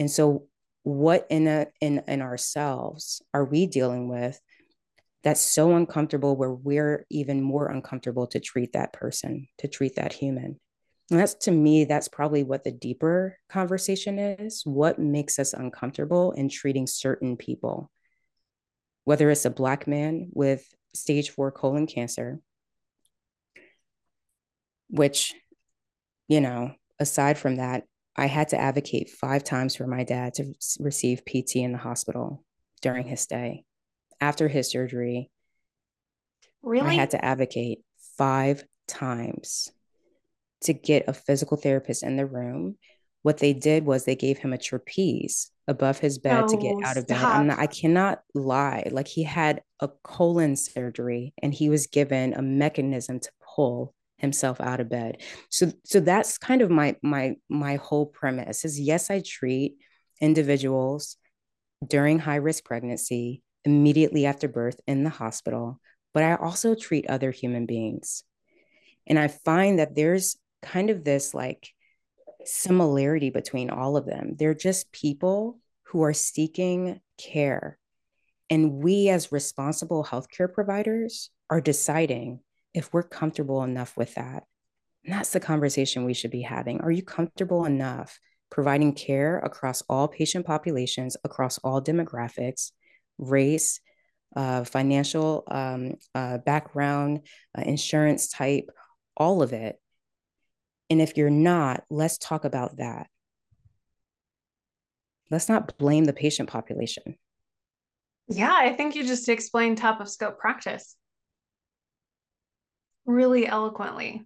And 0.00 0.10
so 0.10 0.46
what 0.82 1.26
in 1.28 1.46
a, 1.46 1.66
in 1.80 2.02
in 2.08 2.22
ourselves 2.22 3.22
are 3.34 3.44
we 3.44 3.66
dealing 3.66 4.08
with 4.08 4.40
that's 5.24 5.40
so 5.40 5.74
uncomfortable 5.74 6.36
where 6.36 6.52
we're 6.52 7.04
even 7.10 7.42
more 7.42 7.66
uncomfortable 7.66 8.26
to 8.28 8.40
treat 8.40 8.72
that 8.72 8.92
person, 8.92 9.48
to 9.58 9.68
treat 9.68 9.96
that 9.96 10.12
human. 10.12 10.58
And 11.10 11.18
that's 11.18 11.34
to 11.34 11.50
me, 11.50 11.84
that's 11.84 12.08
probably 12.08 12.44
what 12.44 12.64
the 12.64 12.70
deeper 12.70 13.36
conversation 13.48 14.18
is. 14.18 14.62
What 14.64 14.98
makes 14.98 15.38
us 15.38 15.54
uncomfortable 15.54 16.32
in 16.32 16.48
treating 16.48 16.86
certain 16.86 17.36
people? 17.36 17.90
Whether 19.04 19.30
it's 19.30 19.44
a 19.44 19.50
Black 19.50 19.86
man 19.86 20.30
with 20.32 20.66
stage 20.94 21.30
four 21.30 21.50
colon 21.50 21.86
cancer, 21.86 22.40
which, 24.88 25.34
you 26.28 26.40
know, 26.40 26.74
aside 26.98 27.38
from 27.38 27.56
that, 27.56 27.84
I 28.16 28.26
had 28.26 28.48
to 28.48 28.60
advocate 28.60 29.10
five 29.10 29.44
times 29.44 29.76
for 29.76 29.86
my 29.86 30.04
dad 30.04 30.34
to 30.34 30.52
receive 30.80 31.24
PT 31.24 31.56
in 31.56 31.72
the 31.72 31.78
hospital 31.78 32.44
during 32.80 33.06
his 33.06 33.20
stay 33.20 33.64
after 34.20 34.48
his 34.48 34.70
surgery, 34.70 35.30
really? 36.62 36.88
I 36.88 36.94
had 36.94 37.10
to 37.10 37.24
advocate 37.24 37.80
five 38.16 38.64
times 38.86 39.70
to 40.62 40.72
get 40.72 41.08
a 41.08 41.12
physical 41.12 41.56
therapist 41.56 42.02
in 42.02 42.16
the 42.16 42.26
room. 42.26 42.76
What 43.22 43.38
they 43.38 43.52
did 43.52 43.84
was 43.84 44.04
they 44.04 44.16
gave 44.16 44.38
him 44.38 44.52
a 44.52 44.58
trapeze 44.58 45.50
above 45.66 45.98
his 45.98 46.18
bed 46.18 46.48
to 46.48 46.56
get 46.56 46.74
out 46.84 46.96
of 46.96 47.06
bed. 47.06 47.20
Not, 47.44 47.58
i 47.58 47.66
cannot 47.66 48.20
lie. 48.34 48.88
Like 48.90 49.08
he 49.08 49.22
had 49.22 49.62
a 49.80 49.88
colon 50.02 50.56
surgery 50.56 51.34
and 51.42 51.52
he 51.52 51.68
was 51.68 51.86
given 51.86 52.34
a 52.34 52.42
mechanism 52.42 53.20
to 53.20 53.30
pull 53.54 53.94
himself 54.18 54.60
out 54.60 54.80
of 54.80 54.88
bed. 54.88 55.22
So 55.48 55.72
so 55.84 56.00
that's 56.00 56.38
kind 56.38 56.62
of 56.62 56.70
my 56.70 56.96
my 57.02 57.36
my 57.48 57.76
whole 57.76 58.06
premise 58.06 58.64
is 58.64 58.78
yes, 58.78 59.10
I 59.10 59.22
treat 59.24 59.76
individuals 60.20 61.16
during 61.86 62.18
high 62.18 62.36
risk 62.36 62.64
pregnancy 62.64 63.42
immediately 63.64 64.26
after 64.26 64.48
birth 64.48 64.80
in 64.86 65.04
the 65.04 65.10
hospital, 65.10 65.80
but 66.12 66.22
I 66.22 66.34
also 66.34 66.74
treat 66.74 67.08
other 67.08 67.30
human 67.30 67.66
beings. 67.66 68.24
And 69.06 69.18
I 69.18 69.28
find 69.28 69.78
that 69.78 69.94
there's 69.94 70.36
kind 70.62 70.90
of 70.90 71.04
this 71.04 71.34
like 71.34 71.72
similarity 72.44 73.30
between 73.30 73.70
all 73.70 73.96
of 73.96 74.06
them. 74.06 74.34
They're 74.38 74.54
just 74.54 74.92
people 74.92 75.58
who 75.84 76.02
are 76.02 76.14
seeking 76.14 77.00
care. 77.16 77.78
And 78.50 78.74
we, 78.74 79.08
as 79.08 79.32
responsible 79.32 80.04
healthcare 80.04 80.52
providers, 80.52 81.30
are 81.50 81.60
deciding 81.60 82.40
if 82.74 82.92
we're 82.92 83.02
comfortable 83.02 83.62
enough 83.62 83.96
with 83.96 84.14
that. 84.14 84.44
And 85.04 85.14
that's 85.14 85.30
the 85.30 85.40
conversation 85.40 86.04
we 86.04 86.14
should 86.14 86.30
be 86.30 86.42
having. 86.42 86.80
Are 86.80 86.90
you 86.90 87.02
comfortable 87.02 87.64
enough 87.64 88.18
providing 88.50 88.92
care 88.92 89.38
across 89.38 89.82
all 89.88 90.08
patient 90.08 90.46
populations, 90.46 91.16
across 91.24 91.58
all 91.58 91.82
demographics, 91.82 92.72
race, 93.18 93.80
uh, 94.36 94.64
financial 94.64 95.44
um, 95.50 95.94
uh, 96.14 96.38
background, 96.38 97.26
uh, 97.56 97.62
insurance 97.62 98.28
type, 98.28 98.70
all 99.16 99.42
of 99.42 99.52
it. 99.52 99.76
And 100.90 101.00
if 101.02 101.16
you're 101.16 101.30
not, 101.30 101.84
let's 101.90 102.18
talk 102.18 102.44
about 102.44 102.78
that. 102.78 103.08
Let's 105.30 105.48
not 105.48 105.76
blame 105.76 106.04
the 106.04 106.14
patient 106.14 106.48
population. 106.48 107.16
Yeah, 108.28 108.54
I 108.54 108.72
think 108.74 108.94
you 108.94 109.06
just 109.06 109.28
explained 109.28 109.78
top 109.78 110.00
of 110.00 110.08
scope 110.08 110.38
practice 110.38 110.96
really 113.08 113.48
eloquently 113.48 114.24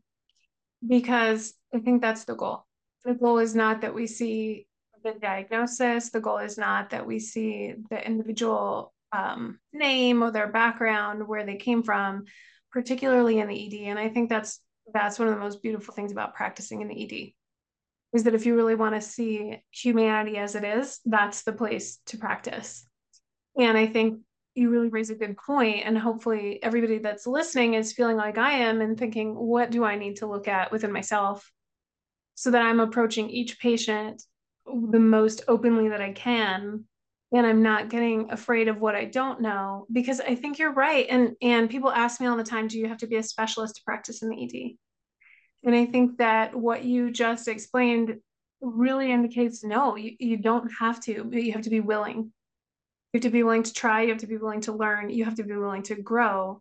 because 0.87 1.55
I 1.73 1.79
think 1.79 2.03
that's 2.03 2.25
the 2.25 2.35
goal. 2.35 2.67
The 3.05 3.15
goal 3.15 3.39
is 3.39 3.55
not 3.55 3.81
that 3.81 3.95
we 3.95 4.07
see 4.07 4.67
the 5.03 5.13
diagnosis. 5.13 6.11
The 6.11 6.21
goal 6.21 6.39
is 6.39 6.59
not 6.59 6.91
that 6.91 7.07
we 7.07 7.19
see 7.19 7.75
the 7.91 8.05
individual 8.05 8.93
um, 9.13 9.59
name 9.73 10.23
or 10.23 10.31
their 10.31 10.49
background, 10.49 11.27
where 11.27 11.47
they 11.47 11.57
came 11.57 11.83
from, 11.83 12.25
particularly 12.71 13.39
in 13.39 13.49
the 13.49 13.67
ED. 13.67 13.89
And 13.89 13.99
I 13.99 14.09
think 14.09 14.29
that's 14.29 14.61
that's 14.93 15.19
one 15.19 15.29
of 15.29 15.35
the 15.35 15.41
most 15.41 15.63
beautiful 15.63 15.95
things 15.95 16.13
about 16.13 16.35
practicing 16.35 16.81
in 16.81 16.89
the 16.89 17.05
ED 17.05 17.33
is 18.17 18.25
that 18.25 18.35
if 18.35 18.45
you 18.45 18.55
really 18.55 18.75
want 18.75 18.95
to 18.95 19.01
see 19.01 19.63
humanity 19.71 20.37
as 20.37 20.55
it 20.55 20.65
is, 20.65 21.01
that's 21.07 21.43
the 21.43 21.53
place 21.53 21.99
to 22.07 22.19
practice. 22.19 22.87
And 23.57 23.79
I 23.79 23.87
think 23.87 24.21
you 24.55 24.71
really 24.71 24.89
raise 24.89 25.11
a 25.11 25.15
good 25.15 25.37
point 25.37 25.83
and 25.85 25.97
hopefully 25.97 26.63
everybody 26.63 26.99
that's 26.99 27.27
listening 27.27 27.75
is 27.75 27.93
feeling 27.93 28.17
like 28.17 28.39
I 28.39 28.53
am 28.53 28.81
and 28.81 28.99
thinking 28.99 29.35
what 29.35 29.71
do 29.71 29.85
I 29.85 29.97
need 29.97 30.17
to 30.17 30.27
look 30.27 30.49
at 30.49 30.71
within 30.71 30.93
myself 30.93 31.51
so 32.35 32.51
that 32.51 32.63
I'm 32.63 32.81
approaching 32.81 33.31
each 33.31 33.59
patient 33.59 34.23
the 34.67 34.99
most 34.99 35.43
openly 35.49 35.89
that 35.89 36.01
I 36.01 36.13
can 36.13 36.85
and 37.35 37.47
I'm 37.47 37.63
not 37.63 37.89
getting 37.89 38.31
afraid 38.31 38.69
of 38.69 38.79
what 38.79 38.95
I 38.95 39.07
don't 39.07 39.41
know? 39.41 39.87
Because 39.91 40.21
I 40.21 40.35
think 40.35 40.59
you're 40.59 40.75
right 40.75 41.07
and 41.09 41.33
and 41.41 41.71
people 41.71 41.91
ask 41.91 42.21
me 42.21 42.27
all 42.27 42.37
the 42.37 42.45
time 42.45 42.69
do 42.69 42.79
you 42.79 42.89
have 42.89 42.99
to 42.99 43.07
be 43.07 43.17
a 43.17 43.23
specialist 43.23 43.77
to 43.77 43.83
practice 43.85 44.23
in 44.23 44.29
the 44.29 44.45
ED 44.45 44.77
and 45.65 45.75
I 45.75 45.87
think 45.87 46.19
that 46.19 46.55
what 46.55 46.85
you 46.85 47.11
just 47.11 47.49
explained 47.49 48.19
really 48.61 49.11
indicates 49.11 49.65
no 49.65 49.97
you, 49.97 50.13
you 50.21 50.37
don't 50.37 50.71
have 50.79 51.01
to 51.01 51.29
you 51.33 51.53
have 51.53 51.63
to 51.63 51.71
be 51.71 51.81
willing 51.81 52.33
you 53.13 53.19
have 53.19 53.23
to 53.23 53.31
be 53.31 53.43
willing 53.43 53.63
to 53.63 53.73
try 53.73 54.03
you 54.03 54.09
have 54.11 54.21
to 54.21 54.27
be 54.27 54.37
willing 54.37 54.61
to 54.61 54.73
learn 54.73 55.11
you 55.11 55.25
have 55.25 55.37
to 55.37 55.45
be 55.45 55.57
willing 55.57 55.83
to 55.83 55.95
grow 55.95 56.61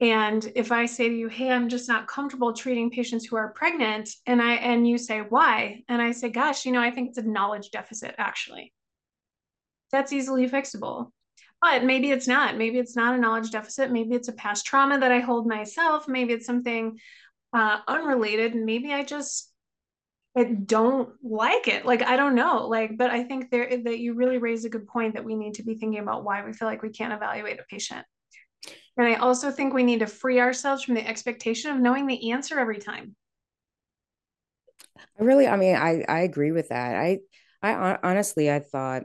and 0.00 0.52
if 0.54 0.72
I 0.72 0.84
say 0.86 1.08
to 1.08 1.14
you, 1.14 1.28
hey, 1.28 1.50
I'm 1.50 1.70
just 1.70 1.88
not 1.88 2.06
comfortable 2.06 2.52
treating 2.52 2.90
patients 2.90 3.24
who 3.24 3.36
are 3.36 3.52
pregnant, 3.52 4.10
and 4.26 4.42
I 4.42 4.54
and 4.54 4.86
you 4.86 4.98
say, 4.98 5.20
why? 5.20 5.84
And 5.88 6.02
I 6.02 6.12
say, 6.12 6.28
gosh, 6.28 6.66
you 6.66 6.72
know, 6.72 6.82
I 6.82 6.90
think 6.90 7.08
it's 7.08 7.18
a 7.18 7.22
knowledge 7.22 7.70
deficit, 7.70 8.14
actually. 8.18 8.74
That's 9.92 10.12
easily 10.12 10.48
fixable. 10.50 11.12
But 11.62 11.84
maybe 11.84 12.10
it's 12.10 12.28
not. 12.28 12.58
Maybe 12.58 12.78
it's 12.78 12.94
not 12.94 13.14
a 13.14 13.18
knowledge 13.18 13.50
deficit. 13.50 13.90
Maybe 13.90 14.14
it's 14.14 14.28
a 14.28 14.34
past 14.34 14.66
trauma 14.66 14.98
that 14.98 15.12
I 15.12 15.20
hold 15.20 15.46
myself. 15.46 16.06
Maybe 16.06 16.34
it's 16.34 16.44
something 16.44 16.98
uh, 17.54 17.78
unrelated. 17.88 18.54
And 18.54 18.66
maybe 18.66 18.92
I 18.92 19.02
just 19.02 19.50
that 20.36 20.66
don't 20.66 21.08
like 21.22 21.66
it. 21.66 21.86
Like, 21.86 22.02
I 22.02 22.16
don't 22.16 22.34
know. 22.34 22.68
Like, 22.68 22.96
but 22.96 23.10
I 23.10 23.24
think 23.24 23.50
there 23.50 23.68
that 23.84 23.98
you 23.98 24.14
really 24.14 24.36
raise 24.36 24.64
a 24.66 24.68
good 24.68 24.86
point 24.86 25.14
that 25.14 25.24
we 25.24 25.34
need 25.34 25.54
to 25.54 25.62
be 25.62 25.74
thinking 25.74 25.98
about 25.98 26.24
why 26.24 26.44
we 26.44 26.52
feel 26.52 26.68
like 26.68 26.82
we 26.82 26.90
can't 26.90 27.12
evaluate 27.12 27.58
a 27.58 27.64
patient. 27.64 28.04
And 28.98 29.06
I 29.06 29.14
also 29.14 29.50
think 29.50 29.72
we 29.72 29.82
need 29.82 30.00
to 30.00 30.06
free 30.06 30.38
ourselves 30.38 30.82
from 30.82 30.94
the 30.94 31.06
expectation 31.06 31.70
of 31.70 31.78
knowing 31.78 32.06
the 32.06 32.32
answer 32.32 32.60
every 32.60 32.78
time. 32.78 33.16
I 35.18 35.24
really, 35.24 35.46
I 35.46 35.56
mean, 35.56 35.74
I 35.74 36.04
I 36.06 36.20
agree 36.20 36.52
with 36.52 36.68
that. 36.68 36.96
I 36.96 37.20
I 37.62 37.98
honestly 38.02 38.50
I 38.50 38.60
thought 38.60 39.04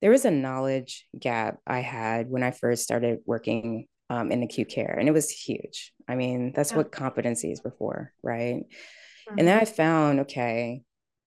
there 0.00 0.10
was 0.10 0.24
a 0.24 0.30
knowledge 0.30 1.06
gap 1.18 1.58
I 1.66 1.80
had 1.80 2.30
when 2.30 2.42
I 2.42 2.52
first 2.52 2.84
started 2.84 3.18
working 3.26 3.86
um, 4.08 4.30
in 4.30 4.42
acute 4.42 4.68
care, 4.68 4.96
and 4.98 5.08
it 5.08 5.12
was 5.12 5.30
huge. 5.30 5.92
I 6.08 6.14
mean, 6.14 6.52
that's 6.54 6.70
yeah. 6.70 6.78
what 6.78 6.92
competencies 6.92 7.62
were 7.64 7.74
for, 7.76 8.12
right? 8.22 8.62
Mm-hmm. 9.30 9.38
And 9.38 9.48
then 9.48 9.58
I 9.58 9.64
found, 9.64 10.20
okay, 10.20 10.82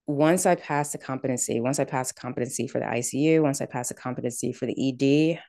once 0.07 0.45
I 0.45 0.55
passed 0.55 0.91
the 0.91 0.97
competency, 0.97 1.61
once 1.61 1.79
I 1.79 1.85
passed 1.85 2.15
the 2.15 2.21
competency 2.21 2.67
for 2.67 2.79
the 2.79 2.85
ICU, 2.85 3.41
once 3.41 3.61
I 3.61 3.65
passed 3.65 3.89
the 3.89 3.95
competency 3.95 4.51
for 4.51 4.65
the 4.65 4.75
ED, 4.89 5.39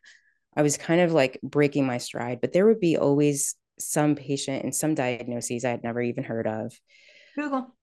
I 0.57 0.63
was 0.63 0.77
kind 0.77 1.01
of 1.01 1.13
like 1.13 1.41
breaking 1.43 1.85
my 1.85 1.99
stride. 1.99 2.41
But 2.41 2.53
there 2.53 2.67
would 2.67 2.79
be 2.79 2.97
always 2.97 3.57
some 3.79 4.15
patient 4.15 4.63
and 4.63 4.73
some 4.75 4.95
diagnoses 4.95 5.65
I 5.65 5.71
had 5.71 5.83
never 5.83 6.01
even 6.01 6.23
heard 6.23 6.47
of. 6.47 6.73
Google. 7.35 7.75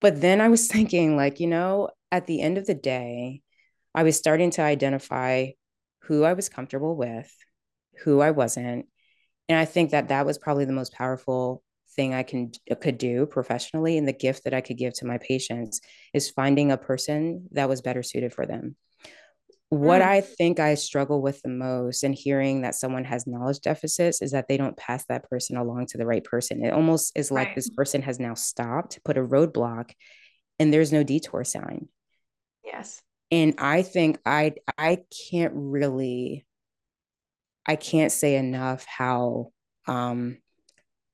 But 0.00 0.20
then 0.20 0.40
I 0.40 0.48
was 0.48 0.66
thinking, 0.72 1.16
like, 1.16 1.38
you 1.38 1.46
know, 1.46 1.90
at 2.10 2.26
the 2.26 2.40
end 2.40 2.58
of 2.58 2.66
the 2.66 2.74
day, 2.74 3.42
I 3.94 4.02
was 4.02 4.16
starting 4.16 4.50
to 4.52 4.62
identify 4.62 5.50
who 6.04 6.24
I 6.24 6.32
was 6.32 6.48
comfortable 6.48 6.96
with, 6.96 7.32
who 8.02 8.20
I 8.20 8.32
wasn't. 8.32 8.86
And 9.48 9.58
I 9.58 9.64
think 9.64 9.90
that 9.90 10.08
that 10.08 10.26
was 10.26 10.38
probably 10.38 10.64
the 10.64 10.72
most 10.72 10.92
powerful 10.92 11.62
thing 12.00 12.14
I 12.14 12.22
can 12.22 12.52
could 12.80 12.98
do 12.98 13.26
professionally 13.26 13.98
and 13.98 14.08
the 14.08 14.12
gift 14.12 14.44
that 14.44 14.54
I 14.54 14.60
could 14.60 14.78
give 14.78 14.94
to 14.94 15.06
my 15.06 15.18
patients 15.18 15.80
is 16.14 16.30
finding 16.30 16.72
a 16.72 16.76
person 16.76 17.48
that 17.52 17.68
was 17.68 17.82
better 17.82 18.02
suited 18.02 18.32
for 18.32 18.46
them. 18.46 18.76
What 19.68 20.02
mm. 20.02 20.06
I 20.06 20.20
think 20.20 20.58
I 20.58 20.74
struggle 20.74 21.22
with 21.22 21.42
the 21.42 21.50
most 21.50 22.02
and 22.02 22.14
hearing 22.14 22.62
that 22.62 22.74
someone 22.74 23.04
has 23.04 23.26
knowledge 23.26 23.60
deficits 23.60 24.22
is 24.22 24.32
that 24.32 24.48
they 24.48 24.56
don't 24.56 24.76
pass 24.76 25.04
that 25.06 25.28
person 25.28 25.56
along 25.56 25.86
to 25.86 25.98
the 25.98 26.06
right 26.06 26.24
person. 26.24 26.64
It 26.64 26.72
almost 26.72 27.12
is 27.14 27.30
like 27.30 27.48
right. 27.48 27.56
this 27.56 27.70
person 27.70 28.02
has 28.02 28.18
now 28.18 28.34
stopped, 28.34 28.98
put 29.04 29.18
a 29.18 29.22
roadblock, 29.22 29.92
and 30.58 30.72
there's 30.72 30.92
no 30.92 31.04
detour 31.04 31.44
sign. 31.44 31.88
Yes 32.64 33.02
and 33.30 33.54
i 33.58 33.82
think 33.82 34.18
i 34.26 34.52
i 34.76 34.98
can't 35.30 35.52
really 35.54 36.44
i 37.66 37.76
can't 37.76 38.12
say 38.12 38.36
enough 38.36 38.84
how 38.86 39.52
um 39.86 40.38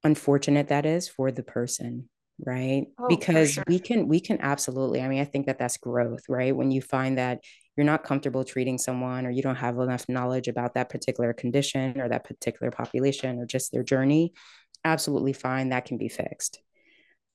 unfortunate 0.07 0.69
that 0.69 0.87
is 0.87 1.09
for 1.09 1.31
the 1.31 1.43
person 1.43 2.09
right 2.45 2.87
oh, 2.99 3.09
because 3.09 3.53
sure. 3.53 3.65
we 3.67 3.79
can 3.79 4.09
we 4.09 4.21
can 4.21 4.39
absolutely 4.41 5.01
i 5.01 5.09
mean 5.09 5.21
i 5.21 5.25
think 5.25 5.47
that 5.47 5.59
that's 5.59 5.79
growth 5.79 6.23
right 6.29 6.55
when 6.55 6.71
you 6.71 6.83
find 6.83 7.19
that 7.19 7.41
you're 7.77 7.87
not 7.87 8.05
comfortable 8.05 8.45
treating 8.45 8.79
someone 8.79 9.27
or 9.27 9.31
you 9.31 9.43
don't 9.43 9.57
have 9.57 9.79
enough 9.79 10.09
knowledge 10.09 10.49
about 10.49 10.75
that 10.75 10.89
particular 10.89 11.33
condition 11.33 12.01
or 12.01 12.09
that 12.09 12.25
particular 12.25 12.71
population 12.71 13.39
or 13.39 13.47
just 13.47 13.73
their 13.73 13.83
journey 13.83 14.33
absolutely 14.85 15.33
fine 15.33 15.71
that 15.71 15.87
can 15.87 15.97
be 15.97 16.09
fixed 16.09 16.61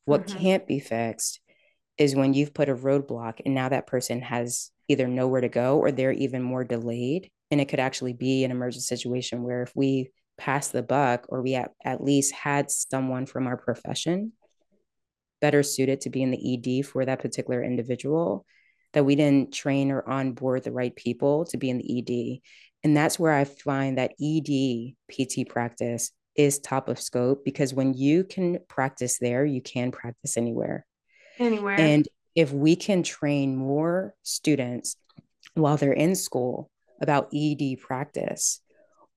what 0.06 0.28
mm-hmm. 0.28 0.40
can't 0.40 0.68
be 0.68 0.80
fixed 0.80 1.40
is 1.98 2.16
when 2.16 2.34
you've 2.34 2.54
put 2.54 2.70
a 2.70 2.76
roadblock 2.76 3.42
and 3.46 3.54
now 3.54 3.70
that 3.70 3.88
person 3.88 4.22
has 4.22 4.72
either 4.92 5.08
nowhere 5.08 5.42
to 5.42 5.50
go 5.50 5.78
or 5.80 5.92
they're 5.92 6.12
even 6.12 6.42
more 6.42 6.64
delayed. 6.64 7.30
And 7.50 7.60
it 7.62 7.70
could 7.70 7.80
actually 7.80 8.14
be 8.14 8.44
an 8.44 8.52
emergent 8.52 8.84
situation 8.84 9.44
where 9.44 9.64
if 9.64 9.72
we 9.76 10.12
pass 10.38 10.70
the 10.70 10.84
buck 10.84 11.26
or 11.30 11.42
we 11.42 11.56
at, 11.56 11.72
at 11.84 12.04
least 12.04 12.34
had 12.34 12.72
someone 12.72 13.26
from 13.26 13.48
our 13.48 13.58
profession 13.58 14.34
better 15.40 15.64
suited 15.64 16.02
to 16.02 16.10
be 16.10 16.22
in 16.22 16.32
the 16.32 16.80
ED 16.80 16.86
for 16.86 17.04
that 17.04 17.20
particular 17.20 17.64
individual, 17.64 18.46
that 18.94 19.06
we 19.06 19.16
didn't 19.16 19.54
train 19.54 19.92
or 19.92 20.08
onboard 20.08 20.64
the 20.64 20.72
right 20.72 20.96
people 20.96 21.46
to 21.46 21.58
be 21.58 21.70
in 21.70 21.80
the 21.80 22.00
ED. 22.00 22.42
And 22.84 22.96
that's 22.96 23.20
where 23.20 23.34
I 23.34 23.46
find 23.46 23.98
that 23.98 24.14
ED 24.22 24.94
PT 25.10 25.50
practice 25.50 26.12
is 26.36 26.60
top 26.60 26.90
of 26.90 27.00
scope 27.00 27.44
because 27.44 27.74
when 27.74 27.94
you 27.94 28.24
can 28.24 28.60
practice 28.68 29.18
there, 29.20 29.44
you 29.46 29.62
can 29.62 29.92
practice 29.92 30.38
anywhere 30.38 30.86
anywhere. 31.40 31.80
And 31.80 32.08
if 32.36 32.52
we 32.52 32.76
can 32.76 33.04
train 33.04 33.56
more 33.56 34.14
students 34.24 34.96
while 35.54 35.78
they're 35.78 35.92
in 35.92 36.16
school 36.16 36.70
about 37.02 37.34
ED 37.34 37.80
practice, 37.80 38.62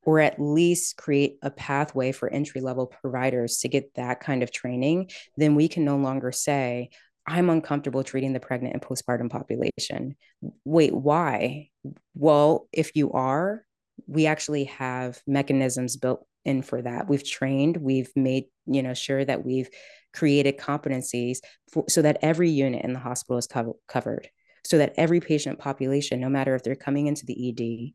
or 0.05 0.21
at 0.21 0.41
least 0.41 0.97
create 0.97 1.39
a 1.43 1.51
pathway 1.51 2.13
for 2.13 2.29
entry 2.29 2.61
level 2.61 2.87
providers 2.87 3.59
to 3.59 3.69
get 3.69 3.95
that 3.95 4.21
kind 4.21 4.43
of 4.43 4.51
training, 4.51 5.11
then 5.37 5.55
we 5.55 5.69
can 5.69 5.85
no 5.85 5.97
longer 5.97 6.33
say, 6.33 6.91
I'm 7.27 7.49
uncomfortable 7.49 8.05
treating 8.05 8.33
the 8.33 8.41
pregnant 8.41 8.75
and 8.75 8.83
postpartum 8.83 9.31
population. 9.31 10.17
Wait, 10.65 10.95
why? 10.95 11.71
Well, 12.15 12.69
if 12.73 12.95
you 12.95 13.13
are, 13.13 13.65
we 14.07 14.27
actually 14.27 14.65
have 14.65 15.23
mechanisms 15.27 15.97
built 15.97 16.27
in 16.45 16.63
for 16.63 16.83
that. 16.83 17.09
We've 17.09 17.27
trained, 17.27 17.79
we've 17.79 18.11
made, 18.15 18.45
you 18.67 18.83
know, 18.83 18.95
sure 18.95 19.25
that 19.25 19.45
we've 19.45 19.71
created 20.13 20.59
competencies 20.59 21.39
for, 21.73 21.85
so 21.89 22.03
that 22.03 22.19
every 22.21 22.51
unit 22.51 22.85
in 22.85 22.93
the 22.93 22.99
hospital 22.99 23.39
is 23.39 23.47
co- 23.47 23.79
covered, 23.89 24.29
so 24.65 24.79
that 24.79 24.95
every 24.97 25.21
patient 25.21 25.59
population, 25.59 26.21
no 26.21 26.29
matter 26.29 26.55
if 26.55 26.63
they're 26.63 26.77
coming 26.77 27.07
into 27.07 27.25
the 27.25 27.49
ED, 27.49 27.95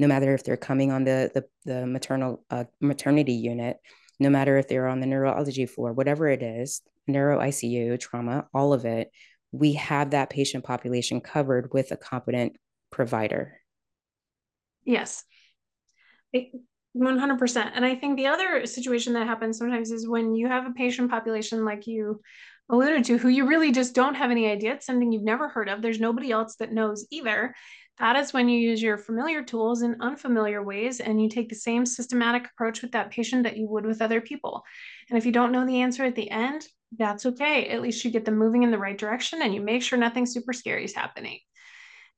no 0.00 0.08
matter 0.08 0.34
if 0.34 0.42
they're 0.42 0.56
coming 0.56 0.90
on 0.90 1.04
the 1.04 1.30
the, 1.34 1.44
the 1.66 1.86
maternal 1.86 2.42
uh, 2.50 2.64
maternity 2.80 3.34
unit, 3.34 3.76
no 4.18 4.30
matter 4.30 4.56
if 4.56 4.66
they're 4.66 4.88
on 4.88 5.00
the 5.00 5.06
neurology 5.06 5.66
floor, 5.66 5.92
whatever 5.92 6.26
it 6.26 6.42
is, 6.42 6.80
neuro 7.06 7.38
ICU, 7.38 8.00
trauma, 8.00 8.46
all 8.54 8.72
of 8.72 8.86
it, 8.86 9.10
we 9.52 9.74
have 9.74 10.10
that 10.10 10.30
patient 10.30 10.64
population 10.64 11.20
covered 11.20 11.72
with 11.72 11.92
a 11.92 11.96
competent 11.96 12.56
provider. 12.90 13.60
Yes. 14.84 15.22
100%. 16.34 17.70
And 17.74 17.84
I 17.84 17.94
think 17.94 18.16
the 18.16 18.26
other 18.26 18.66
situation 18.66 19.12
that 19.12 19.26
happens 19.26 19.58
sometimes 19.58 19.90
is 19.90 20.08
when 20.08 20.34
you 20.34 20.48
have 20.48 20.66
a 20.66 20.72
patient 20.72 21.10
population 21.10 21.64
like 21.64 21.86
you 21.86 22.20
alluded 22.70 23.04
to, 23.04 23.18
who 23.18 23.28
you 23.28 23.46
really 23.46 23.70
just 23.70 23.94
don't 23.94 24.14
have 24.14 24.30
any 24.30 24.48
idea, 24.48 24.74
it's 24.74 24.86
something 24.86 25.12
you've 25.12 25.22
never 25.22 25.48
heard 25.48 25.68
of, 25.68 25.82
there's 25.82 26.00
nobody 26.00 26.30
else 26.30 26.56
that 26.56 26.72
knows 26.72 27.06
either. 27.10 27.54
That 28.00 28.16
is 28.16 28.32
when 28.32 28.48
you 28.48 28.58
use 28.58 28.82
your 28.82 28.96
familiar 28.96 29.44
tools 29.44 29.82
in 29.82 30.00
unfamiliar 30.00 30.62
ways 30.62 31.00
and 31.00 31.22
you 31.22 31.28
take 31.28 31.50
the 31.50 31.54
same 31.54 31.84
systematic 31.84 32.46
approach 32.46 32.80
with 32.80 32.92
that 32.92 33.10
patient 33.10 33.42
that 33.42 33.58
you 33.58 33.68
would 33.68 33.84
with 33.84 34.00
other 34.00 34.22
people. 34.22 34.62
And 35.10 35.18
if 35.18 35.26
you 35.26 35.32
don't 35.32 35.52
know 35.52 35.66
the 35.66 35.82
answer 35.82 36.04
at 36.04 36.14
the 36.14 36.30
end, 36.30 36.66
that's 36.96 37.26
okay. 37.26 37.68
At 37.68 37.82
least 37.82 38.02
you 38.02 38.10
get 38.10 38.24
them 38.24 38.38
moving 38.38 38.62
in 38.62 38.70
the 38.70 38.78
right 38.78 38.96
direction 38.96 39.42
and 39.42 39.54
you 39.54 39.60
make 39.60 39.82
sure 39.82 39.98
nothing 39.98 40.24
super 40.24 40.54
scary 40.54 40.84
is 40.84 40.94
happening. 40.94 41.40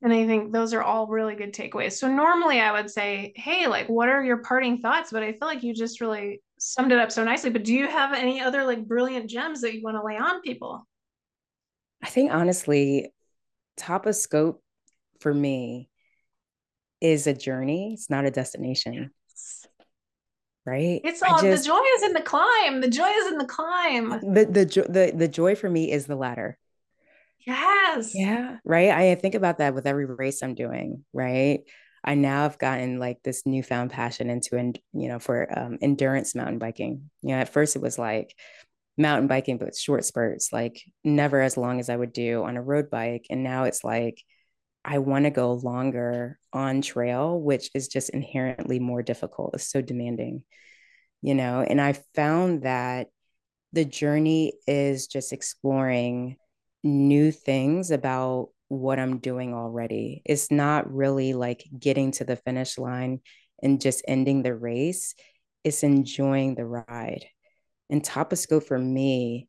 And 0.03 0.12
I 0.12 0.24
think 0.24 0.53
those 0.53 0.72
are 0.72 0.83
all 0.83 1.09
really 1.09 1.35
good 1.35 1.53
takeaways. 1.53 1.93
So 1.93 2.07
normally 2.07 2.61
I 2.61 2.70
would 2.70 2.91
say, 2.91 3.33
hey, 3.35 3.66
like, 3.66 3.89
what 3.89 4.09
are 4.09 4.22
your 4.22 4.39
parting 4.39 4.78
thoughts? 4.78 5.11
But 5.11 5.24
I 5.24 5.33
feel 5.33 5.49
like 5.49 5.64
you 5.64 5.74
just 5.74 6.01
really 6.01 6.43
summed 6.61 6.93
it 6.93 6.99
up 6.99 7.11
so 7.11 7.24
nicely. 7.24 7.51
But 7.51 7.64
do 7.64 7.74
you 7.74 7.89
have 7.89 8.12
any 8.12 8.41
other 8.41 8.64
like 8.64 8.87
brilliant 8.87 9.28
gems 9.28 9.61
that 9.62 9.74
you 9.74 9.83
want 9.83 9.97
to 9.97 10.05
lay 10.05 10.16
on 10.16 10.43
people? 10.43 10.87
I 12.03 12.09
think 12.09 12.33
honestly, 12.33 13.12
top 13.76 14.07
of 14.07 14.14
scope 14.14 14.62
for 15.23 15.33
me 15.33 15.89
is 17.01 17.27
a 17.27 17.33
journey. 17.33 17.95
It's 17.95 18.11
not 18.11 18.27
a 18.27 18.31
destination. 18.31 19.11
Right. 20.64 21.01
It's 21.03 21.23
all 21.23 21.41
just, 21.41 21.64
the 21.64 21.68
joy 21.68 21.83
is 21.97 22.03
in 22.05 22.12
the 22.12 22.20
climb. 22.20 22.81
The 22.81 22.91
joy 22.91 23.09
is 23.09 23.33
in 23.33 23.39
the 23.39 23.47
climb. 23.47 24.11
The 24.11 24.45
the 24.45 24.64
the 24.89 25.12
the 25.16 25.29
joy 25.29 25.57
for 25.57 25.68
me 25.68 25.91
is 25.91 26.07
the 26.07 26.14
ladder. 26.14 26.57
Yes. 27.45 28.14
Yeah. 28.14 28.59
Right. 28.64 28.91
I 28.91 29.16
think 29.16 29.35
about 29.35 29.59
that 29.59 29.75
with 29.75 29.89
every 29.89 30.05
race 30.07 30.41
I'm 30.41 30.55
doing. 30.55 31.05
Right. 31.12 31.62
I 32.05 32.14
now 32.14 32.43
have 32.43 32.59
gotten 32.59 33.01
like 33.01 33.23
this 33.25 33.45
newfound 33.45 33.91
passion 33.91 34.31
into, 34.31 34.57
and 34.57 34.79
you 34.93 35.09
know, 35.09 35.18
for 35.18 35.49
um, 35.59 35.79
endurance 35.81 36.37
mountain 36.37 36.59
biking. 36.59 37.11
You 37.23 37.31
know, 37.31 37.41
at 37.41 37.53
first 37.53 37.75
it 37.75 37.83
was 37.83 37.99
like 37.99 38.33
mountain 38.97 39.27
biking, 39.27 39.59
but 39.59 39.75
short 39.75 40.05
spurts, 40.05 40.53
like 40.53 40.81
never 41.03 41.41
as 41.41 41.57
long 41.57 41.81
as 41.81 41.89
I 41.89 41.97
would 41.97 42.12
do 42.12 42.45
on 42.45 42.57
a 42.57 42.62
road 42.62 42.89
bike. 42.91 43.27
And 43.31 43.43
now 43.43 43.64
it's 43.64 43.83
like, 43.83 44.23
I 44.85 44.99
want 44.99 45.24
to 45.24 45.30
go 45.30 45.55
longer 45.55 46.39
on 46.53 46.83
trail, 46.83 47.41
which 47.41 47.70
is 47.74 47.89
just 47.89 48.11
inherently 48.11 48.78
more 48.78 49.03
difficult. 49.03 49.55
It's 49.55 49.70
so 49.70 49.80
demanding, 49.80 50.43
you 51.20 51.35
know, 51.35 51.61
and 51.61 51.80
I 51.80 51.95
found 52.14 52.62
that 52.62 53.09
the 53.72 53.85
journey 53.85 54.55
is 54.66 55.07
just 55.07 55.33
exploring 55.33 56.37
new 56.83 57.30
things 57.30 57.91
about 57.91 58.49
what 58.68 58.99
I'm 58.99 59.18
doing 59.18 59.55
already. 59.55 60.22
It's 60.24 60.51
not 60.51 60.93
really 60.93 61.33
like 61.33 61.64
getting 61.78 62.11
to 62.12 62.24
the 62.24 62.37
finish 62.37 62.78
line 62.78 63.20
and 63.62 63.80
just 63.80 64.05
ending 64.09 64.43
the 64.43 64.55
race, 64.55 65.14
it's 65.62 65.85
enjoying 65.85 66.55
the 66.55 66.66
ride. 66.66 67.24
And 67.89 68.05
Scope 68.05 68.64
for 68.64 68.78
me 68.78 69.49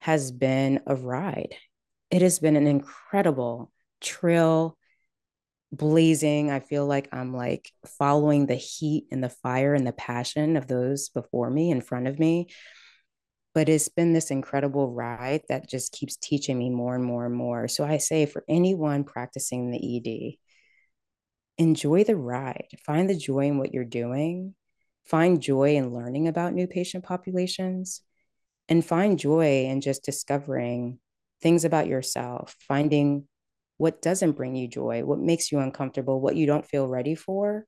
has 0.00 0.32
been 0.32 0.80
a 0.86 0.96
ride. 0.96 1.54
It 2.10 2.22
has 2.22 2.40
been 2.40 2.56
an 2.56 2.66
incredible 2.66 3.70
trail 4.02 4.76
blazing. 5.70 6.50
I 6.50 6.60
feel 6.60 6.86
like 6.86 7.08
I'm 7.12 7.34
like 7.34 7.70
following 7.98 8.46
the 8.46 8.56
heat 8.56 9.06
and 9.10 9.24
the 9.24 9.30
fire 9.30 9.74
and 9.74 9.86
the 9.86 9.92
passion 9.92 10.56
of 10.56 10.66
those 10.66 11.08
before 11.08 11.48
me 11.48 11.70
in 11.70 11.80
front 11.80 12.08
of 12.08 12.18
me 12.18 12.48
but 13.54 13.68
it's 13.68 13.88
been 13.88 14.12
this 14.12 14.30
incredible 14.30 14.90
ride 14.92 15.42
that 15.48 15.68
just 15.68 15.92
keeps 15.92 16.16
teaching 16.16 16.58
me 16.58 16.70
more 16.70 16.94
and 16.94 17.04
more 17.04 17.26
and 17.26 17.34
more. 17.34 17.68
So 17.68 17.84
I 17.84 17.98
say 17.98 18.26
for 18.26 18.44
anyone 18.48 19.04
practicing 19.04 19.70
the 19.70 19.96
ED, 19.96 20.38
enjoy 21.58 22.04
the 22.04 22.16
ride, 22.16 22.68
find 22.86 23.10
the 23.10 23.16
joy 23.16 23.46
in 23.46 23.58
what 23.58 23.74
you're 23.74 23.84
doing, 23.84 24.54
find 25.04 25.42
joy 25.42 25.76
in 25.76 25.92
learning 25.92 26.28
about 26.28 26.54
new 26.54 26.66
patient 26.66 27.04
populations, 27.04 28.00
and 28.68 28.84
find 28.84 29.18
joy 29.18 29.66
in 29.66 29.80
just 29.80 30.04
discovering 30.04 30.98
things 31.42 31.64
about 31.64 31.88
yourself, 31.88 32.56
finding 32.60 33.28
what 33.82 34.00
doesn't 34.00 34.36
bring 34.36 34.54
you 34.54 34.68
joy, 34.68 35.02
what 35.02 35.18
makes 35.18 35.50
you 35.50 35.58
uncomfortable, 35.58 36.20
what 36.20 36.36
you 36.36 36.46
don't 36.46 36.64
feel 36.64 36.86
ready 36.86 37.16
for, 37.16 37.66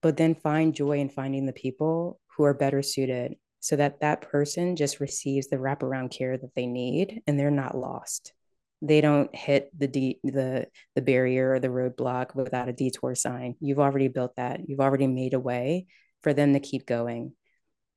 but 0.00 0.16
then 0.16 0.34
find 0.34 0.74
joy 0.74 0.98
in 0.98 1.10
finding 1.10 1.44
the 1.44 1.52
people 1.52 2.18
who 2.34 2.44
are 2.44 2.54
better 2.54 2.80
suited 2.80 3.34
so 3.60 3.76
that 3.76 4.00
that 4.00 4.22
person 4.22 4.76
just 4.76 4.98
receives 4.98 5.50
the 5.50 5.56
wraparound 5.56 6.10
care 6.10 6.38
that 6.38 6.54
they 6.56 6.64
need 6.64 7.20
and 7.26 7.38
they're 7.38 7.50
not 7.50 7.76
lost. 7.76 8.32
They 8.80 9.02
don't 9.02 9.32
hit 9.36 9.68
the 9.78 9.88
de- 9.88 10.20
the 10.24 10.68
the 10.94 11.02
barrier 11.02 11.52
or 11.52 11.60
the 11.60 11.68
roadblock 11.68 12.34
without 12.34 12.70
a 12.70 12.72
detour 12.72 13.14
sign. 13.14 13.54
You've 13.60 13.78
already 13.78 14.08
built 14.08 14.34
that. 14.38 14.66
You've 14.66 14.80
already 14.80 15.06
made 15.06 15.34
a 15.34 15.38
way 15.38 15.86
for 16.22 16.32
them 16.32 16.54
to 16.54 16.60
keep 16.60 16.86
going 16.86 17.34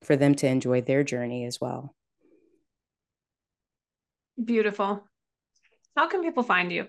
for 0.03 0.17
them 0.17 0.35
to 0.35 0.47
enjoy 0.47 0.81
their 0.81 1.05
journey 1.05 1.45
as 1.45 1.61
well. 1.61 1.95
Beautiful. 4.43 5.07
How 5.95 6.09
can 6.09 6.21
people 6.21 6.43
find 6.43 6.69
you 6.69 6.87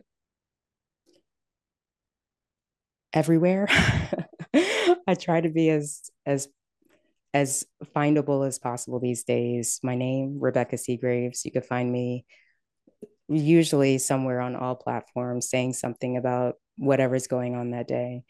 everywhere 3.17 3.67
i 5.09 5.15
try 5.19 5.41
to 5.41 5.49
be 5.49 5.69
as 5.71 6.11
as 6.25 6.49
as 7.37 7.67
findable 7.95 8.47
as 8.47 8.59
possible 8.59 8.99
these 8.99 9.25
days. 9.25 9.79
My 9.83 9.95
name, 9.95 10.41
Rebeca 10.41 10.79
Segraves. 10.79 11.45
You 11.45 11.53
could 11.53 11.67
find 11.67 11.93
me 11.93 12.25
usually 13.29 13.99
somewhere 13.99 14.41
on 14.41 14.57
all 14.57 14.75
platforms 14.75 15.51
saying 15.51 15.75
something 15.75 16.17
about 16.17 16.55
whatever's 16.79 17.27
going 17.27 17.55
on 17.55 17.73
that 17.73 17.89
day. 17.89 18.23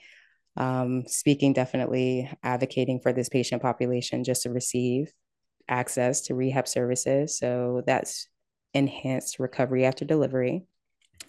Um, 0.57 1.07
speaking 1.07 1.53
definitely 1.53 2.29
advocating 2.43 2.99
for 2.99 3.13
this 3.13 3.29
patient 3.29 3.63
population 3.63 4.25
just 4.25 4.43
to 4.43 4.51
receive 4.51 5.13
access 5.69 6.23
to 6.23 6.35
rehab 6.35 6.67
services. 6.67 7.39
So 7.39 7.83
that's 7.87 8.27
enhanced 8.75 9.39
recovery 9.39 9.85
after 9.85 10.05
delivery, 10.05 10.65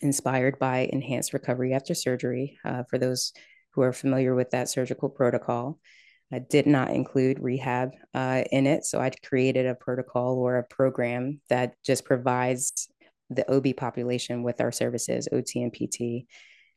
inspired 0.02 0.60
by 0.60 0.90
enhanced 0.92 1.34
recovery 1.34 1.74
after 1.74 1.94
surgery 1.94 2.58
uh, 2.66 2.84
for 2.90 2.98
those 2.98 3.34
who 3.72 3.82
are 3.82 3.94
familiar 3.94 4.36
with 4.36 4.52
that 4.52 4.70
surgical 4.70 5.10
protocol. 5.10 5.80
I 6.32 6.40
did 6.40 6.68
not 6.68 6.90
include 6.90 7.40
rehab 7.40 7.92
uh, 8.14 8.44
in 8.52 8.68
it. 8.68 8.86
So 8.86 9.00
I 9.00 9.12
created 9.24 9.66
a 9.66 9.76
protocol 9.76 10.38
or 10.40 10.58
a 10.58 10.64
program 10.64 11.40
that 11.50 11.76
just 11.86 12.04
provides 12.04 12.90
the 13.30 13.50
OB 13.50 13.78
population 13.78 14.44
with 14.44 14.60
our 14.62 14.72
services, 14.72 15.30
OT 15.32 15.64
and 15.64 15.72
PT. 15.72 16.28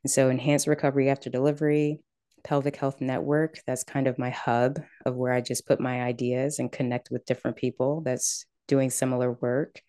And 0.05 0.11
so 0.11 0.31
enhanced 0.31 0.67
recovery 0.67 1.11
after 1.11 1.31
delivery, 1.31 2.01
pelvic 2.45 2.77
health 2.77 3.01
network, 3.01 3.59
that's 3.67 3.85
kind 3.85 4.07
of 4.07 4.19
my 4.19 4.31
hub 4.31 4.81
of 5.05 5.17
where 5.17 5.33
I 5.33 5.41
just 5.41 5.67
put 5.67 5.81
my 5.81 6.03
ideas 6.03 6.59
and 6.59 6.71
connect 6.71 7.11
with 7.11 7.27
different 7.27 7.57
people 7.57 8.03
that's 8.03 8.47
doing 8.69 8.91
similar 8.91 9.33
work. 9.33 9.81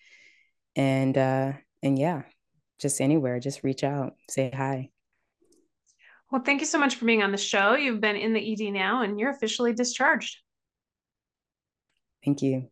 And 0.76 1.17
uh 1.17 1.53
and 1.84 1.97
yeah, 1.97 2.24
just 2.82 3.00
anywhere, 3.00 3.40
just 3.40 3.64
reach 3.64 3.84
out, 3.84 4.16
say 4.30 4.52
hi. 4.54 4.90
Well, 6.32 6.42
thank 6.42 6.62
you 6.62 6.66
so 6.66 6.80
much 6.80 6.96
for 6.96 7.06
being 7.06 7.24
on 7.24 7.32
the 7.32 7.38
show. 7.38 7.76
You've 7.76 8.02
been 8.02 8.16
in 8.16 8.34
the 8.34 8.54
ED 8.54 8.72
now 8.72 9.02
and 9.02 9.20
you're 9.20 9.32
officially 9.32 9.74
discharged. 9.74 10.38
Thank 12.24 12.42
you. 12.42 12.70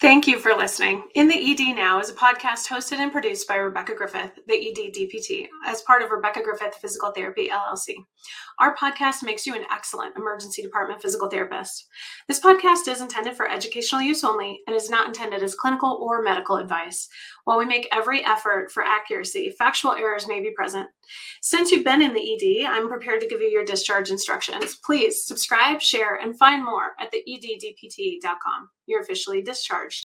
Thank 0.00 0.26
you 0.26 0.40
for 0.40 0.52
listening. 0.52 1.04
In 1.14 1.28
the 1.28 1.52
ED 1.52 1.76
Now 1.76 2.00
is 2.00 2.10
a 2.10 2.14
podcast 2.14 2.68
hosted 2.68 2.98
and 2.98 3.12
produced 3.12 3.46
by 3.46 3.54
Rebecca 3.54 3.94
Griffith, 3.94 4.32
the 4.48 4.54
ED 4.54 4.92
DPT, 4.92 5.46
as 5.64 5.82
part 5.82 6.02
of 6.02 6.10
Rebecca 6.10 6.42
Griffith 6.42 6.74
Physical 6.74 7.12
Therapy 7.12 7.48
LLC. 7.48 7.94
Our 8.58 8.74
podcast 8.76 9.22
makes 9.22 9.46
you 9.46 9.54
an 9.54 9.64
excellent 9.72 10.16
emergency 10.16 10.62
department 10.62 11.00
physical 11.00 11.30
therapist. 11.30 11.86
This 12.26 12.40
podcast 12.40 12.88
is 12.88 13.00
intended 13.00 13.36
for 13.36 13.48
educational 13.48 14.02
use 14.02 14.24
only 14.24 14.60
and 14.66 14.74
is 14.74 14.90
not 14.90 15.06
intended 15.06 15.44
as 15.44 15.54
clinical 15.54 15.98
or 16.02 16.22
medical 16.22 16.56
advice. 16.56 17.08
While 17.44 17.58
we 17.58 17.64
make 17.64 17.88
every 17.92 18.24
effort 18.24 18.72
for 18.72 18.82
accuracy, 18.82 19.54
factual 19.56 19.92
errors 19.92 20.26
may 20.26 20.40
be 20.40 20.50
present. 20.50 20.88
Since 21.40 21.70
you've 21.70 21.84
been 21.84 22.02
in 22.02 22.14
the 22.14 22.64
ED, 22.64 22.66
I'm 22.66 22.88
prepared 22.88 23.20
to 23.20 23.28
give 23.28 23.40
you 23.40 23.48
your 23.48 23.64
discharge 23.64 24.10
instructions. 24.10 24.76
Please 24.84 25.24
subscribe, 25.24 25.80
share, 25.80 26.16
and 26.16 26.36
find 26.36 26.64
more 26.64 26.92
at 26.98 27.12
the 27.12 27.22
eddpt.com. 27.28 28.70
You're 28.86 29.00
officially 29.02 29.42
discharged. 29.42 30.02